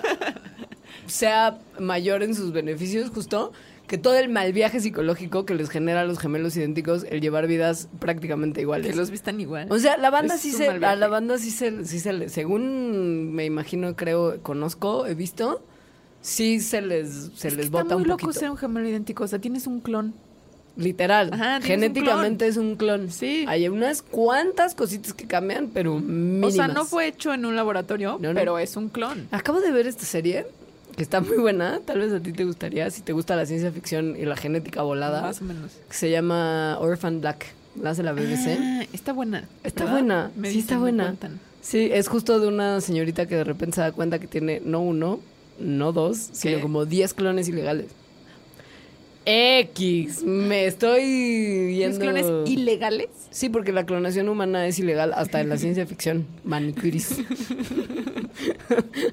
sea 1.06 1.58
mayor 1.78 2.22
en 2.22 2.34
sus 2.34 2.52
beneficios, 2.52 3.10
justo, 3.10 3.52
que 3.88 3.98
todo 3.98 4.16
el 4.16 4.28
mal 4.28 4.52
viaje 4.52 4.78
psicológico 4.80 5.44
que 5.46 5.54
les 5.54 5.68
genera 5.70 6.02
a 6.02 6.04
los 6.04 6.18
gemelos 6.20 6.56
idénticos 6.56 7.04
el 7.10 7.20
llevar 7.20 7.46
vidas 7.48 7.88
prácticamente 7.98 8.60
iguales. 8.60 8.86
Que 8.90 8.94
los 8.94 9.10
vistan 9.10 9.40
igual. 9.40 9.66
O 9.70 9.78
sea, 9.78 9.96
la 9.96 10.10
banda 10.10 10.34
Es 10.36 10.42
sí 10.42 10.52
se, 10.52 10.68
a 10.68 10.94
la 10.96 11.08
banda 11.08 11.38
sí 11.38 11.50
se, 11.50 11.84
sí 11.84 11.98
se 11.98 12.12
le- 12.12 12.28
según 12.28 13.32
me 13.34 13.44
imagino, 13.46 13.96
creo, 13.96 14.40
conozco, 14.42 15.06
he 15.06 15.14
visto, 15.14 15.62
sí 16.20 16.60
se 16.60 16.82
les, 16.82 17.08
se 17.34 17.48
Es 17.48 17.54
que 17.54 17.56
les 17.56 17.64
está 17.66 17.82
bota 17.82 17.94
muy 17.96 18.02
un 18.02 18.08
loco 18.08 18.32
ser 18.32 18.50
un 18.50 18.56
gemelo 18.56 18.88
idéntico. 18.88 19.24
O 19.24 19.26
sea, 19.28 19.38
tienes 19.38 19.66
un 19.66 19.80
clon. 19.80 20.14
Literal, 20.76 21.30
Ajá, 21.32 21.56
un 21.56 21.62
genéticamente 21.62 22.46
es 22.46 22.56
un 22.56 22.76
clon. 22.76 23.10
Sí. 23.10 23.44
Hay 23.48 23.68
unas 23.68 24.00
cuantas 24.00 24.76
cositas 24.76 25.12
que 25.12 25.26
cambian, 25.26 25.70
pero 25.74 25.98
mínimas. 25.98 26.52
O 26.52 26.54
sea, 26.54 26.68
no 26.68 26.84
fue 26.84 27.08
hecho 27.08 27.34
en 27.34 27.44
un 27.46 27.56
laboratorio, 27.56 28.16
No, 28.20 28.28
no. 28.32 28.38
pero 28.38 28.60
es 28.60 28.76
un 28.76 28.88
clon. 28.88 29.26
Acabo 29.32 29.60
de 29.60 29.72
ver 29.72 29.88
esta 29.88 30.04
serie 30.04 30.46
que 30.98 31.04
está 31.04 31.20
muy 31.20 31.36
buena. 31.38 31.80
Tal 31.84 32.00
vez 32.00 32.12
a 32.12 32.20
ti 32.20 32.32
te 32.32 32.44
gustaría, 32.44 32.90
si 32.90 33.02
te 33.02 33.12
gusta 33.12 33.36
la 33.36 33.46
ciencia 33.46 33.70
ficción 33.70 34.16
y 34.16 34.24
la 34.24 34.36
genética 34.36 34.82
volada. 34.82 35.22
Más 35.22 35.40
o 35.40 35.44
menos. 35.44 35.70
que 35.88 35.94
se 35.94 36.10
llama 36.10 36.76
Orphan 36.80 37.20
Black. 37.20 37.46
La 37.80 37.90
hace 37.90 38.02
la 38.02 38.12
BBC. 38.12 38.58
Ah, 38.60 38.84
está 38.92 39.12
buena. 39.12 39.48
Está 39.62 39.84
¿verdad? 39.84 39.98
buena, 39.98 40.30
Me 40.34 40.48
sí 40.48 40.56
dicen, 40.56 40.60
está 40.66 40.78
buena. 40.78 41.14
Sí, 41.60 41.88
es 41.92 42.08
justo 42.08 42.40
de 42.40 42.48
una 42.48 42.80
señorita 42.80 43.26
que 43.26 43.36
de 43.36 43.44
repente 43.44 43.76
se 43.76 43.80
da 43.82 43.92
cuenta 43.92 44.18
que 44.18 44.26
tiene 44.26 44.60
no 44.64 44.80
uno, 44.80 45.20
no 45.60 45.92
dos, 45.92 46.18
sino 46.32 46.60
como 46.60 46.84
10 46.84 47.14
clones 47.14 47.48
ilegales. 47.48 47.86
X, 49.30 50.22
me 50.24 50.64
estoy 50.64 51.02
¿Tienes 51.02 51.98
viendo. 51.98 52.22
clones 52.22 52.50
ilegales? 52.50 53.08
Sí, 53.30 53.50
porque 53.50 53.72
la 53.72 53.84
clonación 53.84 54.26
humana 54.30 54.66
es 54.66 54.78
ilegal 54.78 55.12
hasta 55.14 55.42
en 55.42 55.50
la 55.50 55.58
ciencia 55.58 55.84
ficción. 55.86 56.26
Manicuris. 56.44 57.18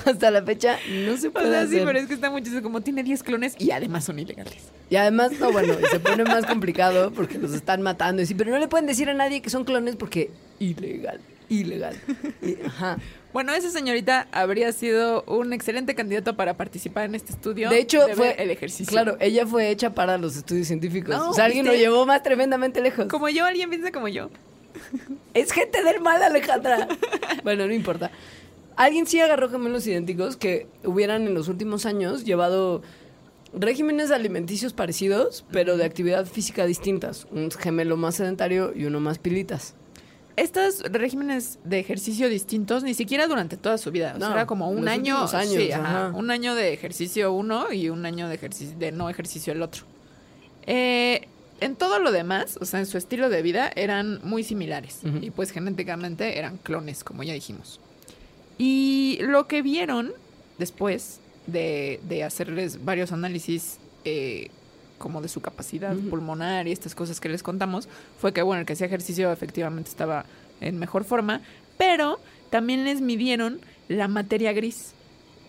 hasta 0.05 0.31
la 0.31 0.41
fecha 0.43 0.77
no 1.05 1.17
se 1.17 1.27
O 1.27 1.31
puede 1.33 1.49
sea, 1.49 1.61
sí, 1.67 1.75
hacer. 1.75 1.85
pero 1.85 1.99
es 1.99 2.07
que 2.07 2.13
está 2.13 2.29
muchísimo. 2.31 2.61
Como 2.61 2.79
tiene 2.79 3.03
10 3.03 3.23
clones 3.23 3.55
y 3.59 3.71
además 3.71 4.05
son 4.05 4.17
ilegales. 4.19 4.55
Y 4.89 4.95
además, 4.95 5.33
no, 5.39 5.51
bueno, 5.51 5.73
se 5.91 5.99
pone 5.99 6.23
más 6.23 6.45
complicado 6.45 7.11
porque 7.11 7.37
los 7.37 7.53
están 7.53 7.81
matando. 7.81 8.21
Y 8.21 8.25
sí, 8.25 8.35
pero 8.35 8.51
no 8.51 8.59
le 8.59 8.69
pueden 8.69 8.85
decir 8.87 9.09
a 9.09 9.13
nadie 9.13 9.41
que 9.41 9.49
son 9.49 9.65
clones 9.65 9.97
porque 9.97 10.31
ilegal, 10.59 11.19
ilegal. 11.49 11.95
Y- 12.41 12.55
ajá. 12.65 12.97
Bueno, 13.35 13.53
esa 13.53 13.69
señorita 13.69 14.29
habría 14.31 14.71
sido 14.71 15.25
un 15.27 15.51
excelente 15.51 15.93
candidato 15.93 16.37
para 16.37 16.55
participar 16.55 17.03
en 17.03 17.15
este 17.15 17.33
estudio. 17.33 17.69
De 17.69 17.79
hecho, 17.79 18.07
fue 18.13 18.41
el 18.41 18.49
ejercicio. 18.49 18.89
Claro, 18.89 19.17
ella 19.19 19.45
fue 19.45 19.71
hecha 19.71 19.93
para 19.93 20.17
los 20.17 20.37
estudios 20.37 20.67
científicos. 20.67 21.13
No, 21.13 21.31
o 21.31 21.33
sea, 21.33 21.43
alguien 21.43 21.65
lo 21.65 21.73
llevó 21.73 22.05
más 22.05 22.23
tremendamente 22.23 22.79
lejos. 22.79 23.07
Como 23.07 23.27
yo, 23.27 23.43
alguien 23.43 23.69
piensa 23.69 23.91
como 23.91 24.07
yo. 24.07 24.29
Es 25.33 25.51
gente 25.51 25.83
del 25.83 25.99
mal, 25.99 26.23
Alejandra. 26.23 26.87
bueno, 27.43 27.67
no 27.67 27.73
importa. 27.73 28.09
Alguien 28.77 29.05
sí 29.05 29.19
agarró 29.19 29.49
gemelos 29.49 29.85
idénticos 29.85 30.37
que 30.37 30.67
hubieran 30.85 31.27
en 31.27 31.33
los 31.33 31.49
últimos 31.49 31.85
años 31.85 32.23
llevado 32.23 32.83
regímenes 33.53 34.11
alimenticios 34.11 34.71
parecidos, 34.71 35.43
pero 35.51 35.75
de 35.75 35.83
actividad 35.83 36.25
física 36.25 36.65
distintas. 36.65 37.27
Un 37.31 37.51
gemelo 37.51 37.97
más 37.97 38.15
sedentario 38.15 38.71
y 38.73 38.85
uno 38.85 39.01
más 39.01 39.19
pilitas. 39.19 39.75
Estos 40.35 40.81
regímenes 40.81 41.59
de 41.63 41.79
ejercicio 41.79 42.27
distintos, 42.27 42.83
ni 42.83 42.93
siquiera 42.93 43.27
durante 43.27 43.55
toda 43.55 43.77
su 43.77 43.91
vida. 43.91 44.13
O 44.15 44.19
sea, 44.19 44.31
era 44.31 44.45
como 44.45 44.69
un 44.69 44.87
año, 44.87 45.17
años, 45.17 45.51
sí, 45.53 45.71
ajá, 45.71 46.11
un 46.13 46.29
año 46.29 46.55
de 46.55 46.73
ejercicio 46.73 47.31
uno 47.31 47.71
y 47.71 47.89
un 47.89 48.05
año 48.05 48.27
de 48.27 48.35
ejercicio 48.35 48.77
de 48.77 48.91
no 48.91 49.09
ejercicio 49.09 49.53
el 49.53 49.61
otro. 49.61 49.85
Eh, 50.67 51.27
en 51.61 51.75
todo 51.75 51.99
lo 51.99 52.11
demás, 52.11 52.57
o 52.59 52.65
sea, 52.65 52.79
en 52.81 52.85
su 52.85 52.97
estilo 52.97 53.29
de 53.29 53.41
vida, 53.41 53.71
eran 53.75 54.19
muy 54.23 54.43
similares. 54.43 54.99
Y 55.21 55.31
pues 55.31 55.51
genéticamente 55.51 56.37
eran 56.37 56.57
clones, 56.57 57.03
como 57.03 57.23
ya 57.23 57.33
dijimos. 57.33 57.79
Y 58.57 59.19
lo 59.21 59.47
que 59.47 59.61
vieron 59.61 60.13
después 60.57 61.19
de, 61.47 61.99
de 62.07 62.23
hacerles 62.23 62.83
varios 62.83 63.11
análisis 63.11 63.77
eh, 64.03 64.49
como 64.97 65.21
de 65.21 65.27
su 65.27 65.41
capacidad 65.41 65.95
Ujú. 65.95 66.09
pulmonar 66.09 66.67
y 66.67 66.71
estas 66.71 66.95
cosas 66.95 67.19
que 67.19 67.29
les 67.29 67.43
contamos, 67.43 67.87
fue 68.19 68.33
que, 68.33 68.41
bueno, 68.41 68.61
el 68.61 68.65
que 68.65 68.73
hacía 68.73 68.87
ejercicio 68.87 69.31
efectivamente 69.31 69.89
estaba 69.89 70.25
en 70.61 70.77
mejor 70.79 71.03
forma, 71.03 71.41
pero 71.77 72.19
también 72.49 72.83
les 72.85 73.01
midieron 73.01 73.59
la 73.87 74.07
materia 74.07 74.53
gris. 74.53 74.93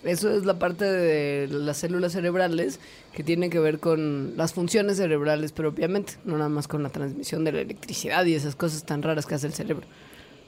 Eso 0.04 0.30
es 0.30 0.44
la 0.44 0.58
parte 0.58 0.84
de 0.84 1.48
las 1.48 1.78
células 1.78 2.12
cerebrales 2.12 2.78
que 3.12 3.24
tiene 3.24 3.50
que 3.50 3.58
ver 3.58 3.80
con 3.80 4.34
las 4.36 4.52
funciones 4.52 4.98
cerebrales 4.98 5.52
propiamente, 5.52 6.14
no 6.24 6.36
nada 6.36 6.48
más 6.48 6.68
con 6.68 6.82
la 6.82 6.90
transmisión 6.90 7.44
de 7.44 7.52
la 7.52 7.60
electricidad 7.62 8.24
y 8.26 8.34
esas 8.34 8.54
cosas 8.54 8.84
tan 8.84 9.02
raras 9.02 9.26
que 9.26 9.34
hace 9.34 9.46
el 9.48 9.54
cerebro. 9.54 9.86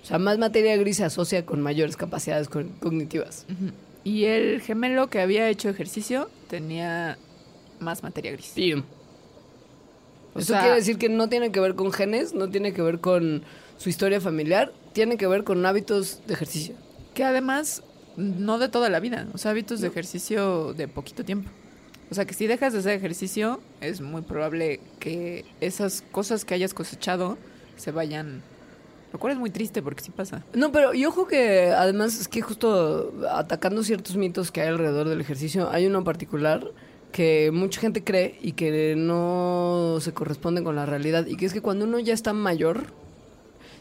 O 0.02 0.06
sea, 0.06 0.18
más 0.18 0.38
materia 0.38 0.76
gris 0.76 0.98
se 0.98 1.04
asocia 1.04 1.44
con 1.44 1.60
mayores 1.60 1.96
capacidades 1.96 2.48
cognitivas. 2.48 3.46
Y 4.04 4.24
el 4.24 4.60
gemelo 4.60 5.08
que 5.08 5.20
había 5.20 5.48
hecho 5.48 5.68
ejercicio 5.68 6.30
tenía 6.48 7.18
más 7.80 8.02
materia 8.02 8.32
gris. 8.32 8.52
O 10.34 10.38
Eso 10.40 10.52
sea- 10.52 10.60
quiere 10.60 10.76
decir 10.76 10.98
que 10.98 11.08
no 11.08 11.28
tiene 11.28 11.50
que 11.52 11.60
ver 11.60 11.74
con 11.74 11.92
genes, 11.92 12.34
no 12.34 12.48
tiene 12.48 12.72
que 12.72 12.82
ver 12.82 13.00
con 13.00 13.42
su 13.76 13.88
historia 13.88 14.20
familiar, 14.20 14.72
tiene 14.92 15.16
que 15.16 15.26
ver 15.26 15.44
con 15.44 15.64
hábitos 15.64 16.20
de 16.26 16.34
ejercicio. 16.34 16.74
Que 17.14 17.24
además, 17.24 17.82
no 18.16 18.58
de 18.58 18.68
toda 18.68 18.88
la 18.88 19.00
vida, 19.00 19.26
o 19.32 19.38
sea, 19.38 19.52
hábitos 19.52 19.80
de 19.80 19.88
ejercicio 19.88 20.74
de 20.74 20.88
poquito 20.88 21.24
tiempo. 21.24 21.50
O 22.10 22.14
sea 22.14 22.24
que 22.24 22.34
si 22.34 22.46
dejas 22.46 22.72
de 22.72 22.78
hacer 22.78 22.92
ejercicio, 22.92 23.60
es 23.80 24.00
muy 24.00 24.22
probable 24.22 24.80
que 24.98 25.44
esas 25.60 26.02
cosas 26.10 26.44
que 26.44 26.54
hayas 26.54 26.72
cosechado 26.72 27.36
se 27.76 27.90
vayan. 27.90 28.42
Lo 29.12 29.18
cual 29.18 29.32
es 29.34 29.38
muy 29.38 29.50
triste 29.50 29.82
porque 29.82 30.02
sí 30.04 30.10
pasa. 30.10 30.42
No, 30.54 30.70
pero 30.72 30.92
yo 30.94 31.08
ojo 31.10 31.26
que 31.26 31.70
además 31.70 32.18
es 32.20 32.28
que 32.28 32.40
justo 32.42 33.12
atacando 33.30 33.82
ciertos 33.82 34.16
mitos 34.16 34.50
que 34.52 34.60
hay 34.62 34.68
alrededor 34.68 35.08
del 35.08 35.20
ejercicio, 35.20 35.70
hay 35.70 35.86
uno 35.86 35.98
en 35.98 36.04
particular 36.04 36.66
que 37.12 37.50
mucha 37.52 37.80
gente 37.80 38.04
cree 38.04 38.38
y 38.42 38.52
que 38.52 38.94
no 38.96 39.98
se 40.00 40.12
corresponde 40.12 40.62
con 40.62 40.76
la 40.76 40.86
realidad 40.86 41.26
y 41.26 41.36
que 41.36 41.46
es 41.46 41.52
que 41.52 41.62
cuando 41.62 41.84
uno 41.84 41.98
ya 41.98 42.14
está 42.14 42.32
mayor, 42.32 42.92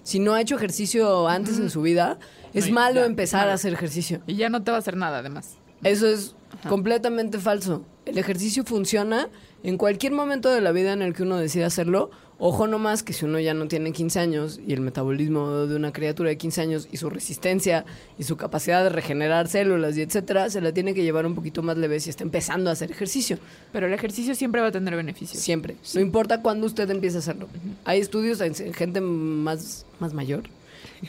si 0.04 0.20
no 0.20 0.34
ha 0.34 0.42
hecho 0.42 0.56
ejercicio 0.56 1.28
antes 1.28 1.60
en 1.60 1.70
su 1.70 1.82
vida, 1.82 2.18
es 2.54 2.70
No, 2.70 2.76
malo 2.76 3.02
ya, 3.02 3.06
empezar 3.06 3.50
a 3.50 3.54
hacer 3.54 3.74
ejercicio. 3.74 4.22
Y 4.26 4.36
ya 4.36 4.50
no 4.50 4.64
te 4.64 4.72
va 4.72 4.78
a 4.78 4.80
hacer 4.80 4.96
nada, 4.96 5.20
además. 5.20 5.58
Eso 5.84 6.08
es 6.08 6.36
completamente 6.70 7.40
falso. 7.40 7.86
El 8.06 8.18
ejercicio 8.18 8.64
funciona 8.64 9.30
en 9.64 9.78
cualquier 9.78 10.14
momento 10.14 10.50
de 10.50 10.62
la 10.62 10.72
vida 10.72 10.94
en 10.94 11.02
el 11.02 11.14
que 11.14 11.24
uno 11.24 11.38
decida 11.38 11.66
hacerlo. 11.68 12.10
Ojo 12.40 12.68
nomás 12.68 13.02
que 13.02 13.14
si 13.14 13.26
uno 13.26 13.40
ya 13.40 13.56
no 13.56 13.68
tiene 13.68 13.92
15 13.92 14.20
años 14.20 14.60
y 14.66 14.74
el 14.74 14.82
metabolismo 14.82 15.66
de 15.66 15.76
una 15.76 15.92
criatura 15.92 16.30
de 16.30 16.38
15 16.38 16.62
años 16.62 16.88
y 16.92 16.98
su 16.98 17.10
resistencia 17.10 17.84
y 18.20 18.24
su 18.24 18.38
capacidad 18.38 18.84
de 18.84 18.90
regenerar 18.90 19.48
células 19.48 19.98
y 19.98 20.02
etcétera, 20.02 20.50
se 20.50 20.62
la 20.62 20.72
tiene 20.72 20.94
que 20.94 21.04
llevar 21.04 21.26
un 21.26 21.34
poquito 21.34 21.64
más 21.64 21.78
leve 21.78 22.00
si 22.00 22.12
está 22.12 22.24
empezando 22.24 22.70
a 22.70 22.74
hacer 22.74 22.92
ejercicio. 22.92 23.40
Pero 23.72 23.88
el 23.88 23.94
ejercicio 23.94 24.36
siempre 24.36 24.62
va 24.62 24.68
a 24.68 24.72
tener 24.72 24.96
beneficios. 24.96 25.42
Siempre. 25.42 25.78
No 25.96 26.02
importa 26.02 26.44
cuándo 26.44 26.68
usted 26.68 26.90
empiece 26.92 27.18
a 27.18 27.20
hacerlo. 27.20 27.48
Hay 27.86 28.00
estudios 28.00 28.42
en 28.42 28.48
en 28.60 28.74
gente 28.74 29.02
más, 29.02 29.86
más 30.00 30.14
mayor, 30.14 30.44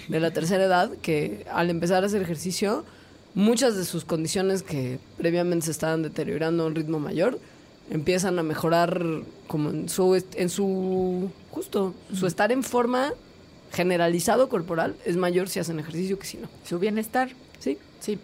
de 0.09 0.21
la 0.21 0.33
tercera 0.33 0.65
edad, 0.65 0.91
que 1.03 1.47
al 1.53 1.71
empezar 1.71 2.03
a 2.03 2.07
hacer 2.07 2.23
ejercicio, 2.23 2.85
muchas 3.35 3.77
de 3.77 3.85
sus 3.85 4.05
condiciones 4.05 4.63
que 4.63 4.99
previamente 5.17 5.67
se 5.67 5.73
estaban 5.73 6.03
deteriorando 6.03 6.65
a 6.65 6.67
un 6.67 6.75
ritmo 6.75 6.99
mayor, 6.99 7.39
empiezan 7.91 8.39
a 8.39 8.43
mejorar 8.43 9.03
como 9.47 9.71
en 9.71 9.89
su, 9.89 10.23
en 10.35 10.49
su 10.49 11.31
justo, 11.51 11.95
su 12.13 12.27
estar 12.27 12.53
en 12.53 12.63
forma 12.63 13.13
generalizado 13.73 14.49
corporal 14.49 14.97
es 15.05 15.17
mayor 15.17 15.49
si 15.49 15.61
hacen 15.61 15.79
ejercicio 15.79 16.19
que 16.19 16.27
si 16.27 16.39
no. 16.39 16.49
Su 16.65 16.79
bienestar. 16.79 17.31
¿Sí? 17.59 17.79
Sí. 18.01 18.19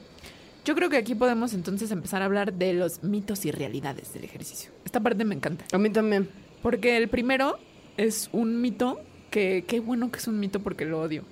Yo 0.65 0.75
creo 0.75 0.89
que 0.89 0.97
aquí 0.97 1.15
podemos 1.15 1.53
entonces 1.53 1.91
empezar 1.91 2.23
a 2.23 2.25
hablar 2.25 2.55
de 2.55 2.73
los 2.73 3.03
mitos 3.03 3.45
y 3.45 3.51
realidades 3.51 4.15
del 4.15 4.25
ejercicio. 4.25 4.71
Esta 4.85 5.01
parte 5.01 5.25
me 5.25 5.35
encanta. 5.35 5.65
A 5.73 5.79
mí 5.79 5.91
también. 5.91 6.29
Porque 6.63 6.97
el 6.97 7.09
primero 7.09 7.59
es 7.97 8.31
un 8.33 8.61
mito 8.63 9.01
que 9.31 9.65
qué 9.67 9.81
bueno 9.81 10.11
que 10.11 10.19
es 10.19 10.27
un 10.27 10.41
mito 10.41 10.61
porque 10.61 10.87
lo 10.87 11.01
odio. 11.01 11.25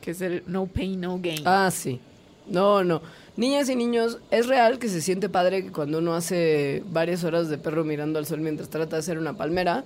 Que 0.00 0.12
es 0.12 0.20
el 0.22 0.42
no 0.46 0.66
pain, 0.66 1.00
no 1.00 1.18
gain. 1.20 1.42
Ah, 1.44 1.70
sí. 1.70 2.00
No, 2.46 2.82
no. 2.82 3.02
Niñas 3.38 3.68
y 3.68 3.76
niños, 3.76 4.18
es 4.32 4.48
real 4.48 4.80
que 4.80 4.88
se 4.88 5.00
siente 5.00 5.28
padre 5.28 5.62
que 5.62 5.70
cuando 5.70 5.98
uno 5.98 6.16
hace 6.16 6.82
varias 6.90 7.22
horas 7.22 7.48
de 7.48 7.56
perro 7.56 7.84
mirando 7.84 8.18
al 8.18 8.26
sol 8.26 8.40
mientras 8.40 8.68
trata 8.68 8.96
de 8.96 9.00
hacer 9.00 9.16
una 9.16 9.36
palmera, 9.36 9.84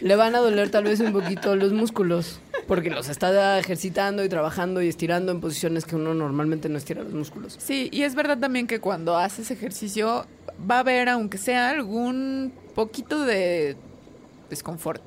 le 0.00 0.14
van 0.14 0.36
a 0.36 0.38
doler 0.38 0.70
tal 0.70 0.84
vez 0.84 1.00
un 1.00 1.12
poquito 1.12 1.56
los 1.56 1.72
músculos, 1.72 2.38
porque 2.68 2.88
los 2.90 3.08
está 3.08 3.58
ejercitando 3.58 4.22
y 4.22 4.28
trabajando 4.28 4.80
y 4.82 4.88
estirando 4.88 5.32
en 5.32 5.40
posiciones 5.40 5.84
que 5.84 5.96
uno 5.96 6.14
normalmente 6.14 6.68
no 6.68 6.78
estira 6.78 7.02
los 7.02 7.12
músculos. 7.12 7.56
Sí, 7.58 7.88
y 7.90 8.02
es 8.02 8.14
verdad 8.14 8.38
también 8.38 8.68
que 8.68 8.78
cuando 8.78 9.16
haces 9.16 9.50
ejercicio 9.50 10.24
va 10.70 10.76
a 10.76 10.80
haber, 10.80 11.08
aunque 11.08 11.38
sea 11.38 11.70
algún 11.70 12.52
poquito 12.76 13.24
de 13.24 13.76
desconfort. 14.48 15.02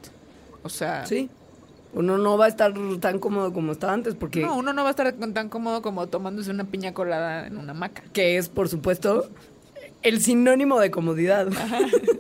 O 0.64 0.70
sea, 0.70 1.06
Sí. 1.06 1.30
Uno 1.94 2.18
no 2.18 2.38
va 2.38 2.46
a 2.46 2.48
estar 2.50 2.74
tan 3.00 3.20
cómodo 3.20 3.52
como 3.52 3.72
estaba 3.72 3.94
antes, 3.94 4.16
porque 4.16 4.42
no, 4.42 4.56
uno 4.56 4.74
no 4.74 4.84
va 4.84 4.90
a 4.90 4.92
estar 4.92 5.12
tan 5.14 5.50
cómodo 5.50 5.82
como 5.82 6.08
tomándose 6.08 6.52
una 6.52 6.66
piña 6.66 6.94
colada 6.94 7.48
en 7.48 7.58
una 7.58 7.72
hamaca. 7.72 8.04
que 8.14 8.38
es, 8.38 8.48
por 8.50 8.70
supuesto, 8.70 9.30
el 10.02 10.22
sinónimo 10.22 10.80
de 10.80 10.92
comodidad. 10.92 11.48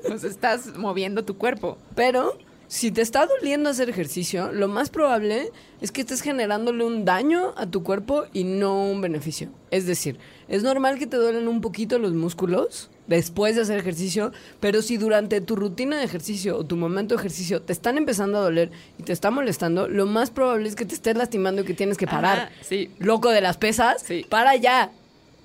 Pues 0.08 0.24
estás 0.24 0.76
moviendo 0.78 1.24
tu 1.24 1.38
cuerpo. 1.38 1.78
Pero 1.96 2.38
si 2.68 2.92
te 2.92 3.02
está 3.02 3.26
doliendo 3.26 3.70
hacer 3.70 3.90
ejercicio, 3.90 4.52
lo 4.52 4.68
más 4.68 4.90
probable 4.90 5.52
es 5.82 5.92
que 5.92 6.02
estés 6.02 6.22
generándole 6.22 6.84
un 6.84 7.06
daño 7.06 7.54
a 7.58 7.66
tu 7.66 7.84
cuerpo 7.84 8.26
y 8.34 8.44
no 8.44 8.90
un 8.90 9.02
beneficio. 9.02 9.50
Es 9.72 9.86
decir, 9.86 10.18
es 10.48 10.64
normal 10.64 11.00
que 11.00 11.08
te 11.08 11.18
duelen 11.18 11.48
un 11.48 11.62
poquito 11.62 12.00
los 12.00 12.14
músculos 12.14 12.90
después 13.10 13.56
de 13.56 13.64
hacer 13.64 13.80
ejercicio, 13.80 14.32
pero 14.60 14.82
si 14.82 14.98
durante 14.98 15.42
tu 15.42 15.56
rutina 15.56 15.98
de 15.98 16.06
ejercicio 16.06 16.56
o 16.58 16.64
tu 16.64 16.78
momento 16.78 17.16
de 17.16 17.20
ejercicio 17.20 17.62
te 17.62 17.74
están 17.74 17.98
empezando 17.98 18.38
a 18.38 18.42
doler 18.42 18.72
y 18.98 19.04
te 19.04 19.12
está 19.12 19.32
molestando, 19.32 19.88
lo 19.90 20.06
más 20.06 20.30
probable 20.30 20.70
es 20.70 20.76
que 20.76 20.86
te 20.86 20.96
estés 20.96 21.18
lastimando 21.18 21.64
y 21.64 21.66
que 21.66 21.74
tienes 21.74 21.98
que 21.98 22.06
parar. 22.08 22.38
Ajá, 22.38 22.52
sí. 22.62 22.92
Loco 23.00 23.30
de 23.30 23.42
las 23.42 23.58
pesas, 23.58 24.02
Sí. 24.04 24.26
para 24.30 24.56
ya. 24.56 24.92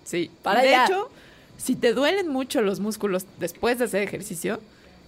Sí. 0.05 0.31
Para 0.43 0.61
de 0.61 0.75
hecho, 0.75 1.09
si 1.57 1.75
te 1.75 1.95
duelen 1.95 2.29
mucho 2.29 2.61
los 2.61 2.79
músculos 2.81 3.27
después 3.41 3.79
de 3.79 3.87
hacer 3.87 4.03
ejercicio, 4.03 4.61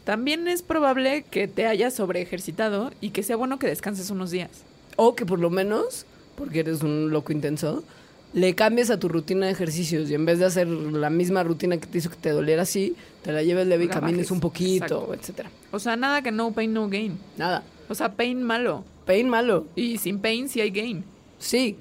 también 0.04 0.48
es 0.48 0.62
probable 0.62 1.24
que 1.30 1.48
te 1.48 1.66
hayas 1.66 1.92
sobre 1.92 2.22
ejercitado 2.22 2.90
y 3.00 3.10
que 3.10 3.22
sea 3.22 3.36
bueno 3.36 3.58
que 3.58 3.66
descanses 3.66 4.08
unos 4.10 4.30
días. 4.30 4.50
O 4.96 5.14
que 5.14 5.26
por 5.26 5.38
lo 5.40 5.50
menos, 5.50 6.06
porque 6.36 6.60
eres 6.60 6.82
un 6.82 7.10
loco 7.10 7.32
intenso, 7.32 7.84
le 8.32 8.54
cambies 8.54 8.90
a 8.90 8.98
tu 8.98 9.08
rutina 9.08 9.46
de 9.46 9.52
ejercicios 9.52 10.10
y 10.10 10.14
en 10.14 10.26
vez 10.26 10.38
de 10.38 10.44
hacer 10.46 10.68
la 10.68 11.10
misma 11.10 11.42
rutina 11.42 11.78
que 11.78 11.86
te 11.86 11.98
hizo 11.98 12.10
que 12.10 12.16
te 12.16 12.30
doliera 12.30 12.62
así, 12.62 12.94
te 13.22 13.32
la 13.32 13.42
lleves 13.42 13.66
leve 13.66 13.84
y 13.84 13.88
camines 13.88 14.16
bajes. 14.16 14.30
un 14.30 14.40
poquito, 14.40 14.84
Exacto. 14.84 15.14
etcétera. 15.14 15.50
O 15.72 15.78
sea, 15.78 15.96
nada 15.96 16.22
que 16.22 16.32
no 16.32 16.52
pain, 16.52 16.72
no 16.72 16.88
gain. 16.88 17.18
Nada. 17.36 17.62
O 17.88 17.94
sea, 17.94 18.12
pain 18.12 18.42
malo. 18.42 18.84
Pain 19.06 19.28
malo. 19.28 19.66
Y 19.76 19.98
sin 19.98 20.18
pain 20.18 20.48
sí 20.48 20.60
hay 20.60 20.70
gain. 20.70 21.04
Sí. 21.38 21.76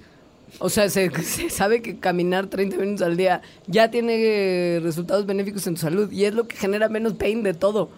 O 0.60 0.70
sea, 0.70 0.90
se, 0.90 1.10
se 1.24 1.50
sabe 1.50 1.82
que 1.82 2.00
caminar 2.00 2.48
30 2.48 2.78
minutos 2.78 3.02
al 3.02 3.18
día 3.18 3.42
ya 3.68 3.92
tiene 3.92 4.80
resultados 4.82 5.26
benéficos 5.26 5.66
en 5.68 5.76
tu 5.76 5.82
salud 5.82 6.12
y 6.12 6.26
es 6.26 6.34
lo 6.34 6.48
que 6.48 6.56
genera 6.56 6.90
menos 6.90 7.14
pain 7.14 7.44
de 7.44 7.54
todo. 7.54 7.90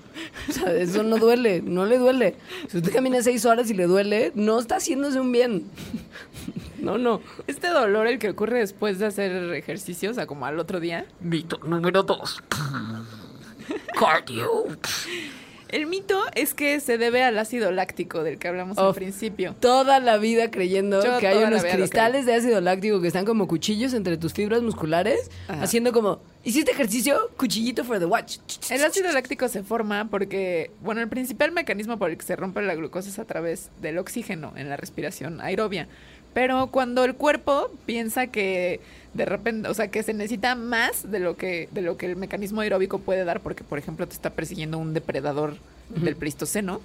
O 0.49 0.51
sea, 0.51 0.73
eso 0.73 1.03
no 1.03 1.17
duele, 1.17 1.61
no 1.61 1.85
le 1.85 1.97
duele. 1.97 2.35
Si 2.67 2.77
usted 2.77 2.91
camina 2.91 3.21
6 3.21 3.45
horas 3.45 3.69
y 3.69 3.73
le 3.73 3.85
duele, 3.85 4.31
no 4.35 4.59
está 4.59 4.77
haciéndose 4.77 5.19
un 5.19 5.31
bien. 5.31 5.65
No, 6.79 6.97
no. 6.99 7.21
Este 7.47 7.67
dolor, 7.69 8.05
el 8.05 8.19
que 8.19 8.29
ocurre 8.29 8.59
después 8.59 8.99
de 8.99 9.07
hacer 9.07 9.53
ejercicio, 9.55 10.11
o 10.11 10.13
sea, 10.13 10.27
como 10.27 10.45
al 10.45 10.59
otro 10.59 10.79
día. 10.79 11.05
Mito 11.19 11.59
número 11.63 12.03
2. 12.03 12.43
Cardio. 13.99 14.67
El 15.69 15.87
mito 15.87 16.23
es 16.35 16.53
que 16.53 16.79
se 16.79 16.97
debe 16.97 17.23
al 17.23 17.37
ácido 17.37 17.71
láctico 17.71 18.23
del 18.23 18.37
que 18.37 18.47
hablamos 18.47 18.77
al 18.77 18.93
principio. 18.93 19.55
toda 19.59 19.99
la 19.99 20.17
vida 20.17 20.49
creyendo 20.51 21.03
Yo 21.03 21.17
que 21.19 21.27
hay 21.27 21.43
unos 21.43 21.63
cristales 21.63 22.25
de 22.25 22.33
ácido 22.35 22.61
láctico 22.61 23.01
que 23.01 23.07
están 23.07 23.25
como 23.25 23.47
cuchillos 23.47 23.93
entre 23.93 24.17
tus 24.17 24.33
fibras 24.33 24.61
musculares, 24.61 25.29
Ajá. 25.47 25.63
haciendo 25.63 25.91
como, 25.91 26.19
¿hiciste 26.43 26.71
ejercicio? 26.71 27.29
Cuchillito 27.37 27.83
for 27.83 27.99
the 27.99 28.05
watch. 28.05 28.37
El 28.69 28.83
ácido 28.83 29.11
láctico 29.11 29.47
se 29.47 29.63
forma 29.63 30.07
porque, 30.09 30.71
bueno, 30.81 31.01
el 31.01 31.09
principal 31.09 31.51
mecanismo 31.51 31.97
por 31.97 32.09
el 32.09 32.17
que 32.17 32.25
se 32.25 32.35
rompe 32.35 32.61
la 32.61 32.75
glucosa 32.75 33.09
es 33.09 33.19
a 33.19 33.25
través 33.25 33.69
del 33.81 33.97
oxígeno 33.97 34.53
en 34.55 34.69
la 34.69 34.77
respiración 34.77 35.41
aerobia. 35.41 35.87
Pero 36.37 36.67
cuando 36.67 37.03
el 37.03 37.15
cuerpo 37.15 37.71
piensa 37.87 38.27
que 38.27 38.79
de 39.15 39.25
repente, 39.25 39.69
o 39.69 39.73
sea, 39.73 39.87
que 39.87 40.03
se 40.03 40.13
necesita 40.13 40.53
más 40.53 41.09
de 41.09 41.17
lo 41.19 41.35
que 41.35 41.67
de 41.71 41.81
lo 41.81 41.97
que 41.97 42.05
el 42.05 42.15
mecanismo 42.15 42.61
aeróbico 42.61 42.99
puede 42.99 43.25
dar, 43.25 43.39
porque 43.39 43.63
por 43.63 43.79
ejemplo 43.79 44.07
te 44.07 44.13
está 44.13 44.29
persiguiendo 44.29 44.77
un 44.77 44.93
depredador 44.93 45.55
del 45.89 46.15
Pleistoceno, 46.15 46.79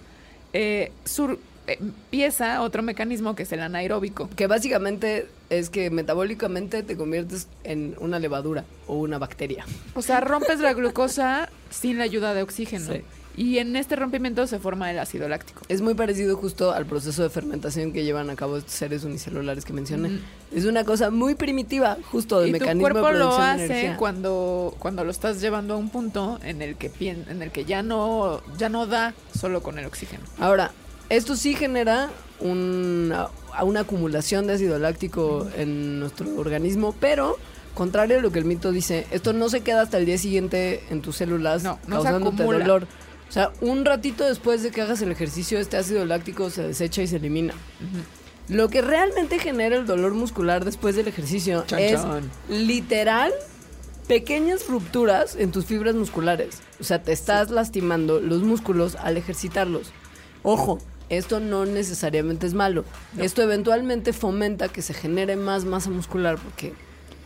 eh, 0.55 0.91
sur- 1.05 1.39
eh, 1.67 1.77
empieza 1.79 2.63
otro 2.63 2.83
mecanismo 2.83 3.35
que 3.37 3.43
es 3.43 3.53
el 3.53 3.61
anaeróbico. 3.61 4.31
Que 4.37 4.47
básicamente 4.47 5.27
es 5.51 5.69
que 5.69 5.91
metabólicamente 5.91 6.83
te 6.83 6.97
conviertes 6.97 7.47
en 7.63 7.95
una 7.99 8.19
levadura 8.19 8.65
o 8.87 8.95
una 8.97 9.19
bacteria. 9.19 9.67
O 9.95 10.01
sea, 10.01 10.21
rompes 10.23 10.61
la 10.61 10.73
glucosa 10.73 11.51
sin 11.69 11.99
la 11.99 12.05
ayuda 12.05 12.33
de 12.33 12.41
oxígeno. 12.43 12.91
Sí. 12.91 13.03
Y 13.37 13.59
en 13.59 13.77
este 13.77 13.97
rompimiento 13.97 14.47
se 14.47 14.59
forma 14.59 14.91
el 14.91 14.99
ácido 14.99 15.29
láctico. 15.29 15.63
Es 15.69 15.81
muy 15.81 15.95
parecido 15.95 16.37
justo 16.37 16.73
al 16.73 16.87
proceso 16.87 17.23
de 17.23 17.31
fermentación 17.31 17.93
que 17.93 18.05
llevan 18.05 18.29
a 18.31 18.37
cabo 18.37 18.59
estos 18.59 18.75
seres 18.75 19.05
unicelulares 19.05 19.65
que 19.65 19.73
mencioné. 19.73 20.21
Es 20.55 20.67
una 20.67 20.85
cosa 20.85 21.11
muy 21.11 21.35
primitiva, 21.35 21.97
justo 22.11 22.41
del 22.41 22.57
y 22.57 22.59
tu 22.59 22.65
de 22.67 22.77
cuerpo 22.77 23.11
lo 23.11 23.37
de 23.37 23.43
hace 23.43 23.95
cuando, 23.99 24.75
cuando 24.79 25.05
lo 25.05 25.11
estás 25.11 25.41
llevando 25.41 25.75
a 25.75 25.77
un 25.79 25.89
punto 25.89 26.39
en 26.43 26.61
el 26.61 26.77
que 26.77 26.91
en 27.01 27.43
el 27.43 27.51
que 27.51 27.65
ya 27.65 27.83
no 27.83 28.43
ya 28.59 28.69
no 28.69 28.87
da 28.87 29.15
solo 29.39 29.63
con 29.63 29.79
el 29.79 29.87
oxígeno. 29.87 30.23
Ahora, 30.39 30.73
esto 31.09 31.37
sí 31.37 31.55
genera 31.55 32.11
una, 32.41 33.29
una 33.63 33.81
acumulación 33.81 34.47
de 34.47 34.55
ácido 34.55 34.79
láctico 34.79 35.47
en 35.57 36.01
nuestro 36.01 36.29
organismo, 36.37 36.95
pero 37.01 37.39
contrario 37.75 38.19
a 38.19 38.23
lo 38.23 38.31
que 38.31 38.39
el 38.39 38.45
mito 38.45 38.73
dice, 38.73 39.07
esto 39.11 39.33
no 39.33 39.49
se 39.49 39.63
queda 39.63 39.83
hasta 39.83 39.99
el 39.99 40.07
día 40.07 40.19
siguiente 40.19 40.85
en 40.91 41.03
tus 41.03 41.17
células 41.17 41.63
No, 41.63 41.79
no 41.87 42.03
causándote 42.03 42.43
dolor. 42.43 42.87
O 43.33 43.35
sea, 43.35 43.51
un 43.63 43.87
ratito 43.87 44.27
después 44.27 44.63
de 44.63 44.71
que 44.71 44.83
hagas 44.83 45.01
el 45.01 45.11
ejercicio, 45.11 45.59
este 45.59 45.79
ácido 45.79 46.05
láctico 46.05 46.51
se 46.51 46.65
desecha 46.65 47.01
y 47.01 47.07
se 47.07 47.17
elimina. 47.17 47.55
Lo 48.49 48.69
que 48.69 48.83
realmente 48.83 49.39
genera 49.39 49.75
el 49.77 49.87
dolor 49.87 50.13
muscular 50.13 50.67
después 50.67 50.97
del 50.97 51.09
ejercicio 51.09 51.65
Chan, 51.67 51.79
es 51.79 52.03
chan. 52.03 52.31
literal 52.51 53.33
pequeñas 54.07 54.69
rupturas 54.69 55.35
en 55.35 55.51
tus 55.51 55.65
fibras 55.65 55.95
musculares. 55.95 56.59
O 56.79 56.85
sea, 56.85 57.03
te 57.03 57.13
estás 57.13 57.51
lastimando 57.51 58.21
los 58.21 58.43
músculos 58.43 58.97
al 58.97 59.17
ejercitarlos. 59.17 59.93
Ojo, 60.43 60.79
esto 61.09 61.41
no 61.41 61.65
necesariamente 61.65 62.47
es 62.47 62.53
malo. 62.53 62.85
Esto 63.17 63.41
eventualmente 63.41 64.13
fomenta 64.13 64.69
que 64.69 64.83
se 64.83 64.93
genere 64.93 65.37
más 65.37 65.65
masa 65.65 65.89
muscular 65.89 66.37
porque 66.37 66.75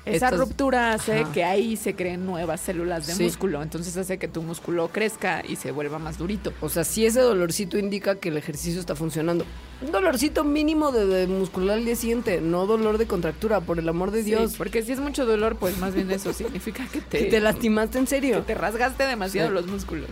Esa 0.07 0.31
ruptura 0.31 0.93
hace 0.93 1.21
Ajá. 1.21 1.33
que 1.33 1.43
ahí 1.45 1.77
se 1.77 1.95
creen 1.97 2.25
nuevas 2.25 2.61
células 2.61 3.07
de 3.07 3.15
Sí. 3.15 3.25
músculo, 3.25 3.63
entonces 3.63 3.97
hace 3.97 4.19
que 4.19 4.29
tu 4.29 4.41
músculo 4.43 4.89
crezca 4.89 5.43
y 5.47 5.57
se 5.57 5.73
vuelva 5.73 5.99
más 5.99 6.17
durito. 6.17 6.53
O 6.61 6.69
sea, 6.69 6.85
si 6.85 7.05
ese 7.05 7.21
dolorcito 7.21 7.77
indica 7.77 8.15
que 8.15 8.29
el 8.29 8.37
ejercicio 8.37 8.79
está 8.81 8.95
funcionando. 8.95 9.45
Un 9.83 9.91
dolorcito 9.93 10.45
mínimo 10.45 10.93
de, 10.93 11.07
de 11.07 11.27
muscular 11.27 11.79
al 11.79 11.85
día 11.85 11.97
siguiente, 11.97 12.41
no 12.41 12.67
dolor 12.67 12.99
de 12.99 13.07
contractura, 13.07 13.61
por 13.61 13.79
el 13.79 13.89
amor 13.89 14.11
de 14.13 14.23
Dios. 14.23 14.55
Porque 14.57 14.83
si 14.83 14.93
es 14.93 15.01
mucho 15.01 15.27
dolor, 15.27 15.57
pues 15.57 15.77
más 15.79 15.95
bien 15.95 16.11
eso 16.11 16.33
significa 16.33 16.87
que 16.87 17.01
te, 17.01 17.19
Que 17.25 17.25
te 17.25 17.41
lastimaste 17.41 17.99
en 17.99 18.05
que 18.05 18.11
serio. 18.11 18.43
te 18.43 18.55
rasgaste 18.55 19.05
demasiado 19.05 19.49
Sí. 19.49 19.55
los 19.55 19.67
músculos. 19.67 20.11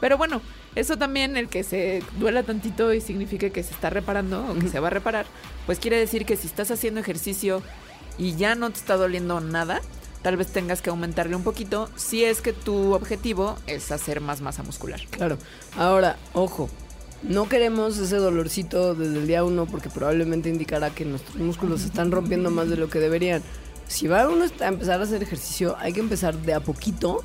Pero 0.00 0.18
bueno, 0.18 0.42
eso 0.74 0.96
también, 0.98 1.36
el 1.36 1.48
que 1.48 1.64
se 1.64 2.02
duela 2.18 2.42
tantito 2.42 2.92
y 2.92 3.00
significa 3.00 3.48
que 3.50 3.62
se 3.62 3.72
está 3.72 3.88
reparando 3.88 4.44
o 4.50 4.54
que 4.58 4.68
se 4.68 4.78
va 4.80 4.88
a 4.88 4.90
reparar, 4.90 5.26
pues 5.64 5.78
quiere 5.78 5.96
decir 5.98 6.26
que 6.26 6.36
si 6.36 6.46
estás 6.46 6.70
haciendo 6.70 7.00
ejercicio 7.00 7.62
y 8.18 8.36
ya 8.36 8.54
no 8.54 8.70
te 8.70 8.78
está 8.78 8.96
doliendo 8.96 9.40
nada, 9.40 9.80
tal 10.22 10.36
vez 10.36 10.48
tengas 10.48 10.82
que 10.82 10.90
aumentarle 10.90 11.36
un 11.36 11.42
poquito 11.42 11.88
si 11.96 12.24
es 12.24 12.40
que 12.40 12.52
tu 12.52 12.94
objetivo 12.94 13.56
es 13.66 13.92
hacer 13.92 14.20
más 14.20 14.40
masa 14.40 14.62
muscular. 14.62 15.00
Claro. 15.10 15.38
Ahora, 15.76 16.16
ojo. 16.32 16.68
No 17.22 17.48
queremos 17.48 17.96
ese 17.96 18.16
dolorcito 18.16 18.94
desde 18.94 19.18
el 19.18 19.26
día 19.26 19.42
uno 19.42 19.66
porque 19.66 19.88
probablemente 19.88 20.48
indicará 20.48 20.90
que 20.90 21.04
nuestros 21.04 21.36
músculos 21.36 21.80
se 21.80 21.86
están 21.86 22.12
rompiendo 22.12 22.50
más 22.50 22.68
de 22.68 22.76
lo 22.76 22.90
que 22.90 23.00
deberían. 23.00 23.42
Si 23.88 24.06
va 24.06 24.28
uno 24.28 24.44
a 24.60 24.66
empezar 24.66 25.00
a 25.00 25.04
hacer 25.04 25.22
ejercicio, 25.22 25.76
hay 25.78 25.92
que 25.92 26.00
empezar 26.00 26.36
de 26.36 26.54
a 26.54 26.60
poquito 26.60 27.24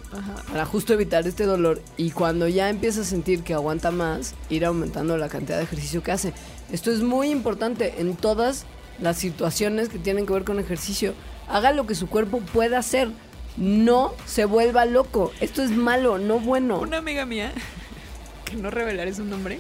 para 0.52 0.66
justo 0.66 0.94
evitar 0.94 1.28
este 1.28 1.46
dolor 1.46 1.82
y 1.98 2.12
cuando 2.12 2.48
ya 2.48 2.70
empieza 2.70 3.02
a 3.02 3.04
sentir 3.04 3.44
que 3.44 3.54
aguanta 3.54 3.92
más, 3.92 4.36
ir 4.50 4.66
aumentando 4.66 5.18
la 5.18 5.28
cantidad 5.28 5.58
de 5.58 5.64
ejercicio 5.64 6.04
que 6.04 6.12
hace. 6.12 6.34
Esto 6.72 6.92
es 6.92 7.02
muy 7.02 7.30
importante 7.30 7.96
en 8.00 8.16
todas 8.16 8.66
las 9.00 9.18
situaciones 9.18 9.90
que 9.90 10.00
tienen 10.00 10.26
que 10.26 10.34
ver 10.34 10.44
con 10.44 10.60
ejercicio. 10.60 11.14
Haga 11.48 11.72
lo 11.72 11.86
que 11.86 11.96
su 11.96 12.08
cuerpo 12.08 12.40
pueda 12.40 12.80
hacer. 12.80 13.10
No 13.58 14.14
se 14.26 14.46
vuelva 14.46 14.86
loco. 14.86 15.32
Esto 15.42 15.62
es 15.62 15.72
malo, 15.72 16.18
no 16.18 16.40
bueno. 16.40 16.80
Una 16.80 16.98
amiga 16.98 17.26
mía, 17.26 17.52
que 18.46 18.56
no 18.56 18.70
revelaré 18.70 19.14
su 19.14 19.26
nombre, 19.26 19.60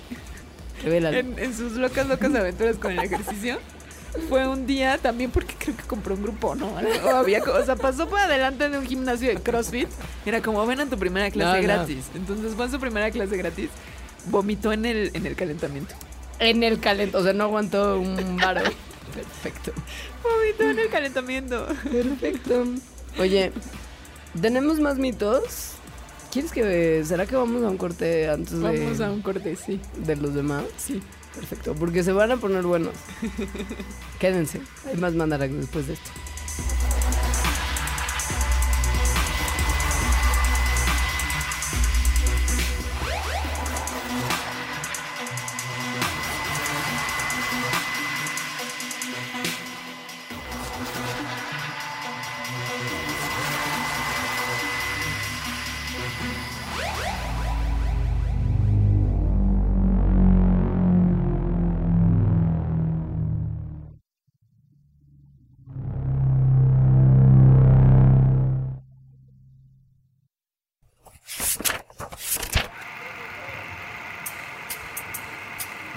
en, 0.83 1.37
en 1.37 1.53
sus 1.55 1.73
locas, 1.73 2.07
locas 2.07 2.33
aventuras 2.33 2.77
con 2.77 2.91
el 2.91 2.99
ejercicio. 2.99 3.59
Fue 4.27 4.45
un 4.45 4.65
día 4.67 4.97
también 4.97 5.31
porque 5.31 5.55
creo 5.57 5.75
que 5.77 5.83
compró 5.83 6.15
un 6.15 6.23
grupo, 6.23 6.53
¿no? 6.55 6.73
O, 7.05 7.09
había, 7.09 7.41
o 7.43 7.65
sea, 7.65 7.77
pasó 7.77 8.09
por 8.09 8.19
adelante 8.19 8.69
de 8.69 8.77
un 8.77 8.85
gimnasio 8.85 9.29
de 9.29 9.35
CrossFit. 9.35 9.87
Era 10.25 10.41
como, 10.41 10.65
ven 10.65 10.81
a 10.81 10.85
tu 10.89 10.97
primera 10.97 11.31
clase 11.31 11.61
No, 11.61 11.67
no. 11.67 11.73
gratis. 11.75 12.05
Entonces 12.13 12.53
fue 12.53 12.65
a 12.65 12.69
su 12.69 12.79
primera 12.79 13.09
clase 13.11 13.37
gratis. 13.37 13.69
Vomitó 14.25 14.73
en 14.73 14.85
el, 14.85 15.11
en 15.13 15.25
el 15.25 15.35
calentamiento. 15.35 15.95
En 16.39 16.63
el 16.63 16.79
calento, 16.79 17.19
o 17.19 17.23
sea, 17.23 17.33
no 17.33 17.45
aguantó 17.45 17.99
un 17.99 18.37
varo. 18.37 18.61
Perfecto. 19.13 19.71
Vomitó 20.23 20.63
en 20.63 20.79
el 20.79 20.89
calentamiento. 20.89 21.67
Perfecto. 21.91 22.65
Oye, 23.19 23.51
¿tenemos 24.41 24.79
más 24.79 24.97
mitos? 24.97 25.73
¿Quieres 26.31 26.51
que... 26.51 27.03
¿Será 27.05 27.25
que 27.25 27.35
vamos 27.35 27.63
a 27.63 27.69
un 27.69 27.77
corte 27.77 28.29
antes 28.29 28.59
de, 28.59 28.59
Vamos 28.59 29.01
a 29.01 29.11
un 29.11 29.21
corte, 29.21 29.55
sí. 29.55 29.81
de 30.05 30.15
los 30.15 30.33
demás? 30.33 30.63
Sí. 30.77 31.01
Perfecto, 31.35 31.75
porque 31.75 32.03
se 32.03 32.11
van 32.11 32.31
a 32.31 32.37
poner 32.37 32.63
buenos. 32.63 32.93
Quédense. 34.19 34.61
Hay 34.87 34.97
más 34.97 35.13
mandarax 35.13 35.53
después 35.53 35.87
de 35.87 35.93
esto. 35.93 36.11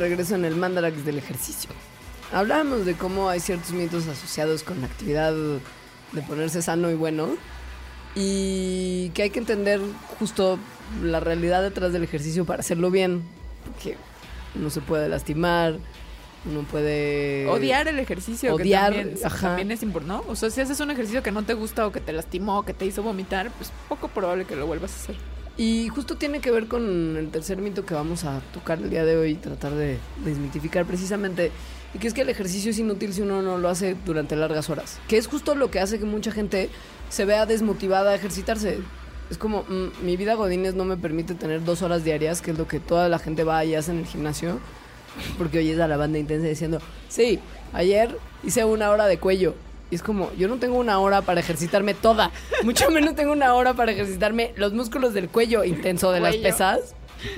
Regreso 0.00 0.34
en 0.34 0.44
el 0.44 0.56
Mandarax 0.56 1.04
del 1.04 1.18
ejercicio. 1.18 1.70
Hablábamos 2.32 2.86
de 2.86 2.94
cómo 2.94 3.28
hay 3.28 3.40
ciertos 3.40 3.72
mitos 3.72 4.06
asociados 4.06 4.62
con 4.62 4.80
la 4.80 4.86
actividad 4.86 5.32
de 5.32 6.22
ponerse 6.22 6.62
sano 6.62 6.90
y 6.90 6.94
bueno. 6.94 7.28
Y 8.14 9.10
que 9.10 9.22
hay 9.22 9.30
que 9.30 9.38
entender 9.38 9.80
justo 10.18 10.58
la 11.02 11.20
realidad 11.20 11.62
detrás 11.62 11.92
del 11.92 12.02
ejercicio 12.02 12.44
para 12.44 12.60
hacerlo 12.60 12.90
bien. 12.90 13.22
Porque 13.64 13.96
uno 14.56 14.70
se 14.70 14.80
puede 14.80 15.08
lastimar, 15.08 15.78
uno 16.44 16.62
puede... 16.62 17.46
Odiar 17.48 17.86
el 17.88 17.98
ejercicio, 17.98 18.54
odiar, 18.54 18.92
que 18.92 18.98
también, 18.98 19.18
ajá. 19.24 19.48
también 19.48 19.70
es 19.70 19.82
importante, 19.82 20.24
¿no? 20.24 20.30
O 20.30 20.34
sea, 20.34 20.50
si 20.50 20.60
haces 20.60 20.80
un 20.80 20.90
ejercicio 20.90 21.22
que 21.22 21.30
no 21.30 21.44
te 21.44 21.54
gusta 21.54 21.86
o 21.86 21.92
que 21.92 22.00
te 22.00 22.12
lastimó 22.12 22.58
o 22.58 22.62
que 22.64 22.74
te 22.74 22.86
hizo 22.86 23.02
vomitar, 23.02 23.50
pues 23.52 23.70
poco 23.88 24.08
probable 24.08 24.44
que 24.44 24.56
lo 24.56 24.66
vuelvas 24.66 24.92
a 24.92 25.02
hacer. 25.02 25.16
Y 25.56 25.88
justo 25.88 26.16
tiene 26.16 26.40
que 26.40 26.50
ver 26.50 26.68
con 26.68 27.16
el 27.16 27.30
tercer 27.30 27.58
mito 27.58 27.84
que 27.84 27.94
vamos 27.94 28.24
a 28.24 28.40
tocar 28.54 28.78
el 28.78 28.88
día 28.88 29.04
de 29.04 29.16
hoy 29.16 29.34
tratar 29.34 29.74
de 29.74 29.98
desmitificar 30.24 30.86
precisamente. 30.86 31.52
Y 31.92 31.98
que 31.98 32.08
es 32.08 32.14
que 32.14 32.22
el 32.22 32.28
ejercicio 32.28 32.70
es 32.70 32.78
inútil 32.78 33.12
si 33.12 33.22
uno 33.22 33.42
no 33.42 33.58
lo 33.58 33.68
hace 33.68 33.96
durante 34.06 34.36
largas 34.36 34.70
horas. 34.70 34.98
Que 35.08 35.18
es 35.18 35.26
justo 35.26 35.54
lo 35.54 35.70
que 35.70 35.80
hace 35.80 35.98
que 35.98 36.04
mucha 36.04 36.30
gente 36.30 36.70
se 37.08 37.24
vea 37.24 37.46
desmotivada 37.46 38.12
a 38.12 38.14
ejercitarse. 38.14 38.78
Es 39.28 39.38
como, 39.38 39.64
mm, 39.64 40.04
mi 40.04 40.16
vida 40.16 40.34
Godínez 40.34 40.74
no 40.74 40.84
me 40.84 40.96
permite 40.96 41.34
tener 41.34 41.64
dos 41.64 41.82
horas 41.82 42.04
diarias, 42.04 42.42
que 42.42 42.52
es 42.52 42.58
lo 42.58 42.66
que 42.66 42.80
toda 42.80 43.08
la 43.08 43.18
gente 43.18 43.44
va 43.44 43.64
y 43.64 43.74
hace 43.74 43.90
en 43.90 43.98
el 43.98 44.06
gimnasio. 44.06 44.60
Porque 45.36 45.58
oyes 45.58 45.78
a 45.80 45.88
la 45.88 45.96
banda 45.96 46.18
intensa 46.18 46.46
diciendo, 46.46 46.80
sí, 47.08 47.40
ayer 47.72 48.16
hice 48.44 48.64
una 48.64 48.90
hora 48.90 49.06
de 49.06 49.18
cuello. 49.18 49.54
Y 49.90 49.96
es 49.96 50.02
como, 50.02 50.32
yo 50.34 50.46
no 50.48 50.58
tengo 50.58 50.78
una 50.78 50.98
hora 51.00 51.22
para 51.22 51.40
ejercitarme 51.40 51.94
toda. 51.94 52.30
Mucho 52.62 52.90
menos 52.92 53.14
tengo 53.16 53.32
una 53.32 53.54
hora 53.54 53.74
para 53.74 53.92
ejercitarme 53.92 54.52
los 54.56 54.72
músculos 54.72 55.14
del 55.14 55.28
cuello 55.28 55.64
intenso 55.64 56.12
de 56.12 56.20
las 56.20 56.32
Cuello. 56.36 56.42
pesas. 56.44 56.94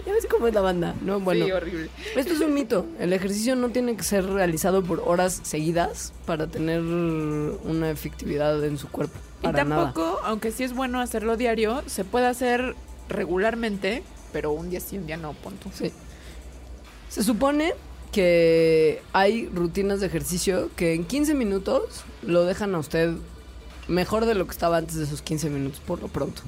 Ya 0.06 0.12
ves 0.12 0.26
cómo 0.30 0.46
es 0.46 0.54
la 0.54 0.60
banda, 0.60 0.94
¿no? 1.02 1.18
Bueno, 1.18 1.44
sí, 1.44 1.50
horrible. 1.50 1.88
esto 2.14 2.34
es 2.34 2.40
un 2.40 2.54
mito. 2.54 2.86
El 3.00 3.12
ejercicio 3.12 3.56
no 3.56 3.70
tiene 3.70 3.96
que 3.96 4.04
ser 4.04 4.24
realizado 4.26 4.84
por 4.84 5.02
horas 5.04 5.40
seguidas 5.42 6.12
para 6.24 6.46
tener 6.46 6.80
una 6.82 7.90
efectividad 7.90 8.62
en 8.64 8.78
su 8.78 8.88
cuerpo. 8.88 9.18
Y 9.40 9.42
Para 9.42 9.64
nada. 9.64 9.86
tampoco, 9.86 10.20
aunque 10.24 10.52
sí 10.52 10.62
es 10.62 10.72
bueno 10.72 11.00
hacerlo 11.00 11.36
diario, 11.36 11.82
se 11.86 12.04
puede 12.04 12.26
hacer 12.26 12.76
regularmente, 13.08 14.04
pero 14.32 14.52
un 14.52 14.70
día 14.70 14.78
sí, 14.78 14.98
un 14.98 15.06
día 15.08 15.16
no, 15.16 15.32
punto. 15.32 15.68
Sí. 15.74 15.90
Se 17.08 17.24
supone 17.24 17.74
que 18.12 19.02
hay 19.12 19.48
rutinas 19.48 20.00
de 20.00 20.06
ejercicio 20.06 20.70
que 20.76 20.94
en 20.94 21.04
15 21.04 21.34
minutos 21.34 22.04
lo 22.22 22.44
dejan 22.44 22.74
a 22.74 22.78
usted 22.78 23.14
mejor 23.88 24.26
de 24.26 24.34
lo 24.34 24.44
que 24.46 24.52
estaba 24.52 24.76
antes 24.76 24.96
de 24.96 25.04
esos 25.04 25.22
15 25.22 25.50
minutos, 25.50 25.80
por 25.80 26.00
lo 26.00 26.08
pronto. 26.08 26.42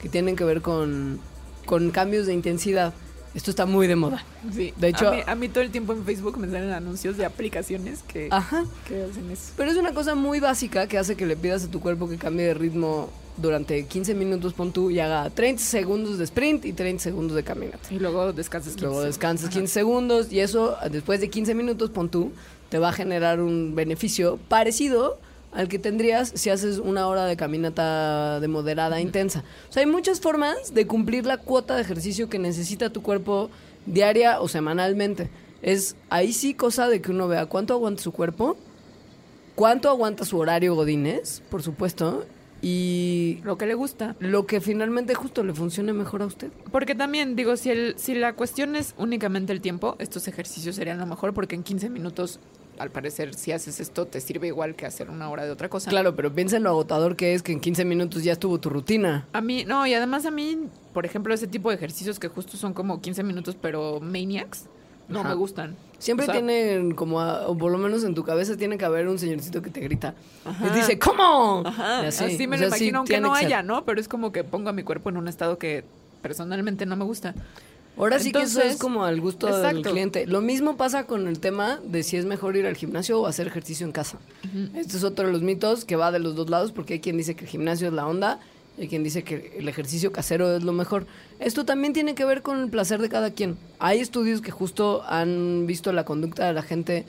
Que 0.00 0.08
tienen 0.08 0.36
que 0.36 0.44
ver 0.44 0.62
con, 0.62 1.18
con 1.64 1.90
cambios 1.90 2.26
de 2.26 2.34
intensidad. 2.34 2.92
Esto 3.34 3.50
está 3.50 3.66
muy 3.66 3.86
de 3.86 3.96
moda. 3.96 4.24
Sí. 4.54 4.72
De 4.76 4.88
hecho- 4.88 5.08
a 5.08 5.12
mí, 5.12 5.20
a 5.26 5.34
mí 5.34 5.48
todo 5.48 5.62
el 5.64 5.70
tiempo 5.70 5.92
en 5.92 6.04
Facebook 6.04 6.38
me 6.38 6.46
salen 6.46 6.70
anuncios 6.72 7.16
de 7.16 7.24
aplicaciones 7.26 8.02
que, 8.02 8.28
Ajá. 8.30 8.64
que 8.86 9.02
hacen 9.02 9.30
eso. 9.30 9.52
Pero 9.56 9.70
es 9.70 9.76
una 9.76 9.92
cosa 9.92 10.14
muy 10.14 10.40
básica 10.40 10.86
que 10.86 10.96
hace 10.96 11.16
que 11.16 11.26
le 11.26 11.36
pidas 11.36 11.64
a 11.64 11.70
tu 11.70 11.80
cuerpo 11.80 12.08
que 12.08 12.16
cambie 12.18 12.46
de 12.46 12.54
ritmo 12.54 13.10
durante 13.36 13.84
15 13.86 14.14
minutos, 14.14 14.52
pon 14.52 14.72
tú, 14.72 14.90
y 14.90 15.00
haga 15.00 15.28
30 15.30 15.62
segundos 15.62 16.18
de 16.18 16.24
sprint 16.24 16.64
y 16.64 16.72
30 16.72 17.02
segundos 17.02 17.36
de 17.36 17.42
caminata. 17.42 17.86
Y 17.90 17.98
luego 17.98 18.32
descansas 18.32 18.74
15. 18.74 18.86
Luego 18.86 19.02
descansas 19.02 19.48
Ajá. 19.48 19.58
15 19.58 19.72
segundos 19.72 20.32
y 20.32 20.40
eso, 20.40 20.76
después 20.90 21.20
de 21.20 21.30
15 21.30 21.54
minutos, 21.54 21.90
pon 21.90 22.08
tú, 22.08 22.32
te 22.68 22.78
va 22.78 22.90
a 22.90 22.92
generar 22.92 23.40
un 23.40 23.74
beneficio 23.74 24.38
parecido 24.48 25.18
al 25.52 25.68
que 25.68 25.78
tendrías 25.78 26.32
si 26.34 26.50
haces 26.50 26.78
una 26.78 27.08
hora 27.08 27.24
de 27.24 27.36
caminata 27.36 28.40
de 28.40 28.48
moderada 28.48 29.00
intensa. 29.00 29.42
O 29.70 29.72
sea, 29.72 29.80
hay 29.80 29.86
muchas 29.86 30.20
formas 30.20 30.74
de 30.74 30.86
cumplir 30.86 31.24
la 31.24 31.38
cuota 31.38 31.76
de 31.76 31.82
ejercicio 31.82 32.28
que 32.28 32.38
necesita 32.38 32.90
tu 32.90 33.02
cuerpo 33.02 33.50
diaria 33.86 34.40
o 34.40 34.48
semanalmente. 34.48 35.30
Es 35.62 35.96
ahí 36.10 36.32
sí 36.32 36.52
cosa 36.52 36.88
de 36.88 37.00
que 37.00 37.10
uno 37.10 37.28
vea 37.28 37.46
cuánto 37.46 37.72
aguanta 37.72 38.02
su 38.02 38.12
cuerpo, 38.12 38.56
cuánto 39.54 39.88
aguanta 39.88 40.24
su 40.26 40.38
horario 40.38 40.74
godines, 40.74 41.42
por 41.48 41.62
supuesto, 41.62 42.26
y 42.62 43.40
Lo 43.44 43.58
que 43.58 43.66
le 43.66 43.74
gusta. 43.74 44.16
lo 44.18 44.46
que 44.46 44.60
finalmente 44.60 45.14
justo 45.14 45.44
le 45.44 45.52
funcione 45.52 45.92
mejor 45.92 46.22
a 46.22 46.26
usted. 46.26 46.50
Porque 46.72 46.94
también, 46.94 47.36
digo, 47.36 47.56
si, 47.56 47.70
el, 47.70 47.94
si 47.98 48.14
la 48.14 48.32
cuestión 48.34 48.76
es 48.76 48.94
únicamente 48.98 49.52
el 49.52 49.60
tiempo, 49.60 49.96
estos 49.98 50.26
ejercicios 50.28 50.76
serían 50.76 50.98
lo 50.98 51.06
mejor 51.06 51.34
porque 51.34 51.54
en 51.54 51.62
15 51.62 51.90
minutos, 51.90 52.40
al 52.78 52.90
parecer, 52.90 53.34
si 53.34 53.52
haces 53.52 53.78
esto, 53.80 54.06
te 54.06 54.20
sirve 54.20 54.48
igual 54.48 54.74
que 54.74 54.86
hacer 54.86 55.10
una 55.10 55.28
hora 55.30 55.44
de 55.44 55.50
otra 55.50 55.68
cosa. 55.68 55.90
Claro, 55.90 56.16
pero 56.16 56.32
piensa 56.34 56.56
en 56.56 56.62
lo 56.64 56.70
agotador 56.70 57.14
que 57.16 57.34
es 57.34 57.42
que 57.42 57.52
en 57.52 57.60
15 57.60 57.84
minutos 57.84 58.24
ya 58.24 58.32
estuvo 58.32 58.58
tu 58.58 58.70
rutina. 58.70 59.26
A 59.32 59.40
mí, 59.40 59.64
no, 59.64 59.86
y 59.86 59.94
además 59.94 60.24
a 60.26 60.30
mí, 60.30 60.58
por 60.92 61.04
ejemplo, 61.06 61.32
ese 61.34 61.46
tipo 61.46 61.68
de 61.70 61.76
ejercicios 61.76 62.18
que 62.18 62.28
justo 62.28 62.56
son 62.56 62.72
como 62.72 63.00
15 63.00 63.22
minutos, 63.22 63.56
pero 63.60 64.00
maniacs, 64.00 64.64
no 65.08 65.20
Ajá. 65.20 65.28
me 65.28 65.34
gustan. 65.36 65.76
Siempre 65.98 66.24
O 66.24 66.26
sea, 66.26 66.34
tienen 66.34 66.94
como, 66.94 67.20
a- 67.20 67.48
o 67.48 67.56
por 67.56 67.72
lo 67.72 67.78
menos 67.78 68.04
en 68.04 68.14
tu 68.14 68.22
cabeza 68.22 68.56
tiene 68.56 68.76
que 68.78 68.84
haber 68.84 69.08
un 69.08 69.18
señorcito 69.18 69.62
que 69.62 69.70
te 69.70 69.80
grita. 69.80 70.14
Ajá. 70.44 70.66
Y 70.68 70.70
dice, 70.78 70.98
¿cómo? 70.98 71.62
Ajá, 71.64 72.02
Y 72.04 72.06
así, 72.06 72.46
me 72.46 72.56
o 72.56 72.58
lo 72.58 72.58
sea, 72.58 72.66
imagino, 72.68 72.98
aunque 72.98 73.20
no 73.20 73.34
haya, 73.34 73.62
¿no? 73.62 73.84
Pero 73.84 74.00
es 74.00 74.06
como 74.08 74.30
que 74.32 74.44
pongo 74.44 74.68
a 74.68 74.72
mi 74.72 74.82
cuerpo 74.82 75.08
en 75.08 75.16
un 75.16 75.26
estado 75.28 75.58
que 75.58 75.84
personalmente 76.22 76.84
no 76.86 76.96
me 76.96 77.04
gusta. 77.04 77.34
Ahora 77.98 78.18
sí 78.18 78.30
que 78.30 78.42
eso 78.42 78.60
es 78.60 78.76
como 78.76 79.04
al 79.04 79.22
gusto 79.22 79.46
del 79.58 79.80
cliente. 79.80 80.26
Lo 80.26 80.42
mismo 80.42 80.76
pasa 80.76 81.06
con 81.06 81.28
el 81.28 81.40
tema 81.40 81.80
de 81.82 82.02
si 82.02 82.18
es 82.18 82.26
mejor 82.26 82.54
ir 82.56 82.66
al 82.66 82.76
gimnasio 82.76 83.18
o 83.22 83.26
hacer 83.26 83.46
ejercicio 83.46 83.86
en 83.86 83.92
casa. 83.92 84.18
Este 84.74 84.98
es 84.98 85.02
otro 85.04 85.24
de 85.26 85.32
los 85.32 85.40
mitos 85.40 85.86
que 85.86 85.96
va 85.96 86.12
de 86.12 86.18
los 86.18 86.34
dos 86.36 86.50
lados 86.50 86.72
porque 86.72 86.94
hay 86.94 87.00
quien 87.00 87.16
dice 87.16 87.34
que 87.34 87.44
el 87.46 87.50
gimnasio 87.50 87.88
es 87.88 87.94
la 87.94 88.06
onda 88.06 88.38
hay 88.78 88.88
quien 88.88 89.02
dice 89.02 89.22
que 89.24 89.54
el 89.58 89.68
ejercicio 89.68 90.12
casero 90.12 90.56
es 90.56 90.62
lo 90.62 90.72
mejor. 90.72 91.06
Esto 91.38 91.64
también 91.64 91.92
tiene 91.92 92.14
que 92.14 92.24
ver 92.24 92.42
con 92.42 92.60
el 92.60 92.68
placer 92.70 93.00
de 93.00 93.08
cada 93.08 93.30
quien. 93.30 93.56
Hay 93.78 94.00
estudios 94.00 94.40
que 94.42 94.50
justo 94.50 95.02
han 95.06 95.66
visto 95.66 95.92
la 95.92 96.04
conducta 96.04 96.46
de 96.46 96.52
la 96.52 96.62
gente 96.62 97.04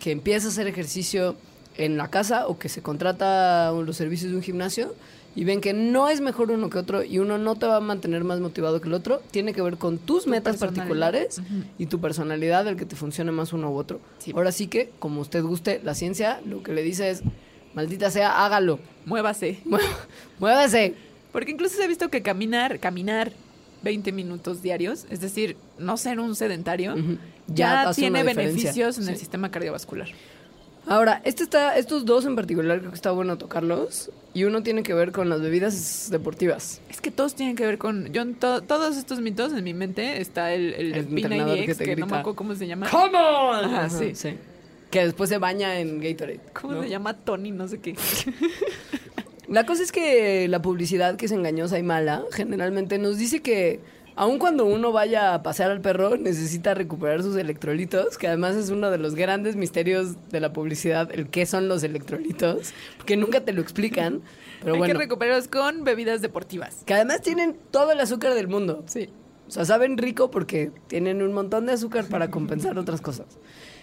que 0.00 0.10
empieza 0.10 0.48
a 0.48 0.50
hacer 0.50 0.66
ejercicio 0.66 1.36
en 1.76 1.96
la 1.96 2.08
casa 2.08 2.46
o 2.48 2.58
que 2.58 2.68
se 2.68 2.82
contrata 2.82 3.70
los 3.72 3.96
servicios 3.96 4.30
de 4.32 4.36
un 4.36 4.42
gimnasio 4.42 4.94
y 5.34 5.44
ven 5.44 5.60
que 5.62 5.72
no 5.72 6.08
es 6.10 6.20
mejor 6.20 6.50
uno 6.50 6.68
que 6.68 6.76
otro 6.78 7.02
y 7.02 7.18
uno 7.18 7.38
no 7.38 7.54
te 7.56 7.66
va 7.66 7.76
a 7.76 7.80
mantener 7.80 8.22
más 8.24 8.38
motivado 8.40 8.82
que 8.82 8.88
el 8.88 8.92
otro, 8.94 9.22
tiene 9.30 9.54
que 9.54 9.62
ver 9.62 9.78
con 9.78 9.96
tus 9.96 10.24
Tu 10.24 10.30
metas 10.30 10.58
particulares 10.58 11.38
Ujú. 11.38 11.62
y 11.78 11.86
tu 11.86 12.00
personalidad, 12.02 12.66
el 12.68 12.76
que 12.76 12.84
te 12.84 12.96
funcione 12.96 13.32
más 13.32 13.54
uno 13.54 13.70
u 13.70 13.76
otro. 13.76 14.00
Sí. 14.18 14.32
Ahora 14.34 14.52
sí 14.52 14.66
que, 14.66 14.90
como 14.98 15.22
usted 15.22 15.42
guste, 15.42 15.80
la 15.82 15.94
ciencia 15.94 16.40
lo 16.44 16.62
que 16.62 16.74
le 16.74 16.82
dice 16.82 17.08
es, 17.08 17.22
maldita 17.74 18.10
sea, 18.10 18.44
hágalo. 18.44 18.78
Muévase. 19.06 19.60
Mué- 19.64 19.80
Muévase. 20.38 20.94
Porque 21.32 21.50
incluso 21.50 21.76
se 21.76 21.84
ha 21.84 21.86
visto 21.86 22.08
que 22.10 22.22
caminar, 22.22 22.78
caminar 22.78 23.32
20 23.82 24.12
minutos 24.12 24.62
diarios, 24.62 25.06
es 25.10 25.20
decir, 25.20 25.56
no 25.78 25.96
ser 25.96 26.20
un 26.20 26.36
sedentario, 26.36 26.94
ya, 27.48 27.90
tiene 27.94 28.22
beneficios 28.22 28.98
en 28.98 29.08
el 29.08 29.16
sistema 29.16 29.50
cardiovascular. 29.50 30.08
Ahora, 30.86 31.22
este 31.24 31.44
está, 31.44 31.76
estos 31.76 32.04
dos 32.04 32.26
en 32.26 32.34
particular 32.34 32.78
creo 32.80 32.90
que 32.90 32.96
está 32.96 33.12
bueno 33.12 33.38
tocarlos. 33.38 34.10
Y 34.34 34.44
uno 34.44 34.62
tiene 34.64 34.82
que 34.82 34.94
ver 34.94 35.12
con 35.12 35.28
las 35.28 35.40
bebidas 35.40 36.08
deportivas. 36.10 36.80
Es 36.90 37.00
que 37.00 37.10
todos 37.12 37.34
tienen 37.36 37.54
que 37.54 37.64
ver 37.64 37.78
con. 37.78 38.12
Yo 38.12 38.22
en 38.22 38.34
to- 38.34 38.62
todos 38.62 38.96
estos 38.96 39.20
mitos 39.20 39.52
en 39.52 39.62
mi 39.62 39.74
mente 39.74 40.20
está 40.20 40.52
el, 40.54 40.72
el, 40.74 40.94
El 40.94 41.06
que 41.06 41.14
P90X, 41.28 41.76
te 41.76 41.84
que, 41.84 41.90
no 41.90 41.92
grita, 41.92 42.06
me 42.06 42.16
acuerdo 42.18 42.34
cómo 42.36 42.54
se 42.56 42.66
llama. 42.66 42.88
¡Come 42.90 43.16
on! 43.18 43.64
Ajá, 43.66 43.84
Ajá, 43.84 43.90
sí. 43.90 44.12
Que 44.90 45.04
después 45.04 45.28
se 45.30 45.38
baña 45.38 45.78
en 45.78 46.00
Gatorade. 46.00 46.40
¿Cómo 46.52 46.74
¿no? 46.74 46.82
se 46.82 46.88
llama? 46.88 47.14
Tony, 47.14 47.52
no 47.52 47.68
sé 47.68 47.78
qué. 47.78 47.94
La 49.52 49.66
cosa 49.66 49.82
es 49.82 49.92
que 49.92 50.48
la 50.48 50.62
publicidad 50.62 51.16
que 51.16 51.26
es 51.26 51.32
engañosa 51.32 51.78
y 51.78 51.82
mala 51.82 52.24
generalmente 52.32 52.96
nos 52.96 53.18
dice 53.18 53.42
que 53.42 53.80
aun 54.16 54.38
cuando 54.38 54.64
uno 54.64 54.92
vaya 54.92 55.34
a 55.34 55.42
pasear 55.42 55.70
al 55.70 55.82
perro 55.82 56.16
necesita 56.16 56.72
recuperar 56.72 57.22
sus 57.22 57.36
electrolitos, 57.36 58.16
que 58.16 58.28
además 58.28 58.56
es 58.56 58.70
uno 58.70 58.90
de 58.90 58.96
los 58.96 59.14
grandes 59.14 59.54
misterios 59.56 60.30
de 60.30 60.40
la 60.40 60.54
publicidad, 60.54 61.10
el 61.12 61.28
qué 61.28 61.44
son 61.44 61.68
los 61.68 61.82
electrolitos, 61.82 62.72
porque 62.96 63.18
nunca 63.18 63.42
te 63.42 63.52
lo 63.52 63.60
explican, 63.60 64.22
pero 64.60 64.72
Hay 64.72 64.78
bueno, 64.78 64.94
que 64.94 65.00
recuperarlos 65.00 65.48
con 65.48 65.84
bebidas 65.84 66.22
deportivas. 66.22 66.82
que 66.86 66.94
además 66.94 67.20
tienen 67.20 67.54
todo 67.70 67.92
el 67.92 68.00
azúcar 68.00 68.32
del 68.32 68.48
mundo. 68.48 68.84
Sí. 68.86 69.10
O 69.48 69.50
sea, 69.50 69.66
saben 69.66 69.98
rico 69.98 70.30
porque 70.30 70.70
tienen 70.86 71.20
un 71.20 71.34
montón 71.34 71.66
de 71.66 71.72
azúcar 71.72 72.06
para 72.06 72.30
compensar 72.30 72.78
otras 72.78 73.02
cosas. 73.02 73.26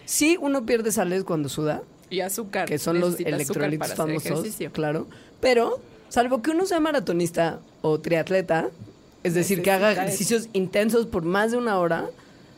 Sí, 0.05 0.35
uno 0.41 0.65
pierde 0.65 0.91
sales 0.91 1.23
cuando 1.23 1.47
suda, 1.47 1.83
Y 2.09 2.21
azúcar. 2.21 2.67
que 2.67 2.77
son 2.79 2.99
los 2.99 3.19
electrolitos 3.19 3.93
famosos, 3.93 4.45
claro. 4.71 5.07
Pero, 5.39 5.79
salvo 6.09 6.41
que 6.41 6.51
uno 6.51 6.65
sea 6.65 6.79
maratonista 6.79 7.59
o 7.81 7.99
triatleta, 7.99 8.69
es 9.23 9.33
decir, 9.33 9.61
que 9.61 9.71
haga 9.71 9.91
ejercicios 9.91 10.49
intensos 10.53 11.05
por 11.05 11.23
más 11.23 11.51
de 11.51 11.57
una 11.57 11.77
hora, 11.77 12.09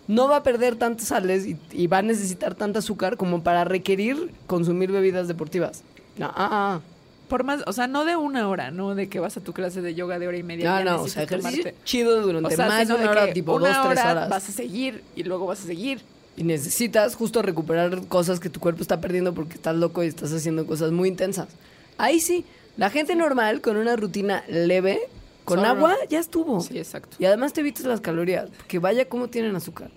no 0.07 0.27
va 0.27 0.37
a 0.37 0.43
perder 0.43 0.75
tantas 0.75 1.07
sales 1.07 1.45
y, 1.45 1.57
y 1.71 1.87
va 1.87 1.99
a 1.99 2.01
necesitar 2.01 2.55
tanta 2.55 2.79
azúcar 2.79 3.17
como 3.17 3.43
para 3.43 3.63
requerir 3.63 4.31
consumir 4.47 4.91
bebidas 4.91 5.27
deportivas. 5.27 5.83
No, 6.17 6.27
ah, 6.27 6.49
ah. 6.51 6.81
Por 7.29 7.45
más, 7.45 7.63
o 7.65 7.71
sea, 7.71 7.87
no 7.87 8.03
de 8.03 8.17
una 8.17 8.49
hora, 8.49 8.71
no 8.71 8.93
de 8.93 9.07
que 9.07 9.21
vas 9.21 9.37
a 9.37 9.41
tu 9.41 9.53
clase 9.53 9.81
de 9.81 9.95
yoga 9.95 10.19
de 10.19 10.27
hora 10.27 10.37
y 10.37 10.43
media. 10.43 10.83
no, 10.83 10.97
no, 10.97 11.03
o 11.03 11.07
sea, 11.07 11.23
ejercicio 11.23 11.63
tomarte- 11.63 11.75
chido 11.85 12.21
durante 12.21 12.53
O 12.53 12.57
sea, 12.57 12.67
más 12.67 12.87
de 12.89 12.93
una 12.93 13.09
hora, 13.09 13.31
tipo 13.31 13.55
una 13.55 13.69
dos, 13.69 13.87
tres 13.87 13.99
hora 14.01 14.11
horas. 14.11 14.29
Vas 14.29 14.49
a 14.49 14.51
seguir 14.51 15.01
y 15.15 15.23
luego 15.23 15.45
vas 15.45 15.61
a 15.61 15.65
seguir. 15.65 16.01
Y 16.37 16.43
necesitas 16.43 17.15
justo 17.15 17.41
recuperar 17.41 18.07
cosas 18.07 18.39
que 18.39 18.49
tu 18.49 18.59
cuerpo 18.59 18.81
está 18.81 19.01
perdiendo 19.01 19.33
porque 19.33 19.55
estás 19.55 19.75
loco 19.75 20.03
y 20.03 20.07
estás 20.07 20.31
haciendo 20.33 20.65
cosas 20.65 20.91
muy 20.91 21.09
intensas. 21.09 21.49
Ahí 21.97 22.19
sí, 22.19 22.45
la 22.77 22.89
gente 22.89 23.15
normal 23.15 23.61
con 23.61 23.77
una 23.77 23.95
rutina 23.95 24.43
leve, 24.47 24.99
con 25.45 25.59
Solo. 25.59 25.69
agua, 25.69 25.97
ya 26.09 26.19
estuvo. 26.19 26.61
Sí, 26.61 26.77
exacto. 26.77 27.17
Y 27.19 27.25
además 27.25 27.51
te 27.53 27.61
evitas 27.61 27.85
las 27.85 27.99
calorías, 27.99 28.49
que 28.67 28.79
vaya 28.79 29.09
cómo 29.09 29.27
tienen 29.27 29.55
azúcar. 29.55 29.91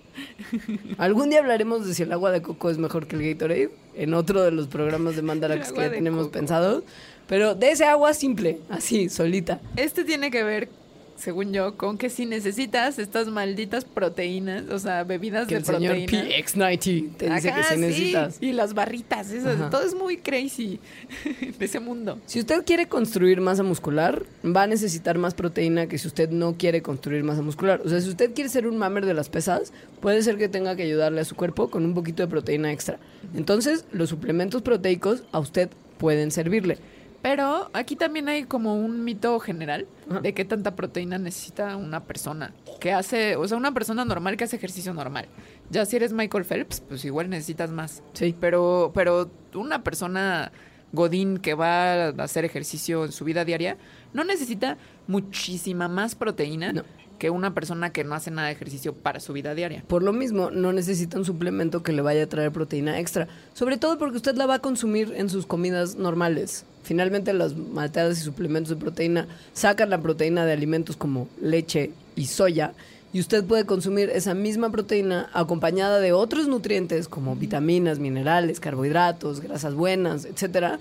Algún 0.97 1.29
día 1.29 1.39
hablaremos 1.39 1.87
de 1.87 1.93
si 1.93 2.03
el 2.03 2.11
agua 2.11 2.31
de 2.31 2.41
coco 2.41 2.69
es 2.69 2.77
mejor 2.77 3.07
que 3.07 3.15
el 3.15 3.23
Gatorade, 3.33 3.71
en 3.95 4.13
otro 4.13 4.43
de 4.43 4.51
los 4.51 4.67
programas 4.67 5.15
de 5.15 5.21
Mandarax 5.21 5.71
que 5.73 5.79
ya 5.81 5.91
tenemos 5.91 6.25
coco. 6.25 6.31
pensado. 6.33 6.83
Pero 7.27 7.55
de 7.55 7.71
ese 7.71 7.85
agua 7.85 8.13
simple, 8.13 8.59
así, 8.69 9.09
solita. 9.09 9.59
Este 9.77 10.03
tiene 10.03 10.29
que 10.29 10.43
ver 10.43 10.69
según 11.17 11.53
yo, 11.53 11.77
con 11.77 11.97
que 11.97 12.09
si 12.09 12.25
necesitas 12.25 12.99
estas 12.99 13.27
malditas 13.27 13.85
proteínas, 13.85 14.69
o 14.69 14.79
sea, 14.79 15.03
bebidas 15.03 15.47
Que 15.47 15.55
de 15.55 15.59
el 15.59 15.65
señor 15.65 15.95
proteína. 15.95 16.29
PX90 16.29 17.17
te 17.17 17.29
dice 17.29 17.49
Ajá, 17.49 17.57
que 17.57 17.63
se 17.63 17.75
sí, 17.75 17.79
necesitas. 17.79 18.37
Y 18.41 18.51
las 18.53 18.73
barritas, 18.73 19.31
esas, 19.31 19.55
Ajá. 19.59 19.69
todo 19.69 19.83
es 19.83 19.95
muy 19.95 20.17
crazy 20.17 20.79
de 21.57 21.65
ese 21.65 21.79
mundo. 21.79 22.19
Si 22.25 22.39
usted 22.39 22.63
quiere 22.65 22.87
construir 22.87 23.41
masa 23.41 23.63
muscular, 23.63 24.23
va 24.45 24.63
a 24.63 24.67
necesitar 24.67 25.17
más 25.17 25.33
proteína 25.33 25.87
que 25.87 25.97
si 25.97 26.07
usted 26.07 26.29
no 26.29 26.55
quiere 26.57 26.81
construir 26.81 27.23
masa 27.23 27.41
muscular. 27.41 27.81
O 27.85 27.89
sea, 27.89 28.01
si 28.01 28.09
usted 28.09 28.33
quiere 28.33 28.49
ser 28.49 28.67
un 28.67 28.77
mamer 28.77 29.05
de 29.05 29.13
las 29.13 29.29
pesas, 29.29 29.71
puede 30.01 30.21
ser 30.21 30.37
que 30.37 30.49
tenga 30.49 30.75
que 30.75 30.83
ayudarle 30.83 31.21
a 31.21 31.25
su 31.25 31.35
cuerpo 31.35 31.69
con 31.69 31.85
un 31.85 31.93
poquito 31.93 32.23
de 32.23 32.27
proteína 32.27 32.71
extra. 32.71 32.99
Entonces, 33.35 33.85
los 33.91 34.09
suplementos 34.09 34.61
proteicos 34.61 35.23
a 35.31 35.39
usted 35.39 35.69
pueden 35.97 36.31
servirle. 36.31 36.77
Pero 37.25 37.71
aquí 37.73 37.95
también 37.95 38.29
hay 38.29 38.43
como 38.43 38.75
un 38.75 39.03
mito 39.03 39.39
general 39.39 39.87
de 40.21 40.35
qué 40.35 40.45
tanta 40.45 40.75
proteína 40.75 41.17
necesita 41.17 41.75
una 41.75 42.03
persona 42.03 42.53
que 42.79 42.93
hace, 42.93 43.35
o 43.35 43.47
sea, 43.47 43.57
una 43.57 43.73
persona 43.73 44.05
normal 44.05 44.37
que 44.37 44.43
hace 44.43 44.57
ejercicio 44.57 44.93
normal. 44.93 45.25
Ya 45.71 45.87
si 45.87 45.95
eres 45.95 46.13
Michael 46.13 46.45
Phelps, 46.45 46.81
pues 46.81 47.03
igual 47.03 47.31
necesitas 47.31 47.71
más. 47.71 48.03
Sí. 48.13 48.35
Pero, 48.39 48.91
pero 48.93 49.31
una 49.55 49.81
persona 49.83 50.51
godín 50.91 51.39
que 51.39 51.55
va 51.55 52.09
a 52.09 52.09
hacer 52.09 52.45
ejercicio 52.45 53.05
en 53.05 53.11
su 53.11 53.25
vida 53.25 53.43
diaria 53.43 53.77
no 54.13 54.23
necesita 54.23 54.77
muchísima 55.07 55.87
más 55.87 56.13
proteína 56.13 56.73
No. 56.73 56.83
que 57.17 57.31
una 57.31 57.55
persona 57.55 57.91
que 57.91 58.03
no 58.03 58.13
hace 58.13 58.29
nada 58.29 58.49
de 58.49 58.53
ejercicio 58.53 58.93
para 58.93 59.19
su 59.19 59.33
vida 59.33 59.55
diaria. 59.55 59.83
Por 59.87 60.03
lo 60.03 60.13
mismo, 60.13 60.51
no 60.51 60.71
necesita 60.73 61.17
un 61.17 61.25
suplemento 61.25 61.81
que 61.81 61.91
le 61.91 62.03
vaya 62.03 62.25
a 62.25 62.27
traer 62.27 62.51
proteína 62.51 62.99
extra. 62.99 63.27
Sobre 63.55 63.77
todo 63.77 63.97
porque 63.97 64.17
usted 64.17 64.35
la 64.35 64.45
va 64.45 64.53
a 64.53 64.59
consumir 64.59 65.11
en 65.17 65.27
sus 65.27 65.47
comidas 65.47 65.95
normales. 65.95 66.67
Finalmente, 66.85 67.33
las 67.33 67.55
malteadas 67.55 68.19
y 68.19 68.21
suplementos 68.21 68.69
de 68.69 68.75
proteína 68.75 69.27
sacan 69.53 69.89
la 69.89 69.99
proteína 69.99 70.45
de 70.45 70.53
alimentos 70.53 70.95
como 70.95 71.27
leche 71.41 71.91
y 72.15 72.27
soya. 72.27 72.73
Y 73.11 73.19
usted 73.19 73.43
puede 73.43 73.65
consumir 73.65 74.11
esa 74.11 74.35
misma 74.35 74.69
proteína 74.69 75.29
acompañada 75.33 75.99
de 75.99 76.13
otros 76.13 76.47
nutrientes 76.47 77.07
como 77.07 77.35
vitaminas, 77.35 77.97
minerales, 77.97 78.59
carbohidratos, 78.59 79.41
grasas 79.41 79.73
buenas, 79.73 80.25
etcétera, 80.25 80.79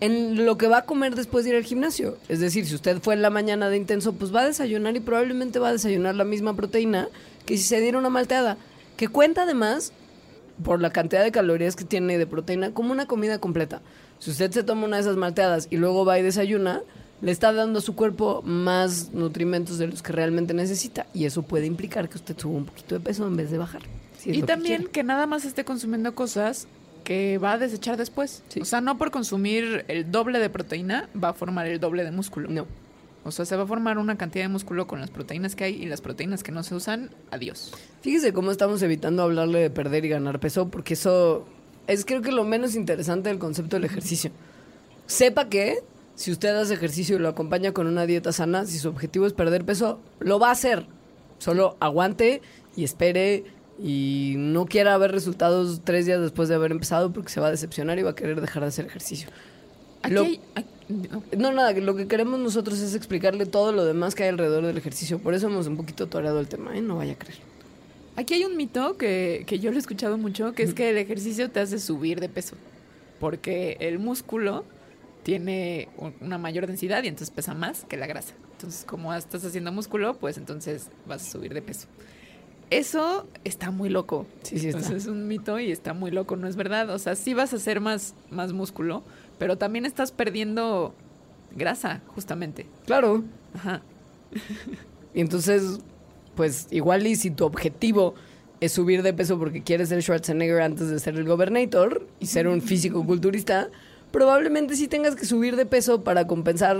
en 0.00 0.46
lo 0.46 0.56
que 0.56 0.68
va 0.68 0.78
a 0.78 0.84
comer 0.86 1.14
después 1.14 1.44
de 1.44 1.50
ir 1.50 1.56
al 1.56 1.64
gimnasio. 1.64 2.16
Es 2.30 2.40
decir, 2.40 2.64
si 2.64 2.74
usted 2.74 3.00
fue 3.02 3.12
en 3.12 3.20
la 3.20 3.28
mañana 3.28 3.68
de 3.68 3.76
intenso, 3.76 4.14
pues 4.14 4.34
va 4.34 4.40
a 4.40 4.46
desayunar 4.46 4.96
y 4.96 5.00
probablemente 5.00 5.58
va 5.58 5.68
a 5.68 5.72
desayunar 5.72 6.14
la 6.14 6.24
misma 6.24 6.56
proteína 6.56 7.08
que 7.44 7.58
si 7.58 7.64
se 7.64 7.80
diera 7.80 7.98
una 7.98 8.08
malteada, 8.08 8.56
que 8.96 9.08
cuenta 9.08 9.42
además 9.42 9.92
por 10.64 10.80
la 10.80 10.90
cantidad 10.90 11.22
de 11.22 11.32
calorías 11.32 11.76
que 11.76 11.84
tiene 11.84 12.16
de 12.16 12.26
proteína 12.26 12.72
como 12.72 12.92
una 12.92 13.06
comida 13.06 13.38
completa. 13.38 13.82
Si 14.22 14.30
usted 14.30 14.52
se 14.52 14.62
toma 14.62 14.84
una 14.84 14.98
de 14.98 15.02
esas 15.02 15.16
malteadas 15.16 15.66
y 15.68 15.78
luego 15.78 16.04
va 16.04 16.16
y 16.16 16.22
desayuna, 16.22 16.82
le 17.22 17.32
está 17.32 17.52
dando 17.52 17.80
a 17.80 17.82
su 17.82 17.96
cuerpo 17.96 18.40
más 18.44 19.12
nutrimentos 19.12 19.78
de 19.78 19.88
los 19.88 20.00
que 20.00 20.12
realmente 20.12 20.54
necesita 20.54 21.08
y 21.12 21.24
eso 21.24 21.42
puede 21.42 21.66
implicar 21.66 22.08
que 22.08 22.18
usted 22.18 22.38
suba 22.38 22.56
un 22.56 22.66
poquito 22.66 22.94
de 22.94 23.00
peso 23.00 23.26
en 23.26 23.34
vez 23.34 23.50
de 23.50 23.58
bajar. 23.58 23.82
si 24.16 24.30
y 24.30 24.34
que 24.34 24.42
también 24.44 24.86
que, 24.86 25.02
nada 25.02 25.26
más 25.26 25.44
esté 25.44 25.64
consumiendo 25.64 26.14
cosas 26.14 26.68
que 27.02 27.38
va 27.38 27.54
a 27.54 27.58
desechar 27.58 27.96
después. 27.96 28.44
Sí. 28.46 28.60
O 28.60 28.64
sea, 28.64 28.80
no 28.80 28.96
por 28.96 29.10
consumir 29.10 29.84
el 29.88 30.12
doble 30.12 30.38
de 30.38 30.50
proteína 30.50 31.08
va 31.20 31.30
a 31.30 31.32
formar 31.32 31.66
el 31.66 31.80
doble 31.80 32.04
de 32.04 32.12
músculo. 32.12 32.48
No. 32.48 32.68
O 33.24 33.32
sea, 33.32 33.44
se 33.44 33.56
va 33.56 33.64
a 33.64 33.66
formar 33.66 33.98
una 33.98 34.16
cantidad 34.16 34.44
de 34.44 34.50
músculo 34.50 34.86
con 34.86 35.00
las 35.00 35.10
proteínas 35.10 35.56
que 35.56 35.64
hay 35.64 35.82
y 35.82 35.86
las 35.86 36.00
proteínas 36.00 36.44
que 36.44 36.52
no 36.52 36.62
se 36.62 36.76
usan, 36.76 37.10
adiós. 37.32 37.72
Fíjese 38.02 38.32
cómo 38.32 38.52
estamos 38.52 38.82
evitando 38.82 39.24
hablarle 39.24 39.58
de 39.62 39.70
perder 39.70 40.04
y 40.04 40.10
ganar 40.10 40.38
peso, 40.38 40.68
porque 40.68 40.94
eso 40.94 41.44
es 41.86 42.04
creo 42.04 42.22
que 42.22 42.32
lo 42.32 42.44
menos 42.44 42.74
interesante 42.74 43.28
del 43.28 43.38
concepto 43.38 43.76
del 43.76 43.84
ejercicio. 43.84 44.30
Sepa 45.06 45.48
que 45.48 45.78
si 46.14 46.30
usted 46.30 46.54
hace 46.56 46.74
ejercicio 46.74 47.16
y 47.16 47.18
lo 47.18 47.28
acompaña 47.28 47.72
con 47.72 47.86
una 47.86 48.06
dieta 48.06 48.32
sana, 48.32 48.66
si 48.66 48.78
su 48.78 48.88
objetivo 48.88 49.26
es 49.26 49.32
perder 49.32 49.64
peso, 49.64 49.98
lo 50.20 50.38
va 50.38 50.48
a 50.48 50.52
hacer. 50.52 50.86
Solo 51.38 51.76
aguante 51.80 52.40
y 52.76 52.84
espere 52.84 53.44
y 53.82 54.34
no 54.36 54.66
quiera 54.66 54.96
ver 54.98 55.10
resultados 55.12 55.80
tres 55.82 56.06
días 56.06 56.20
después 56.20 56.48
de 56.48 56.54
haber 56.54 56.70
empezado 56.72 57.12
porque 57.12 57.30
se 57.30 57.40
va 57.40 57.48
a 57.48 57.50
decepcionar 57.50 57.98
y 57.98 58.02
va 58.02 58.10
a 58.10 58.14
querer 58.14 58.40
dejar 58.40 58.62
de 58.62 58.68
hacer 58.68 58.86
ejercicio. 58.86 59.28
Aquí 60.02 60.14
Lo- 60.14 60.22
hay- 60.22 60.40
hay- 60.54 60.66
no. 60.88 61.22
No, 61.36 61.52
nada, 61.52 61.72
lo 61.72 61.96
que 61.96 62.06
queremos 62.06 62.38
nosotros 62.38 62.78
es 62.80 62.94
explicarle 62.94 63.46
todo 63.46 63.72
lo 63.72 63.84
demás 63.84 64.14
que 64.14 64.24
hay 64.24 64.28
alrededor 64.28 64.64
del 64.66 64.76
ejercicio. 64.76 65.18
Por 65.18 65.32
eso 65.34 65.46
hemos 65.46 65.66
un 65.66 65.76
poquito 65.76 66.06
toreado 66.08 66.38
el 66.38 66.48
tema, 66.48 66.76
¿eh? 66.76 66.82
No 66.82 66.96
vaya 66.96 67.12
a 67.12 67.18
creer. 67.18 67.38
Aquí 68.16 68.34
hay 68.34 68.44
un 68.44 68.56
mito 68.56 68.96
que, 68.96 69.44
que 69.46 69.58
yo 69.58 69.70
lo 69.70 69.76
he 69.76 69.80
escuchado 69.80 70.18
mucho, 70.18 70.52
que 70.52 70.62
es 70.62 70.74
que 70.74 70.90
el 70.90 70.98
ejercicio 70.98 71.50
te 71.50 71.60
hace 71.60 71.78
subir 71.78 72.20
de 72.20 72.28
peso. 72.28 72.56
Porque 73.20 73.76
el 73.80 73.98
músculo 73.98 74.64
tiene 75.22 75.88
una 76.20 76.38
mayor 76.38 76.66
densidad 76.66 77.02
y 77.04 77.08
entonces 77.08 77.30
pesa 77.30 77.54
más 77.54 77.84
que 77.84 77.96
la 77.96 78.06
grasa. 78.06 78.34
Entonces, 78.52 78.84
como 78.84 79.14
estás 79.14 79.44
haciendo 79.44 79.72
músculo, 79.72 80.14
pues 80.14 80.36
entonces 80.36 80.88
vas 81.06 81.26
a 81.26 81.30
subir 81.30 81.54
de 81.54 81.62
peso. 81.62 81.88
Eso 82.70 83.26
está 83.44 83.70
muy 83.70 83.88
loco. 83.88 84.26
Sí, 84.42 84.58
sí 84.58 84.68
está. 84.68 84.94
Es 84.94 85.06
un 85.06 85.28
mito 85.28 85.58
y 85.60 85.70
está 85.70 85.94
muy 85.94 86.10
loco, 86.10 86.36
no 86.36 86.46
es 86.48 86.56
verdad. 86.56 86.90
O 86.90 86.98
sea, 86.98 87.14
sí 87.16 87.34
vas 87.34 87.52
a 87.52 87.56
hacer 87.56 87.80
más, 87.80 88.14
más 88.30 88.52
músculo, 88.52 89.02
pero 89.38 89.58
también 89.58 89.84
estás 89.84 90.10
perdiendo 90.10 90.94
grasa, 91.54 92.00
justamente. 92.14 92.66
Claro, 92.86 93.24
Ajá. 93.54 93.82
Y 95.14 95.20
entonces, 95.20 95.80
pues 96.34 96.66
igual 96.70 97.06
y 97.06 97.16
si 97.16 97.30
tu 97.30 97.44
objetivo 97.44 98.14
es 98.60 98.72
subir 98.72 99.02
de 99.02 99.12
peso 99.12 99.38
porque 99.38 99.62
quieres 99.62 99.88
ser 99.88 100.02
Schwarzenegger 100.02 100.62
antes 100.62 100.88
de 100.88 100.98
ser 100.98 101.16
el 101.16 101.24
gobernator 101.24 102.06
y 102.20 102.26
ser 102.26 102.46
un 102.46 102.62
físico 102.62 103.04
culturista, 103.04 103.68
probablemente 104.12 104.76
sí 104.76 104.86
tengas 104.86 105.16
que 105.16 105.26
subir 105.26 105.56
de 105.56 105.66
peso 105.66 106.02
para 106.02 106.26
compensar 106.26 106.76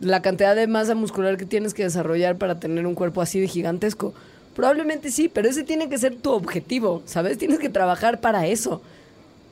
la 0.00 0.22
cantidad 0.22 0.56
de 0.56 0.66
masa 0.66 0.94
muscular 0.94 1.36
que 1.36 1.46
tienes 1.46 1.72
que 1.72 1.84
desarrollar 1.84 2.36
para 2.36 2.58
tener 2.58 2.86
un 2.86 2.94
cuerpo 2.94 3.20
así 3.20 3.38
de 3.38 3.46
gigantesco. 3.46 4.12
Probablemente 4.56 5.10
sí, 5.10 5.28
pero 5.32 5.48
ese 5.48 5.62
tiene 5.62 5.88
que 5.88 5.98
ser 5.98 6.16
tu 6.16 6.30
objetivo, 6.32 7.02
¿sabes? 7.06 7.38
Tienes 7.38 7.58
que 7.58 7.68
trabajar 7.68 8.20
para 8.20 8.46
eso 8.46 8.82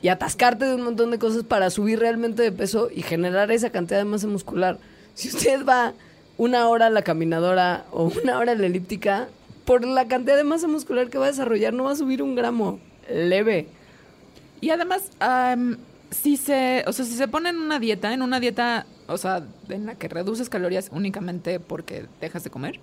y 0.01 0.09
atascarte 0.09 0.65
de 0.65 0.75
un 0.75 0.83
montón 0.83 1.13
de 1.13 1.19
cosas 1.19 1.45
para 1.45 1.71
subir 1.71 2.01
realmente 2.01 2.43
de 2.43 2.51
peso 2.51 2.89
y 2.93 3.03
generar 3.03 3.53
esa 3.53 3.71
cantidad 3.71 3.99
de 3.99 4.05
masa 4.05 4.27
muscular. 4.27 4.79
Si 5.15 5.29
usted 5.29 5.65
va 5.65 5.93
una 6.39 6.69
hora 6.69 6.91
la 6.91 7.03
caminadora 7.03 7.85
o 7.91 8.05
una 8.23 8.39
hora 8.39 8.55
la 8.55 8.67
elíptica, 8.67 9.29
por 9.65 9.85
la 9.85 10.09
cantidad 10.09 10.37
de 10.37 10.45
masa 10.45 10.69
muscular 10.69 11.09
que 11.09 11.19
va 11.19 11.27
a 11.27 11.31
desarrollar 11.31 11.73
no 11.73 11.85
va 11.85 11.93
a 11.93 11.97
subir 11.97 12.23
un 12.23 12.35
gramo. 12.35 12.81
Leve. 13.09 13.69
Y 14.61 14.71
además, 14.71 15.11
am, 15.21 15.79
si 16.11 16.37
se, 16.37 16.85
o 16.87 16.93
sea, 16.93 17.05
si 17.05 17.15
se 17.15 17.29
pone 17.29 17.51
en 17.51 17.59
una 17.59 17.79
dieta, 17.79 18.13
en 18.13 18.23
una 18.23 18.39
dieta, 18.39 18.87
o 19.07 19.17
sea, 19.17 19.43
en 19.69 19.87
la 19.87 19.95
que 19.95 20.09
reduces 20.09 20.49
calorías 20.49 20.89
únicamente 20.93 21.59
porque 21.59 22.07
dejas 22.21 22.45
de 22.45 22.51
comer, 22.51 22.81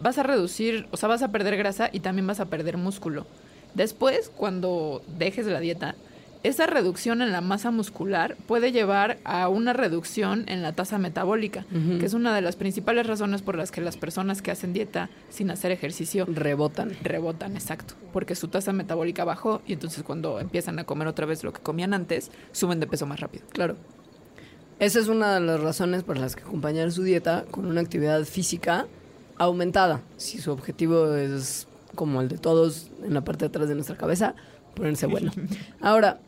vas 0.00 0.18
a 0.18 0.22
reducir, 0.22 0.86
o 0.90 0.96
sea, 0.96 1.08
vas 1.08 1.22
a 1.22 1.32
perder 1.32 1.56
grasa 1.56 1.90
y 1.92 2.00
también 2.00 2.26
vas 2.26 2.40
a 2.40 2.46
perder 2.46 2.76
músculo. 2.76 3.26
Después, 3.74 4.30
cuando 4.36 5.02
dejes 5.18 5.46
la 5.46 5.60
dieta, 5.60 5.94
esa 6.42 6.66
reducción 6.66 7.20
en 7.20 7.32
la 7.32 7.40
masa 7.40 7.70
muscular 7.70 8.36
puede 8.46 8.72
llevar 8.72 9.18
a 9.24 9.48
una 9.48 9.72
reducción 9.72 10.44
en 10.48 10.62
la 10.62 10.72
tasa 10.72 10.98
metabólica, 10.98 11.66
que 11.98 12.06
es 12.06 12.14
una 12.14 12.34
de 12.34 12.40
las 12.40 12.56
principales 12.56 13.06
razones 13.06 13.42
por 13.42 13.56
las 13.56 13.70
que 13.70 13.80
las 13.80 13.96
personas 13.96 14.40
que 14.40 14.50
hacen 14.50 14.72
dieta 14.72 15.10
sin 15.28 15.50
hacer 15.50 15.70
ejercicio 15.70 16.26
Rebotan. 16.26 16.96
rebotan, 17.02 17.56
exacto, 17.56 17.94
porque 18.12 18.34
su 18.34 18.48
tasa 18.48 18.72
metabólica 18.72 19.24
bajó 19.24 19.60
y 19.66 19.74
entonces 19.74 20.02
cuando 20.02 20.40
empiezan 20.40 20.78
a 20.78 20.84
comer 20.84 21.08
otra 21.08 21.26
vez 21.26 21.44
lo 21.44 21.52
que 21.52 21.60
comían 21.60 21.92
antes, 21.92 22.30
suben 22.52 22.80
de 22.80 22.86
peso 22.86 23.06
más 23.06 23.20
rápido. 23.20 23.44
Claro. 23.52 23.76
Esa 24.78 24.98
es 24.98 25.08
una 25.08 25.34
de 25.34 25.40
las 25.40 25.60
razones 25.60 26.04
por 26.04 26.16
las 26.16 26.36
que 26.36 26.42
acompañar 26.42 26.90
su 26.90 27.02
dieta 27.02 27.44
con 27.50 27.66
una 27.66 27.82
actividad 27.82 28.24
física 28.24 28.86
aumentada. 29.36 30.00
Si 30.16 30.38
su 30.38 30.50
objetivo 30.52 31.14
es 31.16 31.66
como 31.94 32.22
el 32.22 32.28
de 32.28 32.38
todos 32.38 32.90
en 33.04 33.12
la 33.12 33.20
parte 33.22 33.44
de 33.44 33.48
atrás 33.48 33.68
de 33.68 33.74
nuestra 33.74 33.96
cabeza, 33.96 34.34
ponerse 34.74 35.04
bueno. 35.06 35.32
Ahora, 35.82 36.20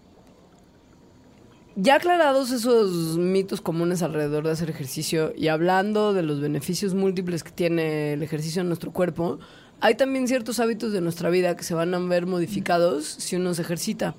ya 1.76 1.96
aclarados 1.96 2.50
esos 2.50 3.16
mitos 3.16 3.60
comunes 3.60 4.02
alrededor 4.02 4.44
de 4.44 4.52
hacer 4.52 4.70
ejercicio 4.70 5.32
y 5.36 5.48
hablando 5.48 6.12
de 6.12 6.22
los 6.22 6.40
beneficios 6.40 6.94
múltiples 6.94 7.42
que 7.42 7.50
tiene 7.50 8.12
el 8.14 8.22
ejercicio 8.22 8.60
en 8.62 8.68
nuestro 8.68 8.92
cuerpo, 8.92 9.38
hay 9.80 9.94
también 9.94 10.28
ciertos 10.28 10.60
hábitos 10.60 10.92
de 10.92 11.00
nuestra 11.00 11.30
vida 11.30 11.56
que 11.56 11.64
se 11.64 11.74
van 11.74 11.94
a 11.94 11.98
ver 11.98 12.26
modificados 12.26 13.06
si 13.06 13.36
uno 13.36 13.54
se 13.54 13.62
ejercita. 13.62 14.14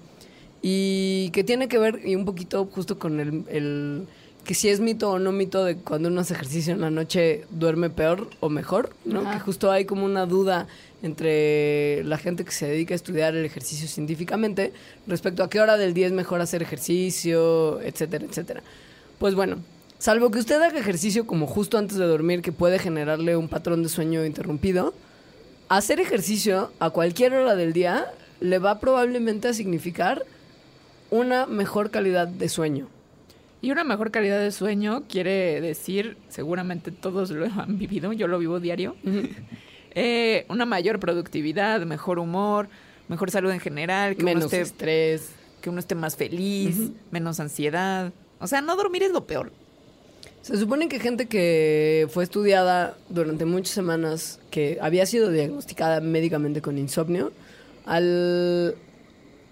Y 0.62 1.30
que 1.32 1.44
tiene 1.44 1.68
que 1.68 1.78
ver 1.78 2.02
y 2.06 2.16
un 2.16 2.26
poquito 2.26 2.66
justo 2.66 2.98
con 2.98 3.20
el, 3.20 3.44
el 3.50 4.08
que 4.46 4.54
si 4.54 4.70
es 4.70 4.80
mito 4.80 5.10
o 5.12 5.20
no 5.20 5.32
mito 5.32 5.64
de 5.64 5.78
cuando 5.78 6.10
uno 6.10 6.22
hace 6.22 6.34
ejercicio 6.34 6.74
en 6.74 6.82
la 6.82 6.90
noche 6.90 7.46
duerme 7.50 7.90
peor 7.90 8.30
o 8.40 8.50
mejor, 8.50 8.94
¿no? 9.06 9.22
Ajá. 9.22 9.34
Que 9.34 9.40
justo 9.40 9.72
hay 9.72 9.86
como 9.86 10.06
una 10.06 10.26
duda 10.26 10.68
entre 11.02 12.04
la 12.04 12.18
gente 12.18 12.46
que 12.46 12.52
se 12.52 12.68
dedica 12.68 12.94
a 12.94 12.96
estudiar 12.96 13.36
el 13.36 13.46
ejercicio 13.46 13.88
científicamente 13.88 14.74
respecto 15.08 15.44
a 15.44 15.50
qué 15.50 15.60
hora 15.60 15.78
del 15.78 15.94
día 15.94 16.08
es 16.08 16.14
mejor 16.14 16.42
hacer 16.42 16.62
ejercicio, 16.62 17.82
etcétera, 17.82 18.26
etcétera. 18.26 18.64
Pues 19.20 19.36
bueno, 19.36 19.58
salvo 19.98 20.32
que 20.32 20.40
usted 20.40 20.62
haga 20.62 20.80
ejercicio 20.80 21.26
como 21.28 21.48
justo 21.48 21.78
antes 21.78 21.98
de 21.98 22.06
dormir 22.06 22.42
que 22.42 22.52
puede 22.52 22.80
generarle 22.80 23.38
un 23.38 23.50
patrón 23.50 23.84
de 23.84 23.90
sueño 23.90 24.26
interrumpido, 24.26 24.94
hacer 25.70 26.00
ejercicio 26.00 26.72
a 26.80 26.90
cualquier 26.90 27.34
hora 27.34 27.56
del 27.56 27.74
día 27.74 28.08
le 28.40 28.60
va 28.60 28.80
probablemente 28.80 29.48
a 29.48 29.54
significar 29.54 30.26
una 31.10 31.46
mejor 31.46 31.92
calidad 31.92 32.28
de 32.28 32.50
sueño. 32.50 32.88
Y 33.64 33.72
una 33.72 33.86
mejor 33.86 34.12
calidad 34.12 34.42
de 34.42 34.52
sueño 34.52 35.04
quiere 35.08 35.62
decir, 35.62 36.18
seguramente 36.28 36.92
todos 36.92 37.30
lo 37.30 37.46
han 37.46 37.78
vivido, 37.78 38.12
yo 38.12 38.28
lo 38.28 38.38
vivo 38.38 38.60
diario, 38.60 38.98
eh, 39.96 40.46
una 40.50 40.66
mayor 40.66 41.00
productividad, 41.00 41.80
mejor 41.86 42.20
humor, 42.20 42.68
mejor 43.08 43.32
salud 43.32 43.52
en 43.52 43.62
general, 43.62 44.18
que 44.18 44.24
Menos 44.26 44.44
uno 44.44 44.46
esté, 44.48 44.60
estrés. 44.60 45.32
que 45.62 45.70
uno 45.70 45.80
esté 45.80 45.96
más 45.96 46.18
feliz, 46.18 46.92
menos 47.10 47.40
ansiedad. 47.40 48.12
O 48.42 48.48
sea, 48.48 48.60
no 48.60 48.76
dormir 48.76 49.02
es 49.04 49.14
lo 49.14 49.26
peor. 49.26 49.54
Se 50.42 50.58
supone 50.58 50.90
que 50.90 51.00
gente 51.00 51.28
que 51.28 52.10
fue 52.10 52.26
estudiada 52.26 52.98
durante 53.08 53.46
muchas 53.46 53.74
semanas, 53.74 54.42
que 54.52 54.78
había 54.82 55.06
sido 55.06 55.30
diagnosticada 55.30 56.02
médicamente 56.02 56.62
con 56.62 56.78
insomnio, 56.78 57.32
al 57.86 58.76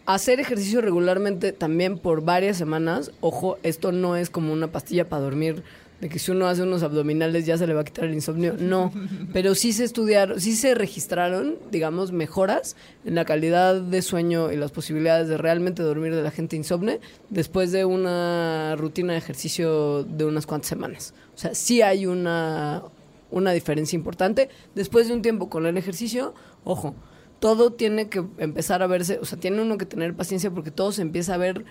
hacer 0.05 0.39
ejercicio 0.39 0.81
regularmente 0.81 1.51
también 1.51 1.97
por 1.97 2.23
varias 2.23 2.57
semanas, 2.57 3.11
ojo, 3.21 3.57
esto 3.63 3.91
no 3.91 4.15
es 4.15 4.29
como 4.29 4.53
una 4.53 4.71
pastilla 4.71 5.07
para 5.07 5.23
dormir, 5.23 5.63
de 6.01 6.09
que 6.09 6.17
si 6.17 6.31
uno 6.31 6.47
hace 6.47 6.63
unos 6.63 6.81
abdominales 6.81 7.45
ya 7.45 7.57
se 7.57 7.67
le 7.67 7.75
va 7.75 7.81
a 7.81 7.83
quitar 7.83 8.05
el 8.05 8.15
insomnio, 8.15 8.55
no, 8.57 8.91
pero 9.33 9.53
sí 9.53 9.71
se 9.71 9.83
estudiaron, 9.83 10.41
sí 10.41 10.55
se 10.55 10.73
registraron, 10.73 11.57
digamos, 11.69 12.11
mejoras 12.11 12.75
en 13.05 13.15
la 13.15 13.23
calidad 13.23 13.79
de 13.79 14.01
sueño 14.01 14.51
y 14.51 14.57
las 14.57 14.71
posibilidades 14.71 15.27
de 15.27 15.37
realmente 15.37 15.83
dormir 15.83 16.15
de 16.15 16.23
la 16.23 16.31
gente 16.31 16.55
insomne 16.55 16.99
después 17.29 17.71
de 17.71 17.85
una 17.85 18.75
rutina 18.77 19.13
de 19.13 19.19
ejercicio 19.19 20.03
de 20.03 20.25
unas 20.25 20.47
cuantas 20.47 20.69
semanas. 20.69 21.13
O 21.35 21.37
sea, 21.37 21.53
sí 21.53 21.83
hay 21.83 22.07
una, 22.07 22.83
una 23.29 23.51
diferencia 23.51 23.95
importante. 23.95 24.49
Después 24.73 25.07
de 25.07 25.13
un 25.13 25.21
tiempo 25.21 25.49
con 25.49 25.67
el 25.67 25.77
ejercicio, 25.77 26.33
ojo, 26.63 26.95
todo 27.41 27.73
tiene 27.73 28.07
que 28.07 28.23
empezar 28.37 28.81
a 28.83 28.87
verse, 28.87 29.19
o 29.19 29.25
sea, 29.25 29.37
tiene 29.37 29.61
uno 29.61 29.77
que 29.77 29.85
tener 29.85 30.13
paciencia 30.13 30.49
porque 30.51 30.71
todo 30.71 30.93
se 30.93 31.01
empieza 31.01 31.33
a 31.33 31.37
ver 31.37 31.65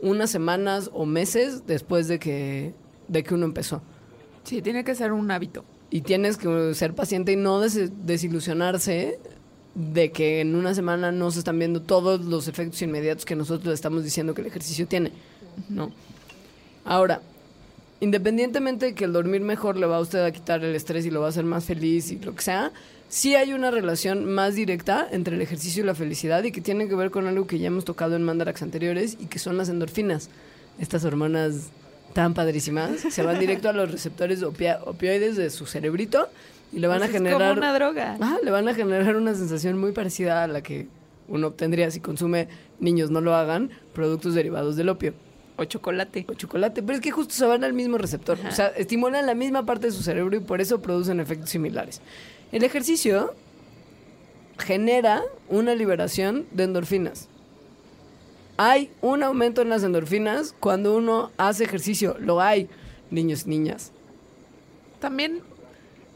unas 0.00 0.30
semanas 0.30 0.88
o 0.94 1.04
meses 1.04 1.66
después 1.66 2.06
de 2.08 2.18
que, 2.18 2.72
de 3.08 3.22
que 3.24 3.34
uno 3.34 3.44
empezó. 3.44 3.82
Sí, 4.44 4.62
tiene 4.62 4.84
que 4.84 4.94
ser 4.94 5.12
un 5.12 5.28
hábito. 5.30 5.64
Y 5.90 6.02
tienes 6.02 6.36
que 6.36 6.72
ser 6.74 6.94
paciente 6.94 7.32
y 7.32 7.36
no 7.36 7.60
des- 7.60 7.90
desilusionarse 8.06 9.18
de 9.74 10.12
que 10.12 10.40
en 10.40 10.54
una 10.54 10.74
semana 10.74 11.10
no 11.12 11.30
se 11.32 11.40
están 11.40 11.58
viendo 11.58 11.82
todos 11.82 12.24
los 12.24 12.46
efectos 12.48 12.80
inmediatos 12.82 13.24
que 13.24 13.34
nosotros 13.36 13.66
le 13.66 13.74
estamos 13.74 14.04
diciendo 14.04 14.32
que 14.32 14.40
el 14.42 14.46
ejercicio 14.46 14.86
tiene. 14.86 15.10
¿no? 15.68 15.90
Ahora, 16.84 17.20
independientemente 18.00 18.86
de 18.86 18.94
que 18.94 19.04
el 19.06 19.12
dormir 19.12 19.40
mejor 19.40 19.76
le 19.76 19.86
va 19.86 19.96
a 19.96 20.00
usted 20.00 20.24
a 20.24 20.30
quitar 20.30 20.62
el 20.62 20.74
estrés 20.76 21.04
y 21.06 21.10
lo 21.10 21.20
va 21.20 21.26
a 21.26 21.30
hacer 21.30 21.44
más 21.44 21.64
feliz 21.64 22.12
y 22.12 22.18
lo 22.20 22.34
que 22.34 22.42
sea, 22.42 22.72
sí 23.16 23.34
hay 23.34 23.54
una 23.54 23.70
relación 23.70 24.26
más 24.26 24.54
directa 24.54 25.08
entre 25.10 25.36
el 25.36 25.40
ejercicio 25.40 25.82
y 25.82 25.86
la 25.86 25.94
felicidad 25.94 26.44
y 26.44 26.52
que 26.52 26.60
tiene 26.60 26.86
que 26.86 26.94
ver 26.94 27.10
con 27.10 27.26
algo 27.26 27.46
que 27.46 27.58
ya 27.58 27.68
hemos 27.68 27.86
tocado 27.86 28.14
en 28.14 28.22
mandarax 28.22 28.60
anteriores 28.60 29.16
y 29.18 29.24
que 29.24 29.38
son 29.38 29.56
las 29.56 29.70
endorfinas. 29.70 30.28
Estas 30.78 31.02
hormonas 31.06 31.70
tan 32.12 32.34
padrísimas 32.34 33.00
se 33.10 33.22
van 33.22 33.38
directo 33.38 33.70
a 33.70 33.72
los 33.72 33.90
receptores 33.90 34.42
opioides 34.42 35.36
de 35.36 35.48
su 35.48 35.64
cerebrito 35.64 36.28
y 36.74 36.80
le 36.80 36.88
van 36.88 36.98
Pues 36.98 37.08
a 37.08 37.12
es 37.12 37.16
generar 37.16 37.38
como 37.38 37.52
una 37.58 37.72
droga. 37.72 38.18
Ah, 38.20 38.36
le 38.44 38.50
van 38.50 38.68
a 38.68 38.74
generar 38.74 39.16
una 39.16 39.34
sensación 39.34 39.78
muy 39.78 39.92
parecida 39.92 40.44
a 40.44 40.46
la 40.46 40.60
que 40.60 40.86
uno 41.28 41.46
obtendría 41.46 41.90
si 41.90 42.00
consume, 42.00 42.48
niños 42.80 43.10
no 43.10 43.22
lo 43.22 43.34
hagan, 43.34 43.70
productos 43.94 44.34
derivados 44.34 44.76
del 44.76 44.90
opio 44.90 45.14
O 45.56 45.64
chocolate. 45.64 46.26
o 46.28 46.34
chocolate. 46.34 46.82
Pero 46.82 46.96
es 46.96 47.00
que 47.00 47.12
justo 47.12 47.34
se 47.34 47.46
van 47.46 47.64
al 47.64 47.72
mismo 47.72 47.96
receptor. 47.96 48.36
O 48.46 48.52
sea, 48.52 48.66
estimulan 48.76 49.24
la 49.24 49.34
misma 49.34 49.64
parte 49.64 49.86
de 49.86 49.92
su 49.94 50.02
cerebro 50.02 50.36
y 50.36 50.40
por 50.40 50.60
eso 50.60 50.82
producen 50.82 51.18
efectos 51.18 51.48
similares. 51.48 52.02
El 52.52 52.64
ejercicio 52.64 53.34
genera 54.58 55.22
una 55.48 55.74
liberación 55.74 56.46
de 56.52 56.64
endorfinas. 56.64 57.28
Hay 58.56 58.90
un 59.02 59.22
aumento 59.22 59.60
en 59.62 59.68
las 59.68 59.82
endorfinas 59.82 60.54
cuando 60.58 60.96
uno 60.96 61.30
hace 61.36 61.64
ejercicio. 61.64 62.16
Lo 62.18 62.40
hay, 62.40 62.68
niños 63.10 63.44
y 63.46 63.50
niñas. 63.50 63.92
También, 64.98 65.40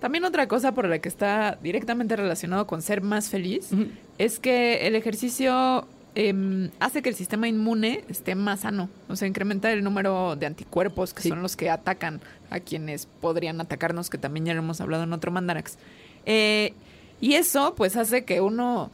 también 0.01 0.24
otra 0.24 0.49
cosa 0.49 0.72
por 0.72 0.89
la 0.89 0.99
que 1.01 1.09
está 1.09 1.59
directamente 1.62 2.16
relacionado 2.16 2.66
con 2.66 2.81
ser 2.81 3.03
más 3.03 3.28
feliz 3.28 3.68
es 4.16 4.39
que 4.41 4.87
el 4.87 4.95
ejercicio 4.97 5.87
em, 6.14 6.70
hace 6.81 7.03
que 7.03 7.11
el 7.11 7.14
sistema 7.14 7.47
inmune 7.47 8.05
esté 8.09 8.35
más 8.35 8.61
sano. 8.61 8.89
O 9.09 9.16
sea, 9.16 9.28
incrementa 9.28 9.70
el 9.70 9.85
número 9.85 10.35
de 10.35 10.47
anticuerpos 10.47 11.12
que 11.12 11.22
Sí. 11.22 11.28
son 11.28 11.43
los 11.43 11.57
que 11.57 11.68
atacan 11.68 12.22
a 12.49 12.59
quienes 12.61 13.05
podrían 13.07 13.61
atacarnos, 13.61 14.09
que 14.09 14.16
también 14.18 14.47
ya 14.47 14.55
lo 14.55 14.61
hemos 14.61 14.81
hablado 14.81 15.03
en 15.05 15.12
otro 15.12 15.31
Mandarax. 15.31 15.76
Eh, 16.27 16.75
y 17.21 17.35
eso, 17.35 17.75
pues, 17.77 17.97
hace 17.97 18.25
que 18.25 18.41
uno 18.41 18.91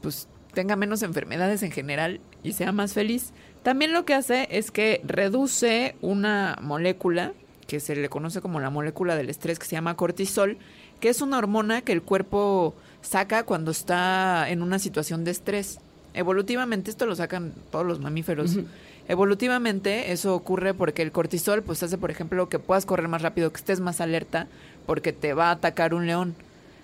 pues 0.00 0.28
tenga 0.52 0.76
menos 0.76 1.02
enfermedades 1.02 1.62
en 1.62 1.70
general 1.70 2.20
y 2.42 2.52
sea 2.52 2.72
más 2.72 2.92
feliz. 2.92 3.32
También 3.62 3.92
lo 3.92 4.04
que 4.04 4.14
hace 4.14 4.48
es 4.50 4.70
que 4.70 5.00
reduce 5.04 5.94
una 6.02 6.58
molécula 6.60 7.32
que 7.66 7.80
se 7.80 7.96
le 7.96 8.08
conoce 8.08 8.40
como 8.40 8.60
la 8.60 8.70
molécula 8.70 9.16
del 9.16 9.30
estrés 9.30 9.58
que 9.58 9.66
se 9.66 9.76
llama 9.76 9.96
cortisol, 9.96 10.58
que 11.00 11.08
es 11.08 11.22
una 11.22 11.38
hormona 11.38 11.82
que 11.82 11.92
el 11.92 12.02
cuerpo 12.02 12.74
saca 13.00 13.44
cuando 13.44 13.70
está 13.70 14.50
en 14.50 14.62
una 14.62 14.78
situación 14.78 15.24
de 15.24 15.30
estrés. 15.30 15.78
Evolutivamente 16.14 16.90
esto 16.90 17.06
lo 17.06 17.16
sacan 17.16 17.54
todos 17.70 17.86
los 17.86 18.00
mamíferos. 18.00 18.58
Evolutivamente 19.08 20.12
eso 20.12 20.34
ocurre 20.34 20.74
porque 20.74 21.02
el 21.02 21.12
cortisol 21.12 21.62
pues 21.62 21.82
hace 21.82 21.98
por 21.98 22.10
ejemplo 22.10 22.48
que 22.48 22.58
puedas 22.58 22.84
correr 22.84 23.08
más 23.08 23.22
rápido, 23.22 23.52
que 23.52 23.58
estés 23.58 23.80
más 23.80 24.00
alerta 24.00 24.48
porque 24.86 25.12
te 25.12 25.34
va 25.34 25.48
a 25.48 25.52
atacar 25.52 25.94
un 25.94 26.06
león. 26.06 26.34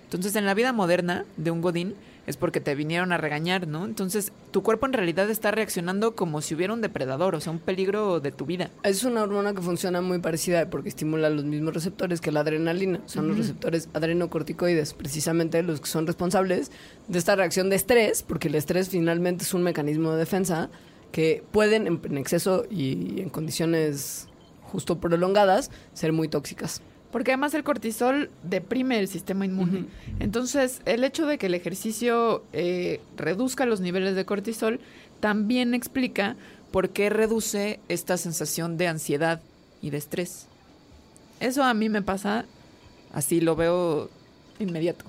Entonces, 0.03 0.35
en 0.35 0.45
la 0.45 0.53
vida 0.53 0.73
moderna 0.73 1.25
de 1.37 1.51
un 1.51 1.61
godín 1.61 1.95
es 2.29 2.37
porque 2.37 2.59
te 2.59 2.75
vinieron 2.75 3.11
a 3.11 3.17
regañar, 3.17 3.67
¿no? 3.67 3.85
Entonces, 3.85 4.31
tu 4.51 4.61
cuerpo 4.61 4.85
en 4.85 4.93
realidad 4.93 5.27
está 5.31 5.49
reaccionando 5.49 6.15
como 6.15 6.41
si 6.41 6.53
hubiera 6.53 6.73
un 6.73 6.81
depredador, 6.81 7.33
o 7.33 7.41
sea, 7.41 7.51
un 7.51 7.57
peligro 7.57 8.19
de 8.19 8.31
tu 8.31 8.45
vida. 8.45 8.69
Es 8.83 9.03
una 9.03 9.23
hormona 9.23 9.55
que 9.55 9.63
funciona 9.63 10.01
muy 10.01 10.19
parecida 10.19 10.69
porque 10.69 10.89
estimula 10.89 11.31
los 11.31 11.43
mismos 11.43 11.73
receptores 11.73 12.21
que 12.21 12.31
la 12.31 12.41
adrenalina. 12.41 13.01
Son 13.07 13.27
los 13.27 13.37
receptores 13.37 13.89
adrenocorticoides, 13.93 14.93
precisamente 14.93 15.63
los 15.63 15.81
que 15.81 15.87
son 15.87 16.05
responsables 16.05 16.71
de 17.07 17.17
esta 17.17 17.35
reacción 17.35 17.71
de 17.71 17.77
estrés, 17.77 18.21
porque 18.21 18.47
el 18.47 18.53
estrés 18.53 18.89
finalmente 18.89 19.43
es 19.43 19.55
un 19.55 19.63
mecanismo 19.63 20.11
de 20.11 20.19
defensa 20.19 20.69
que 21.11 21.43
pueden, 21.51 21.87
en, 21.87 21.99
en 22.03 22.17
exceso 22.19 22.65
y 22.69 23.21
en 23.21 23.29
condiciones 23.29 24.27
justo 24.61 24.99
prolongadas, 24.99 25.71
ser 25.93 26.13
muy 26.13 26.27
tóxicas. 26.27 26.83
Porque 27.11 27.31
además 27.31 27.53
el 27.55 27.63
cortisol 27.63 28.29
deprime 28.43 28.99
el 28.99 29.07
sistema 29.07 29.45
inmune. 29.45 29.85
Entonces, 30.19 30.81
el 30.85 31.03
hecho 31.03 31.25
de 31.25 31.37
que 31.37 31.47
el 31.47 31.55
ejercicio 31.55 32.43
eh, 32.53 33.01
reduzca 33.17 33.65
los 33.65 33.81
niveles 33.81 34.15
de 34.15 34.25
cortisol 34.25 34.79
también 35.19 35.73
explica 35.73 36.35
por 36.71 36.89
qué 36.89 37.09
reduce 37.09 37.79
esta 37.89 38.17
sensación 38.17 38.77
de 38.77 38.87
ansiedad 38.87 39.41
y 39.81 39.89
de 39.89 39.97
estrés. 39.97 40.45
Eso 41.39 41.63
a 41.63 41.73
mí 41.73 41.89
me 41.89 42.01
pasa, 42.01 42.45
así 43.11 43.41
lo 43.41 43.55
veo 43.55 44.09
inmediato. 44.59 45.05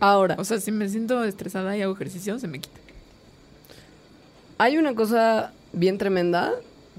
Ahora, 0.00 0.34
O 0.38 0.44
sea, 0.44 0.58
si 0.58 0.72
me 0.72 0.88
siento 0.88 1.22
estresada 1.22 1.76
y 1.76 1.82
hago 1.82 1.94
ejercicio, 1.94 2.36
se 2.38 2.48
me 2.48 2.58
quita. 2.58 2.80
Hay 4.58 4.76
una 4.76 4.94
cosa 4.94 5.52
bien 5.72 5.96
tremenda 5.96 6.52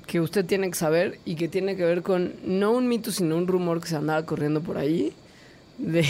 que 0.08 0.20
usted 0.20 0.46
tiene 0.46 0.70
que 0.70 0.76
saber 0.76 1.20
y 1.26 1.36
que 1.36 1.48
tiene 1.48 1.76
que 1.76 1.84
ver 1.86 2.02
con 2.02 2.34
no 2.46 2.72
un 2.72 2.88
mito, 2.88 3.12
sino 3.12 3.38
un 3.38 3.48
rumor 3.48 3.80
que 3.82 3.88
se 3.88 3.96
andaba 3.96 4.26
corriendo 4.26 4.62
por 4.62 4.78
ahí 4.78 5.14
de, 5.78 6.06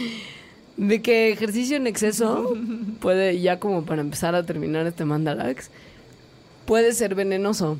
de 0.76 1.02
que 1.02 1.30
ejercicio 1.32 1.76
en 1.76 1.86
exceso 1.86 2.54
puede, 3.00 3.40
ya 3.40 3.58
como 3.58 3.84
para 3.84 4.00
empezar 4.02 4.34
a 4.34 4.42
terminar 4.44 4.86
este 4.86 5.04
mandalax, 5.04 5.70
puede 6.66 6.92
ser 6.92 7.14
venenoso. 7.14 7.78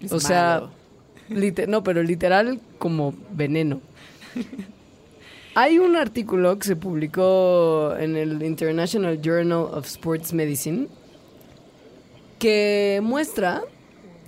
Es 0.00 0.12
o 0.12 0.20
sea, 0.20 0.60
malo. 0.60 1.40
lite- 1.40 1.66
no, 1.66 1.82
pero 1.82 2.02
literal 2.02 2.60
como 2.78 3.14
veneno. 3.32 3.80
Hay 5.54 5.78
un 5.78 5.96
artículo 5.96 6.56
que 6.58 6.68
se 6.68 6.76
publicó 6.76 7.94
en 7.98 8.16
el 8.16 8.42
International 8.44 9.20
Journal 9.20 9.66
of 9.72 9.86
Sports 9.86 10.32
Medicine 10.32 10.86
que 12.38 13.00
muestra, 13.02 13.62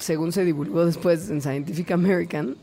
según 0.00 0.32
se 0.32 0.44
divulgó 0.44 0.84
después 0.84 1.30
en 1.30 1.40
Scientific 1.40 1.92
American, 1.92 2.56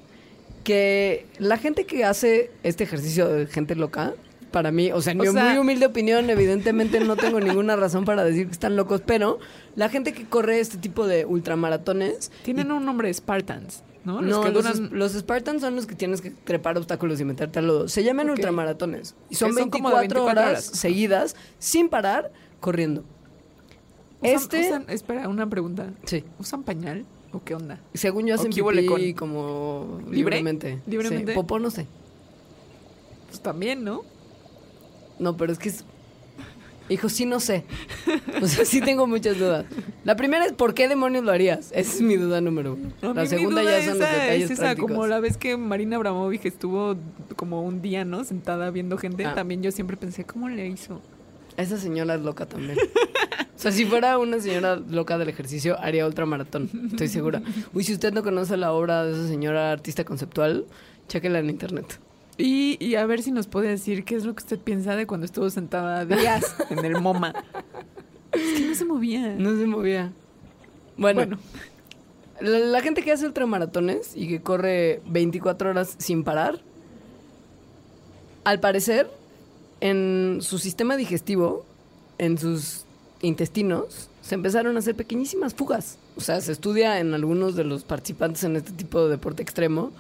que 0.64 1.26
la 1.40 1.58
gente 1.58 1.86
que 1.86 2.04
hace 2.04 2.52
este 2.64 2.84
ejercicio 2.84 3.28
de 3.30 3.48
gente 3.48 3.74
loca, 3.76 4.14
para 4.52 4.72
mí, 4.72 4.92
o 4.92 5.02
sea, 5.02 5.12
en 5.14 5.22
O 5.22 5.24
mi 5.24 5.30
sea- 5.32 5.44
muy 5.50 5.58
humilde 5.58 5.86
opinión, 5.86 6.30
evidentemente 6.30 7.00
no 7.00 7.16
tengo 7.16 7.40
ninguna 7.40 7.76
razón 7.76 8.06
para 8.06 8.24
decir 8.24 8.48
que 8.48 8.52
están 8.54 8.76
locos, 8.76 9.02
pero 9.06 9.40
la 9.76 9.88
gente 9.90 10.14
que 10.14 10.26
corre 10.26 10.60
este 10.60 10.78
tipo 10.78 11.06
de 11.08 11.26
ultramaratones 11.26 12.32
Tienen 12.44 12.72
un 12.72 12.84
nombre 12.86 13.14
Spartans, 13.14 13.84
¿no? 14.06 14.22
Los 14.22 14.38
no, 14.38 14.44
que 14.44 14.52
los, 14.52 14.64
duran... 14.66 14.86
es- 14.86 14.92
los 14.92 15.12
Spartans 15.14 15.62
son 15.62 15.76
los 15.76 15.86
que 15.86 15.96
tienes 15.96 16.22
que 16.22 16.32
trepar 16.32 16.78
obstáculos 16.78 17.20
y 17.20 17.26
meterte 17.26 17.60
al 17.60 17.68
lodo. 17.68 17.88
Se 17.90 18.04
llaman 18.04 18.30
ultramaratones. 18.30 19.16
Y 19.30 19.36
son, 19.36 19.50
Que 19.54 19.60
son 19.62 19.70
como 19.70 19.90
24, 19.90 19.98
de 20.00 20.00
24 20.08 20.32
horas, 20.42 20.68
horas. 20.70 20.80
seguidas, 20.80 21.36
sin 21.60 21.90
parar, 21.90 22.32
corriendo. 22.62 23.04
usan- 24.22 24.34
este, 24.36 24.70
usan- 24.70 24.86
espera, 24.90 25.28
una 25.30 25.48
pregunta. 25.50 25.92
sí, 26.06 26.24
¿Usan 26.40 26.64
pañal 26.64 27.06
o 27.32 27.44
qué 27.44 27.56
onda? 27.56 27.80
según 27.94 28.26
yo 28.26 28.36
hacen 28.36 28.52
¿O 28.52 28.56
qué 28.56 28.62
huele 28.62 28.84
pipí 28.84 29.14
como 29.14 30.00
¿Libre? 30.06 30.18
libremente. 30.18 30.80
¿Libremente? 30.88 31.32
Sí, 31.32 31.36
popó 31.36 31.60
no 31.60 31.70
sé. 31.70 31.88
Pues 33.28 33.42
también, 33.42 33.84
¿no? 33.84 34.04
No, 35.20 35.36
pero 35.38 35.52
es 35.52 35.60
que 35.60 35.70
es... 35.70 35.84
Dijo, 36.90 37.10
sí, 37.10 37.26
no 37.26 37.42
sé. 37.42 37.66
O 38.42 38.48
sea, 38.48 38.64
sí 38.64 38.80
tengo 38.80 39.08
muchas 39.08 39.38
dudas. 39.38 39.66
La 40.06 40.16
primera 40.16 40.46
es, 40.46 40.54
¿por 40.54 40.74
qué 40.74 40.88
demonios 40.88 41.26
lo 41.26 41.32
harías? 41.32 41.72
Esa 41.74 41.96
es 41.96 42.02
mi 42.02 42.16
duda 42.16 42.40
número 42.40 42.78
uno. 43.02 43.14
La 43.14 43.26
segunda 43.26 43.62
ya 43.62 43.80
son 43.84 44.00
los 44.00 44.10
detalles 44.10 44.46
es 44.46 44.52
esa, 44.52 44.62
prácticos. 44.62 44.92
como 44.92 45.06
la 45.06 45.20
vez 45.20 45.36
que 45.36 45.58
Marina 45.58 45.98
Abramovich 45.98 46.46
estuvo 46.46 46.96
como 47.36 47.64
un 47.64 47.82
día, 47.82 48.06
¿no? 48.06 48.24
Sentada 48.24 48.72
viendo 48.72 48.98
gente. 48.98 49.26
Ah. 49.26 49.36
También 49.36 49.62
yo 49.62 49.72
siempre 49.72 49.98
pensé, 49.98 50.24
¿cómo 50.24 50.48
le 50.48 50.66
hizo? 50.68 51.02
Esa 51.58 51.78
señora 51.78 52.16
es 52.16 52.22
loca 52.22 52.46
también. 52.46 52.78
O 53.58 53.60
sea, 53.60 53.72
si 53.72 53.86
fuera 53.86 54.20
una 54.20 54.40
señora 54.40 54.76
loca 54.76 55.18
del 55.18 55.30
ejercicio, 55.30 55.80
haría 55.80 56.06
ultramaratón. 56.06 56.70
Estoy 56.92 57.08
segura. 57.08 57.42
Uy, 57.74 57.84
si 57.84 57.94
usted 57.94 58.14
no 58.14 58.22
conoce 58.22 58.56
la 58.56 58.72
obra 58.72 59.04
de 59.04 59.14
esa 59.14 59.28
señora 59.28 59.72
artista 59.72 60.06
conceptual, 60.06 60.66
chéquela 61.08 61.40
en 61.40 61.50
internet. 61.50 62.00
Y, 62.38 62.78
y 62.80 62.94
a 62.96 63.06
ver 63.08 63.24
si 63.24 63.32
nos 63.32 63.48
puede 63.48 63.70
decir 63.70 64.04
qué 64.06 64.16
es 64.16 64.26
lo 64.26 64.36
que 64.36 64.44
usted 64.44 64.60
piensa 64.60 64.96
de 64.96 65.08
cuando 65.08 65.26
estuvo 65.26 65.50
sentada 65.50 66.06
días 66.06 66.56
en 66.70 66.86
el 66.86 67.02
MoMA. 67.02 67.34
Es 68.32 68.60
que 68.60 68.68
no 68.68 68.76
se 68.76 68.86
movía. 68.86 69.34
No 69.36 69.58
se 69.58 69.66
movía. 69.66 70.12
Bueno, 70.96 71.22
Bueno. 71.22 71.40
La, 72.40 72.60
la 72.60 72.82
gente 72.82 73.02
que 73.02 73.12
hace 73.12 73.26
ultramaratones 73.26 74.16
y 74.16 74.28
que 74.28 74.42
corre 74.42 75.02
24 75.08 75.72
horas 75.72 75.96
sin 75.98 76.24
parar, 76.24 76.60
al 78.44 78.60
parecer, 78.60 79.10
en 79.82 80.38
su 80.42 80.60
sistema 80.60 80.96
digestivo, 80.96 81.66
en 82.20 82.38
sus 82.38 82.86
intestinos, 83.22 84.10
se 84.22 84.36
empezaron 84.36 84.76
a 84.76 84.80
hacer 84.80 84.96
pequeñísimas 84.96 85.54
fugas. 85.54 85.98
O 86.16 86.22
sea, 86.22 86.42
se 86.42 86.52
estudia 86.52 87.00
en 87.00 87.14
algunos 87.14 87.56
de 87.56 87.64
los 87.64 87.84
participantes 87.84 88.44
en 88.44 88.56
este 88.56 88.72
tipo 88.72 89.04
de 89.04 89.12
deporte 89.12 89.44
extremo 89.44 89.92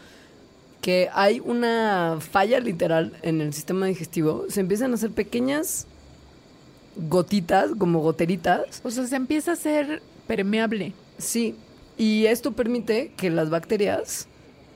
que 0.81 1.09
hay 1.13 1.39
una 1.39 2.19
falla 2.19 2.59
literal 2.59 3.17
en 3.21 3.41
el 3.41 3.53
sistema 3.53 3.87
digestivo. 3.87 4.45
Se 4.49 4.59
empiezan 4.59 4.91
a 4.91 4.95
hacer 4.95 5.11
pequeñas 5.11 5.87
gotitas, 6.95 7.71
como 7.77 7.99
goteritas, 7.99 8.81
O 8.83 8.91
sea, 8.91 9.05
se 9.07 9.15
empieza 9.15 9.51
a 9.51 9.53
hacer 9.55 10.01
permeable. 10.27 10.93
Sí, 11.17 11.55
y 11.97 12.25
esto 12.25 12.51
permite 12.53 13.11
que 13.17 13.29
las 13.29 13.49
bacterias 13.49 14.27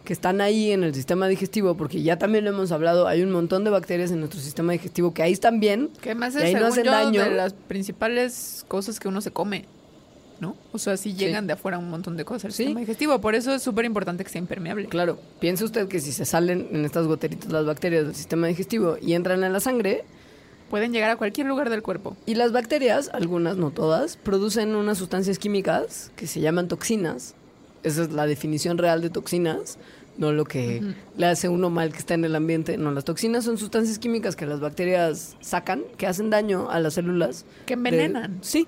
que 0.04 0.14
están 0.14 0.42
ahí 0.42 0.72
en 0.72 0.84
el 0.84 0.94
sistema 0.96 1.28
digestivo, 1.28 1.76
porque 1.76 2.02
ya 2.02 2.18
también 2.18 2.44
lo 2.46 2.50
hemos 2.52 2.72
hablado, 2.72 3.08
hay 3.08 3.22
un 3.22 3.32
montón 3.32 3.64
de 3.64 3.70
bacterias 3.70 4.12
en 4.12 4.20
nuestro 4.20 4.40
sistema 4.40 4.72
digestivo 4.74 5.14
que 5.14 5.22
ahí 5.24 5.32
están 5.32 5.60
bien, 5.60 5.90
Que 6.02 6.10
Y 6.10 6.12
es, 6.12 6.18
no 6.60 6.66
hacen 6.68 6.84
yo, 6.86 6.92
daño. 6.92 7.24
de 7.24 7.32
las 7.32 7.54
principales 7.54 8.66
cosas 8.68 9.00
que 9.00 9.08
uno 9.08 9.22
se 9.22 9.32
come, 9.32 9.66
¿no? 10.40 10.56
O 10.72 10.80
sea, 10.80 10.98
sí 10.98 11.14
llegan 11.14 11.46
de 11.46 11.54
afuera 11.54 11.78
un 11.78 11.90
montón 11.90 12.18
de 12.18 12.26
cosas 12.26 12.46
al 12.46 12.52
Sí. 12.52 12.64
sistema 12.64 12.80
digestivo. 12.80 13.20
Por 13.22 13.36
eso 13.36 13.54
es 13.54 13.62
súper 13.62 13.86
importante 13.86 14.24
que 14.24 14.30
sea 14.32 14.40
impermeable. 14.40 14.88
claro, 14.88 15.20
piense 15.40 15.64
usted 15.66 15.88
que 15.88 16.00
si 16.00 16.12
se 16.12 16.26
salen 16.26 16.68
en 16.72 16.84
estas 16.86 17.06
goteritas 17.06 17.52
las 17.52 17.66
bacterias 17.66 18.06
del 18.06 18.16
sistema 18.16 18.48
digestivo 18.48 18.98
y 19.02 19.14
entran 19.14 19.44
en 19.44 19.54
la 19.54 19.60
sangre, 19.60 20.04
Pueden 20.72 20.94
llegar 20.94 21.10
a 21.10 21.18
cualquier 21.18 21.48
lugar 21.48 21.70
del 21.70 21.82
cuerpo. 21.84 22.16
y 22.26 22.36
las 22.36 22.54
bacterias, 22.54 23.10
algunas, 23.14 23.58
no 23.58 23.72
todas, 23.72 24.16
producen 24.16 24.74
unas 24.76 24.98
sustancias 24.98 25.38
químicas 25.38 26.12
que 26.16 26.28
se 26.28 26.40
llaman 26.40 26.70
toxinas. 26.70 27.36
Esa 27.84 28.04
es 28.04 28.12
la 28.12 28.26
definición 28.26 28.78
real 28.78 29.02
de 29.02 29.10
toxinas, 29.10 29.78
no 30.18 30.32
lo 30.34 30.46
que 30.46 30.84
le 31.18 31.26
hace 31.26 31.50
uno 31.50 31.70
mal 31.70 31.92
que 31.92 31.98
está 32.00 32.14
en 32.14 32.26
el 32.26 32.36
ambiente. 32.36 32.78
No, 32.78 32.92
las 32.92 33.06
toxinas 33.06 33.44
son 33.46 33.58
sustancias 33.58 33.98
químicas 33.98 34.36
que 34.36 34.46
las 34.46 34.60
bacterias 34.60 35.36
sacan, 35.42 35.84
que 35.98 36.06
hacen 36.08 36.30
daño 36.30 36.70
a 36.70 36.80
las 36.80 36.94
células. 36.96 37.46
Que 37.66 37.76
de- 37.76 37.80
envenenan. 37.80 38.38
sí. 38.42 38.68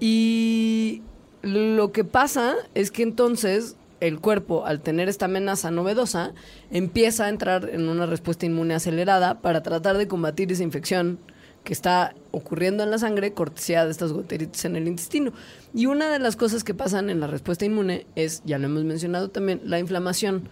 Y 0.00 1.02
lo 1.42 1.92
que 1.92 2.04
pasa 2.04 2.54
es 2.74 2.90
que 2.90 3.02
entonces 3.02 3.76
el 4.00 4.20
cuerpo, 4.20 4.66
al 4.66 4.80
tener 4.80 5.08
esta 5.08 5.24
amenaza 5.26 5.70
novedosa, 5.70 6.32
empieza 6.70 7.24
a 7.24 7.28
entrar 7.30 7.70
en 7.72 7.88
una 7.88 8.06
respuesta 8.06 8.44
inmune 8.44 8.74
acelerada 8.74 9.40
para 9.40 9.62
tratar 9.62 9.96
de 9.96 10.06
combatir 10.08 10.52
esa 10.52 10.62
infección 10.62 11.18
que 11.64 11.72
está 11.72 12.14
ocurriendo 12.30 12.84
en 12.84 12.90
la 12.90 12.98
sangre, 12.98 13.32
cortesía 13.32 13.84
de 13.84 13.90
estas 13.90 14.12
goteritas 14.12 14.64
en 14.66 14.76
el 14.76 14.86
intestino. 14.86 15.32
Y 15.72 15.86
una 15.86 16.10
de 16.12 16.18
las 16.18 16.36
cosas 16.36 16.62
que 16.62 16.74
pasan 16.74 17.08
en 17.10 17.20
la 17.20 17.26
respuesta 17.26 17.64
inmune 17.64 18.06
es, 18.14 18.42
ya 18.44 18.58
lo 18.58 18.66
hemos 18.66 18.84
mencionado 18.84 19.30
también, 19.30 19.62
la 19.64 19.78
inflamación. 19.78 20.48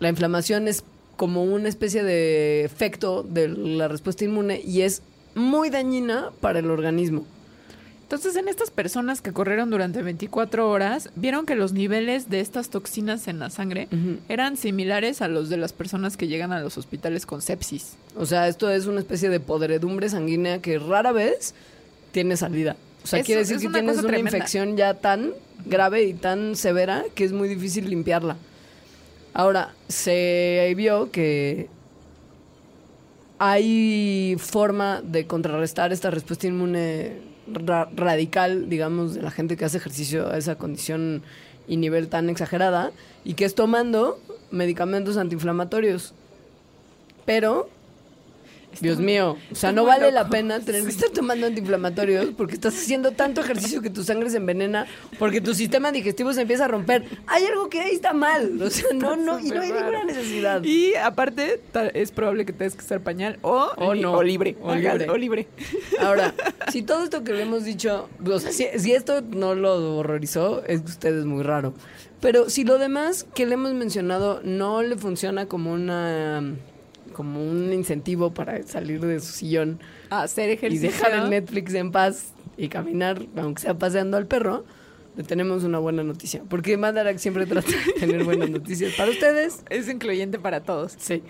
La 0.00 0.08
inflamación 0.08 0.66
es 0.68 0.84
como 1.16 1.44
una 1.44 1.68
especie 1.68 2.02
de 2.02 2.64
efecto 2.64 3.22
de 3.22 3.48
la 3.48 3.88
respuesta 3.88 4.24
inmune 4.24 4.60
y 4.60 4.82
es 4.82 5.02
muy 5.34 5.70
dañina 5.70 6.30
para 6.40 6.58
el 6.58 6.70
organismo. 6.70 7.24
Entonces, 8.06 8.36
en 8.36 8.46
estas 8.46 8.70
personas 8.70 9.20
que 9.20 9.32
corrieron 9.32 9.68
durante 9.68 10.00
24 10.00 10.70
horas, 10.70 11.10
vieron 11.16 11.44
que 11.44 11.56
los 11.56 11.72
niveles 11.72 12.30
de 12.30 12.38
estas 12.38 12.70
toxinas 12.70 13.26
en 13.26 13.40
la 13.40 13.50
sangre 13.50 13.88
eran 14.28 14.56
similares 14.56 15.22
a 15.22 15.26
los 15.28 15.48
de 15.48 15.56
las 15.56 15.72
personas 15.72 16.16
que 16.16 16.28
llegan 16.28 16.52
a 16.52 16.60
los 16.60 16.78
hospitales 16.78 17.26
con 17.26 17.42
sepsis. 17.42 17.94
O 18.16 18.24
sea, 18.24 18.46
esto 18.46 18.70
es 18.70 18.86
una 18.86 19.00
especie 19.00 19.28
de 19.28 19.40
podredumbre 19.40 20.08
sanguínea 20.08 20.62
que 20.62 20.78
rara 20.78 21.10
vez 21.10 21.52
tiene 22.12 22.36
salida. 22.36 22.76
O 23.02 23.08
sea, 23.08 23.18
Es- 23.18 23.26
quiere 23.26 23.40
decir 23.40 23.58
que 23.58 23.66
una 23.66 23.78
tienes 23.80 23.98
una 23.98 24.06
tremenda. 24.08 24.36
infección 24.36 24.76
ya 24.76 24.94
tan 24.94 25.32
grave 25.64 26.04
y 26.04 26.14
tan 26.14 26.54
severa 26.54 27.02
que 27.16 27.24
es 27.24 27.32
muy 27.32 27.48
difícil 27.48 27.90
limpiarla. 27.90 28.36
Ahora, 29.34 29.74
se 29.88 30.72
vio 30.76 31.10
que 31.10 31.68
hay 33.40 34.36
forma 34.38 35.02
de 35.02 35.26
contrarrestar 35.26 35.92
esta 35.92 36.10
respuesta 36.10 36.46
inmune 36.46 37.34
ra- 37.52 37.88
radical, 37.94 38.68
digamos, 38.68 39.14
de 39.14 39.22
la 39.22 39.30
gente 39.30 39.56
que 39.56 39.64
hace 39.64 39.78
ejercicio 39.78 40.30
a 40.30 40.38
esa 40.38 40.56
condición 40.56 41.22
y 41.68 41.76
nivel 41.76 42.08
tan 42.08 42.30
exagerada, 42.30 42.92
y 43.24 43.34
que 43.34 43.44
es 43.44 43.54
tomando 43.54 44.18
medicamentos 44.50 45.16
antiinflamatorios. 45.16 46.14
Pero, 47.24 47.68
Dios 48.80 48.98
mío, 48.98 49.36
o 49.50 49.54
sea, 49.54 49.72
no 49.72 49.84
vale 49.84 50.12
la 50.12 50.28
pena 50.28 50.60
tener 50.60 50.82
que 50.84 50.90
estar 50.90 51.10
tomando 51.10 51.46
antiinflamatorios 51.46 52.26
porque 52.36 52.54
estás 52.54 52.74
haciendo 52.74 53.12
tanto 53.12 53.40
ejercicio 53.40 53.82
que 53.82 53.90
tu 53.90 54.04
sangre 54.04 54.30
se 54.30 54.36
envenena, 54.36 54.86
porque 55.18 55.40
tu 55.40 55.54
sistema 55.54 55.92
digestivo 55.92 56.32
se 56.32 56.42
empieza 56.42 56.66
a 56.66 56.68
romper. 56.68 57.04
Hay 57.26 57.44
algo 57.44 57.68
que 57.68 57.80
ahí 57.80 57.92
está 57.92 58.12
mal, 58.12 58.60
o 58.60 58.70
sea, 58.70 58.88
no, 58.94 59.16
no, 59.16 59.38
y 59.38 59.50
no 59.50 59.60
hay 59.60 59.72
ninguna 59.72 60.04
necesidad. 60.04 60.62
Y 60.62 60.94
aparte, 60.94 61.60
es 61.94 62.10
probable 62.12 62.44
que 62.46 62.52
tengas 62.52 62.74
que 62.74 62.82
estar 62.82 63.00
pañal 63.00 63.38
o, 63.42 63.70
O 63.76 63.94
no. 63.94 64.12
o 64.12 64.22
libre. 64.22 64.56
O 64.60 64.74
libre. 64.74 65.08
O 65.08 65.16
libre. 65.16 65.48
Ahora, 66.00 66.34
si 66.72 66.82
todo 66.82 67.04
esto 67.04 67.24
que 67.24 67.32
le 67.32 67.42
hemos 67.42 67.64
dicho, 67.64 68.08
o 68.24 68.38
sea, 68.38 68.52
si, 68.52 68.66
si 68.78 68.92
esto 68.92 69.22
no 69.22 69.54
lo 69.54 69.96
horrorizó, 69.98 70.64
es 70.66 70.80
que 70.80 70.86
usted 70.86 71.18
es 71.18 71.24
muy 71.24 71.42
raro. 71.42 71.74
Pero 72.20 72.48
si 72.48 72.64
lo 72.64 72.78
demás 72.78 73.26
que 73.34 73.46
le 73.46 73.54
hemos 73.54 73.74
mencionado 73.74 74.40
no 74.42 74.82
le 74.82 74.96
funciona 74.96 75.46
como 75.46 75.72
una 75.72 76.42
como 77.16 77.42
un 77.42 77.72
incentivo 77.72 78.34
para 78.34 78.62
salir 78.64 79.00
de 79.00 79.20
su 79.20 79.32
sillón 79.32 79.80
A 80.10 80.24
hacer 80.24 80.50
y 80.50 80.52
ejercicio. 80.52 80.90
dejar 80.90 81.14
el 81.14 81.30
Netflix 81.30 81.72
en 81.72 81.90
paz 81.90 82.34
y 82.58 82.68
caminar, 82.68 83.22
aunque 83.38 83.62
sea 83.62 83.72
paseando 83.72 84.18
al 84.18 84.26
perro, 84.26 84.66
le 85.16 85.24
tenemos 85.24 85.64
una 85.64 85.78
buena 85.78 86.04
noticia. 86.04 86.42
Porque 86.46 86.76
Mandarax 86.76 87.22
siempre 87.22 87.46
trata 87.46 87.70
de 87.70 87.92
tener 88.00 88.22
buenas 88.22 88.50
noticias 88.50 88.92
para 88.98 89.10
ustedes. 89.10 89.62
Es 89.70 89.88
incluyente 89.88 90.38
para 90.38 90.62
todos. 90.62 90.94
Sí. 90.98 91.22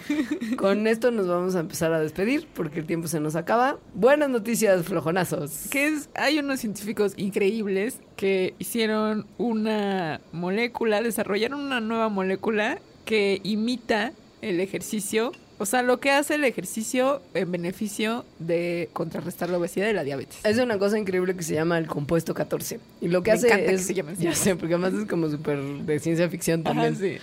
Con 0.57 0.89
esto 0.89 1.12
nos 1.12 1.28
vamos 1.28 1.55
a 1.55 1.61
empezar 1.61 1.93
a 1.93 2.01
despedir 2.01 2.49
porque 2.53 2.80
el 2.80 2.87
tiempo 2.87 3.07
se 3.07 3.20
nos 3.20 3.37
acaba. 3.37 3.78
Buenas 3.95 4.28
noticias, 4.28 4.84
flojonazos. 4.84 5.68
Que 5.70 5.87
es, 5.87 6.09
hay 6.16 6.41
unos 6.41 6.59
científicos 6.59 7.12
increíbles 7.16 8.01
que 8.16 8.55
hicieron 8.59 9.24
una 9.39 10.20
molécula, 10.32 11.01
desarrollaron 11.01 11.61
una 11.61 11.78
nueva 11.80 12.09
molécula 12.09 12.80
que 13.05 13.41
imita 13.45 14.12
el 14.43 14.59
ejercicio. 14.59 15.30
O 15.59 15.65
sea, 15.65 15.83
lo 15.83 16.01
que 16.01 16.11
hace 16.11 16.35
el 16.35 16.45
ejercicio 16.45 17.23
en 17.33 17.51
beneficio 17.51 18.25
de 18.39 18.91
contrarrestar 18.93 19.49
la 19.49 19.57
obesidad 19.59 19.89
y 19.89 19.95
la 19.95 20.05
diabetes. 20.05 20.39
Es 20.45 20.59
una 20.59 20.79
cosa 20.79 20.99
increíble 20.99 21.35
que 21.35 21.43
se 21.43 21.55
llama 21.55 21.79
el 21.79 21.87
compuesto 21.87 22.35
14. 22.35 22.79
Y 23.01 23.09
lo 23.09 23.23
que 23.23 23.31
Me 23.31 23.37
hace 23.39 23.47
encanta 23.47 23.67
que 23.67 23.75
es. 23.75 23.87
se 23.87 23.95
llame 23.95 24.13
así. 24.13 24.23
ya 24.25 24.35
sé, 24.35 24.55
porque 24.57 24.75
además 24.75 24.93
es 24.95 25.09
como 25.09 25.31
súper 25.31 25.59
de 25.63 25.99
ciencia 25.99 26.29
ficción 26.29 26.61
Ajá, 26.65 26.75
también. 26.75 26.97
sí. 26.97 27.17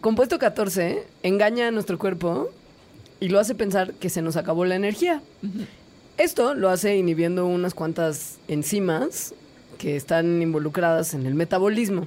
Compuesto 0.00 0.38
14 0.38 1.02
engaña 1.22 1.68
a 1.68 1.70
nuestro 1.70 1.98
cuerpo 1.98 2.50
y 3.20 3.28
lo 3.28 3.38
hace 3.38 3.54
pensar 3.54 3.92
que 3.94 4.08
se 4.10 4.22
nos 4.22 4.36
acabó 4.36 4.64
la 4.64 4.76
energía. 4.76 5.22
Esto 6.16 6.54
lo 6.54 6.68
hace 6.70 6.96
inhibiendo 6.96 7.46
unas 7.46 7.74
cuantas 7.74 8.38
enzimas 8.48 9.34
que 9.78 9.96
están 9.96 10.40
involucradas 10.42 11.14
en 11.14 11.26
el 11.26 11.34
metabolismo. 11.34 12.06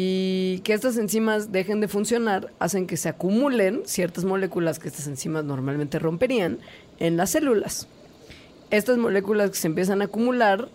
Y 0.00 0.60
que 0.60 0.74
estas 0.74 0.96
enzimas 0.96 1.50
dejen 1.50 1.80
de 1.80 1.88
funcionar 1.88 2.52
hacen 2.60 2.86
que 2.86 2.96
se 2.96 3.08
acumulen 3.08 3.82
ciertas 3.84 4.24
moléculas 4.24 4.78
que 4.78 4.86
estas 4.86 5.08
enzimas 5.08 5.44
normalmente 5.44 5.98
romperían 5.98 6.60
en 7.00 7.16
las 7.16 7.30
células. 7.30 7.88
Estas 8.70 8.96
moléculas 8.96 9.50
que 9.50 9.56
se 9.56 9.66
empiezan 9.66 10.00
a 10.00 10.04
acumular 10.04 10.68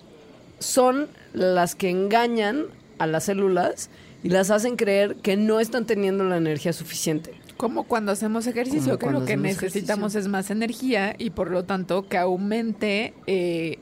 son 0.59 1.07
las 1.31 1.73
que 1.73 1.89
engañan 1.89 2.65
a 2.99 3.07
las 3.07 3.23
células 3.23 3.89
y 4.23 4.29
las 4.29 4.51
hacen 4.51 4.75
creer 4.75 5.15
que 5.15 5.37
no 5.37 5.61
están 5.61 5.85
teniendo 5.85 6.25
la 6.25 6.35
energía 6.35 6.73
suficiente. 6.73 7.31
Como 7.55 7.85
cuando 7.85 8.11
hacemos 8.11 8.45
ejercicio, 8.45 8.99
Como 8.99 9.13
que 9.13 9.19
lo 9.19 9.25
que 9.25 9.37
necesitamos 9.37 10.15
es 10.15 10.27
más 10.27 10.51
energía 10.51 11.15
y 11.17 11.29
por 11.29 11.49
lo 11.49 11.63
tanto 11.63 12.09
que 12.09 12.17
aumente 12.17 13.13
eh, 13.27 13.79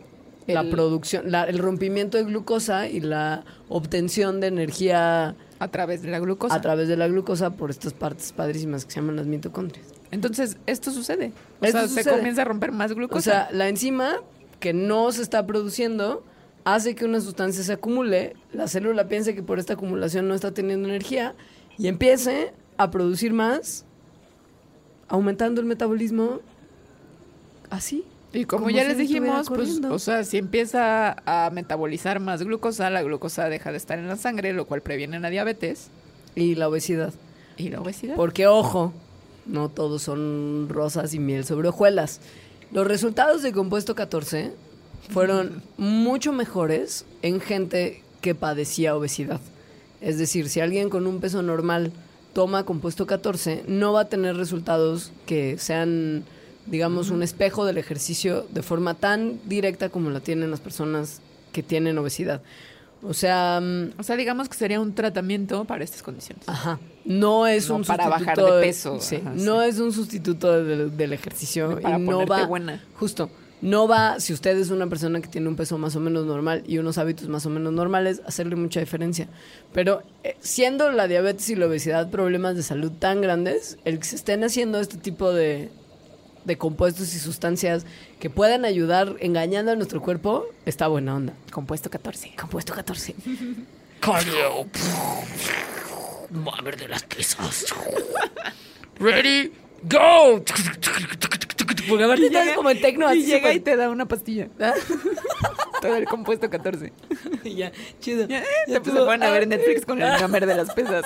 La 0.47 0.61
el- 0.61 0.69
producción, 0.69 1.31
la- 1.31 1.43
el 1.43 1.59
rompimiento 1.59 2.17
de 2.17 2.23
glucosa 2.23 2.87
y 2.89 2.99
la 2.99 3.43
obtención 3.69 4.39
de 4.39 4.47
energía 4.47 5.35
a 5.59 5.67
través 5.69 6.01
de 6.01 6.09
la 6.09 6.19
glucosa. 6.19 6.55
a 6.55 6.61
través 6.61 6.87
de 6.87 6.97
la 6.97 7.07
glucosa 7.07 7.51
por 7.51 7.69
estas 7.69 7.93
partes 7.93 8.31
padrísimas 8.33 8.85
que 8.85 8.91
se 8.91 8.99
llaman 8.99 9.15
las 9.17 9.27
mitocondrias. 9.27 9.85
Entonces, 10.09 10.57
esto 10.65 10.91
sucede. 10.91 11.31
O 11.61 11.65
Esto 11.65 11.77
sea, 11.79 11.87
se 11.87 11.95
sucede. 12.03 12.15
comienza 12.17 12.41
a 12.41 12.45
romper 12.45 12.71
más 12.71 12.91
glucosa. 12.93 13.17
O 13.19 13.21
sea, 13.21 13.49
la 13.51 13.69
enzima 13.69 14.15
que 14.59 14.73
no 14.73 15.11
se 15.11 15.21
está 15.21 15.45
produciendo 15.45 16.23
hace 16.65 16.95
que 16.95 17.05
una 17.05 17.21
sustancia 17.21 17.63
se 17.63 17.73
acumule, 17.73 18.35
la 18.51 18.67
célula 18.67 19.07
piense 19.07 19.33
que 19.35 19.41
por 19.43 19.57
esta 19.59 19.73
acumulación 19.73 20.27
no 20.27 20.33
está 20.33 20.51
teniendo 20.53 20.89
energía 20.89 21.33
y 21.77 21.87
empiece 21.87 22.51
a 22.77 22.91
producir 22.91 23.31
más, 23.33 23.85
aumentando 25.07 25.61
el 25.61 25.67
metabolismo 25.67 26.39
así. 27.69 28.03
Y 28.33 28.45
como, 28.45 28.63
Como 28.63 28.75
ya 28.75 28.83
si 28.83 28.87
les 28.89 28.97
dijimos, 28.97 29.47
pues, 29.49 29.69
corriendo. 29.69 29.93
o 29.93 29.99
sea, 29.99 30.23
si 30.23 30.37
empieza 30.37 31.17
a 31.25 31.49
metabolizar 31.51 32.19
más 32.21 32.41
glucosa, 32.43 32.89
la 32.89 33.03
glucosa 33.03 33.49
deja 33.49 33.71
de 33.71 33.77
estar 33.77 33.99
en 33.99 34.07
la 34.07 34.15
sangre, 34.15 34.53
lo 34.53 34.65
cual 34.65 34.81
previene 34.81 35.19
la 35.19 35.29
diabetes 35.29 35.87
Y 36.35 36.55
la 36.55 36.69
obesidad. 36.69 37.13
y 37.57 37.69
la 37.69 37.81
obesidad. 37.81 38.15
Porque, 38.15 38.47
ojo, 38.47 38.93
no 39.45 39.67
todos 39.69 40.03
son 40.03 40.67
rosas 40.69 41.13
y 41.13 41.19
miel 41.19 41.43
sobre 41.43 41.67
hojuelas. 41.67 42.21
Los 42.71 42.87
resultados 42.87 43.41
de 43.43 43.51
compuesto 43.51 43.95
14 43.95 44.53
fueron 45.09 45.61
mucho 45.77 46.31
mejores 46.31 47.05
en 47.21 47.41
gente 47.41 48.01
que 48.21 48.33
padecía 48.33 48.95
obesidad. 48.95 49.41
Es 49.99 50.17
decir, 50.17 50.47
si 50.47 50.61
alguien 50.61 50.89
con 50.89 51.05
un 51.05 51.19
peso 51.19 51.41
normal 51.41 51.91
toma 52.33 52.63
compuesto 52.65 53.05
14, 53.05 53.65
no 53.67 53.91
va 53.91 54.01
a 54.01 54.09
tener 54.09 54.37
resultados 54.37 55.11
que 55.25 55.57
sean, 55.57 56.23
digamos, 56.71 57.09
un 57.11 57.21
espejo 57.21 57.65
del 57.65 57.77
ejercicio 57.77 58.47
de 58.49 58.63
forma 58.63 58.95
tan 58.95 59.39
directa 59.45 59.89
como 59.89 60.09
la 60.09 60.21
tienen 60.21 60.49
las 60.49 60.61
personas 60.61 61.21
que 61.51 61.61
tienen 61.61 61.97
obesidad. 61.97 62.41
O 63.03 63.13
sea, 63.13 63.59
mm, 63.61 63.99
O 63.99 64.03
sea, 64.03 64.15
digamos 64.15 64.47
que 64.47 64.55
sería 64.55 64.79
un 64.79 64.93
tratamiento 64.93 65.65
para 65.65 65.83
estas 65.83 66.01
condiciones. 66.01 66.47
Ajá. 66.47 66.79
No 67.03 67.47
es 67.47 67.67
No 67.67 67.75
un 67.77 67.83
para 67.83 68.07
bajar 68.07 68.37
de 68.37 68.61
peso, 68.61 68.99
sí, 69.01 69.17
ajá, 69.17 69.33
no 69.35 69.61
sí. 69.63 69.69
es 69.69 69.79
un 69.79 69.91
sustituto 69.91 70.63
del, 70.63 70.95
del 70.95 71.13
ejercicio. 71.13 71.79
Para 71.81 71.97
y 71.97 72.01
no 72.01 72.11
ponerte 72.11 72.31
va. 72.31 72.45
buena. 72.45 72.83
Justo. 72.95 73.29
No 73.61 73.87
va, 73.87 74.19
si 74.19 74.33
usted 74.33 74.57
es 74.57 74.71
una 74.71 74.87
persona 74.87 75.21
que 75.21 75.27
tiene 75.27 75.47
un 75.47 75.55
peso 75.55 75.77
más 75.77 75.95
o 75.95 75.99
menos 75.99 76.25
normal 76.25 76.63
y 76.67 76.79
unos 76.79 76.97
hábitos 76.97 77.27
más 77.27 77.45
o 77.45 77.49
menos 77.51 77.71
normales, 77.73 78.21
hacerle 78.25 78.55
mucha 78.55 78.79
diferencia. 78.79 79.27
Pero 79.71 80.01
eh, 80.23 80.35
siendo 80.39 80.91
la 80.91 81.07
diabetes 81.07 81.47
y 81.51 81.55
la 81.55 81.67
obesidad 81.67 82.09
problemas 82.09 82.55
de 82.55 82.63
salud 82.63 82.91
tan 82.97 83.21
grandes, 83.21 83.77
el 83.85 83.99
que 83.99 84.05
se 84.05 84.15
estén 84.15 84.43
haciendo 84.43 84.79
este 84.79 84.97
tipo 84.97 85.31
de, 85.31 85.69
de 86.45 86.57
compuestos 86.57 87.13
y 87.13 87.19
sustancias 87.19 87.85
que 88.19 88.29
puedan 88.29 88.65
ayudar 88.65 89.15
engañando 89.19 89.71
a 89.71 89.75
nuestro 89.75 90.01
cuerpo, 90.01 90.45
está 90.65 90.87
buena 90.87 91.15
onda. 91.15 91.33
Compuesto 91.51 91.89
14. 91.89 92.33
Compuesto 92.39 92.73
14. 92.73 93.15
Cardio. 93.99 94.65
Mover 96.31 96.77
de 96.77 96.87
las 96.87 97.03
pesas. 97.03 97.65
Ready, 98.99 99.51
go. 99.83 100.43
Porque 101.87 102.03
aparte 102.03 102.25
estás 102.27 102.55
como 102.55 102.69
en 102.69 102.81
tecno 102.81 103.13
y 103.13 103.19
así 103.19 103.25
llega 103.25 103.53
y 103.53 103.59
te 103.59 103.75
da 103.75 103.89
una 103.89 104.07
pastilla. 104.07 104.47
Todo 105.81 105.95
el 105.95 106.05
compuesto 106.05 106.49
14. 106.49 106.93
Y 107.43 107.55
ya, 107.55 107.71
chido. 107.99 108.27
Ya, 108.27 108.41
Ya 108.41 108.45
ya 108.67 108.81
pues, 108.81 108.95
se 108.95 109.01
pueden 109.03 109.23
a 109.23 109.31
ver 109.31 109.43
en 109.43 109.49
Netflix 109.49 109.85
con 109.85 110.01
el 110.01 110.21
número 110.21 110.45
de 110.45 110.55
las 110.55 110.71
pesas. 110.73 111.05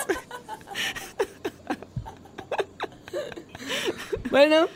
Bueno, 4.30 4.68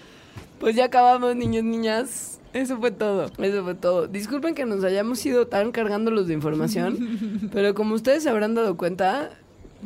pues 0.61 0.77
ya 0.77 0.85
acabamos, 0.85 1.35
niños, 1.35 1.65
niñas. 1.65 2.39
Eso 2.53 2.79
fue 2.79 2.91
todo. 2.91 3.31
Eso 3.39 3.65
fue 3.65 3.75
todo. 3.75 4.07
Disculpen 4.07 4.55
que 4.55 4.67
nos 4.67 4.85
hayamos 4.85 5.25
ido 5.25 5.47
tan 5.47 5.73
cargándolos 5.73 6.29
de 6.29 6.35
información, 6.35 7.49
pero 7.53 7.75
como 7.75 7.95
ustedes 7.95 8.23
se 8.23 8.29
habrán 8.29 8.55
dado 8.55 8.77
cuenta, 8.77 9.31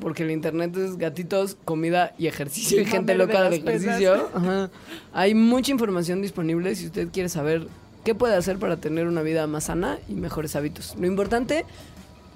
porque 0.01 0.25
el 0.25 0.31
internet 0.31 0.77
es 0.77 0.99
gatitos, 0.99 1.57
comida 1.65 2.15
y 2.19 2.27
ejercicio 2.27 2.81
y 2.81 2.85
gente 2.85 3.15
loca 3.15 3.49
de 3.49 3.57
ejercicio, 3.57 4.29
ajá, 4.35 4.71
hay 5.13 5.35
mucha 5.35 5.71
información 5.71 6.21
disponible 6.21 6.75
si 6.75 6.87
usted 6.87 7.09
quiere 7.13 7.29
saber 7.29 7.69
qué 8.03 8.15
puede 8.15 8.35
hacer 8.35 8.59
para 8.59 8.77
tener 8.79 9.07
una 9.07 9.23
vida 9.23 9.47
más 9.47 9.65
sana 9.65 9.99
y 10.09 10.15
mejores 10.15 10.57
hábitos. 10.57 10.97
Lo 10.99 11.07
importante 11.07 11.65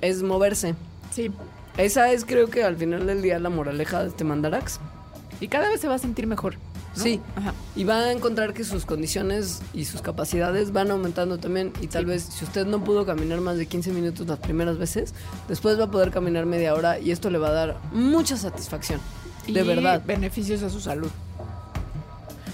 es 0.01 0.23
moverse. 0.23 0.75
Sí. 1.11 1.31
Esa 1.77 2.13
es 2.13 2.25
creo 2.25 2.49
que 2.49 2.65
al 2.65 2.77
final 2.77 3.07
del 3.07 3.23
día 3.23 3.39
la 3.39 3.51
moraleja 3.51 4.03
de 4.03 4.09
este 4.09 4.25
mandarax. 4.25 4.81
Y 5.41 5.49
cada 5.49 5.69
vez 5.69 5.81
se 5.81 5.89
va 5.89 5.95
a 5.95 5.99
sentir 5.99 6.27
mejor. 6.27 6.57
¿No? 6.97 7.03
Sí. 7.03 7.21
Ajá. 7.37 7.55
Y 7.77 7.85
va 7.85 7.97
a 7.99 8.13
encontrar 8.13 8.55
que 8.55 8.65
sus 8.65 8.85
condiciones 8.85 9.63
y 9.73 9.85
sus 9.85 10.03
capacidades 10.03 10.73
van 10.73 10.91
aumentando 10.91 11.39
también. 11.39 11.73
Y 11.81 11.87
tal 11.87 12.05
Sí. 12.05 12.09
vez 12.11 12.23
si 12.25 12.45
usted 12.45 12.67
no 12.67 12.83
pudo 12.83 13.07
caminar 13.07 13.41
más 13.41 13.57
de 13.57 13.67
15 13.67 13.93
minutos 13.93 14.27
las 14.27 14.39
primeras 14.39 14.79
veces, 14.79 15.15
después 15.49 15.79
va 15.79 15.85
a 15.85 15.91
poder 15.91 16.11
caminar 16.11 16.47
media 16.47 16.75
hora 16.75 16.99
y 16.99 17.11
esto 17.11 17.31
le 17.31 17.39
va 17.39 17.49
a 17.49 17.53
dar 17.53 17.77
mucha 17.93 18.37
satisfacción. 18.37 19.01
De 19.47 19.63
verdad. 19.63 20.03
beneficios 20.05 20.63
a 20.63 20.71
su 20.71 20.81
salud. 20.81 21.11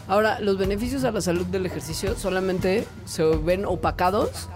Ahora, 0.07 0.39
los 0.41 0.59
beneficios 0.59 1.03
a 1.05 1.11
la 1.11 1.21
salud 1.21 1.47
del 1.47 1.65
ejercicio 1.67 2.15
solamente 2.17 2.87
se 3.07 3.25
ven 3.25 3.65
opacados 3.65 4.49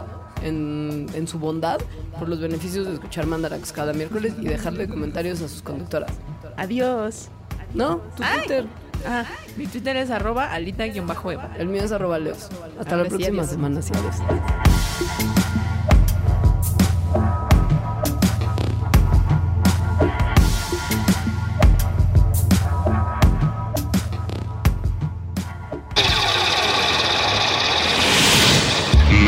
en, 0.42 1.06
en 1.14 1.26
su 1.26 1.38
bondad 1.38 1.78
por 2.18 2.28
los 2.28 2.38
beneficios 2.38 2.86
de 2.86 2.94
escuchar 2.94 3.26
Mandarax 3.26 3.72
cada 3.72 3.92
miércoles 3.94 4.34
y 4.40 4.44
dejarle 4.44 4.86
comentarios 4.88 5.40
a 5.40 5.48
sus 5.48 5.62
conductoras. 5.62 6.12
Adiós. 6.56 7.28
¿No? 7.74 7.96
Tu 8.16 8.22
Twitter. 8.22 8.66
Ah, 9.06 9.24
mi 9.56 9.66
Twitter 9.66 9.96
es 9.96 10.10
arroba 10.10 10.52
alita-eva. 10.52 11.50
El 11.58 11.68
mío 11.68 11.82
es 11.82 11.92
arroba 11.92 12.18
leos. 12.18 12.48
Hasta 12.78 12.96
la 12.96 13.04
próxima 13.04 13.44
semana. 13.44 13.82
Sí, 13.82 13.92
adiós. 13.94 14.16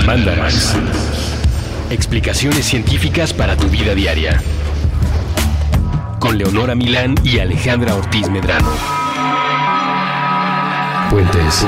Mandarax. 0.06 0.74
Explicaciones 1.90 2.64
científicas 2.64 3.32
para 3.32 3.56
tu 3.56 3.68
vida 3.68 3.94
diaria. 3.94 4.42
Con 6.18 6.36
Leonora 6.36 6.74
Milán 6.74 7.14
y 7.22 7.38
Alejandra 7.38 7.94
Ortiz 7.94 8.28
Medrano. 8.28 8.99
Puentes. 11.11 11.66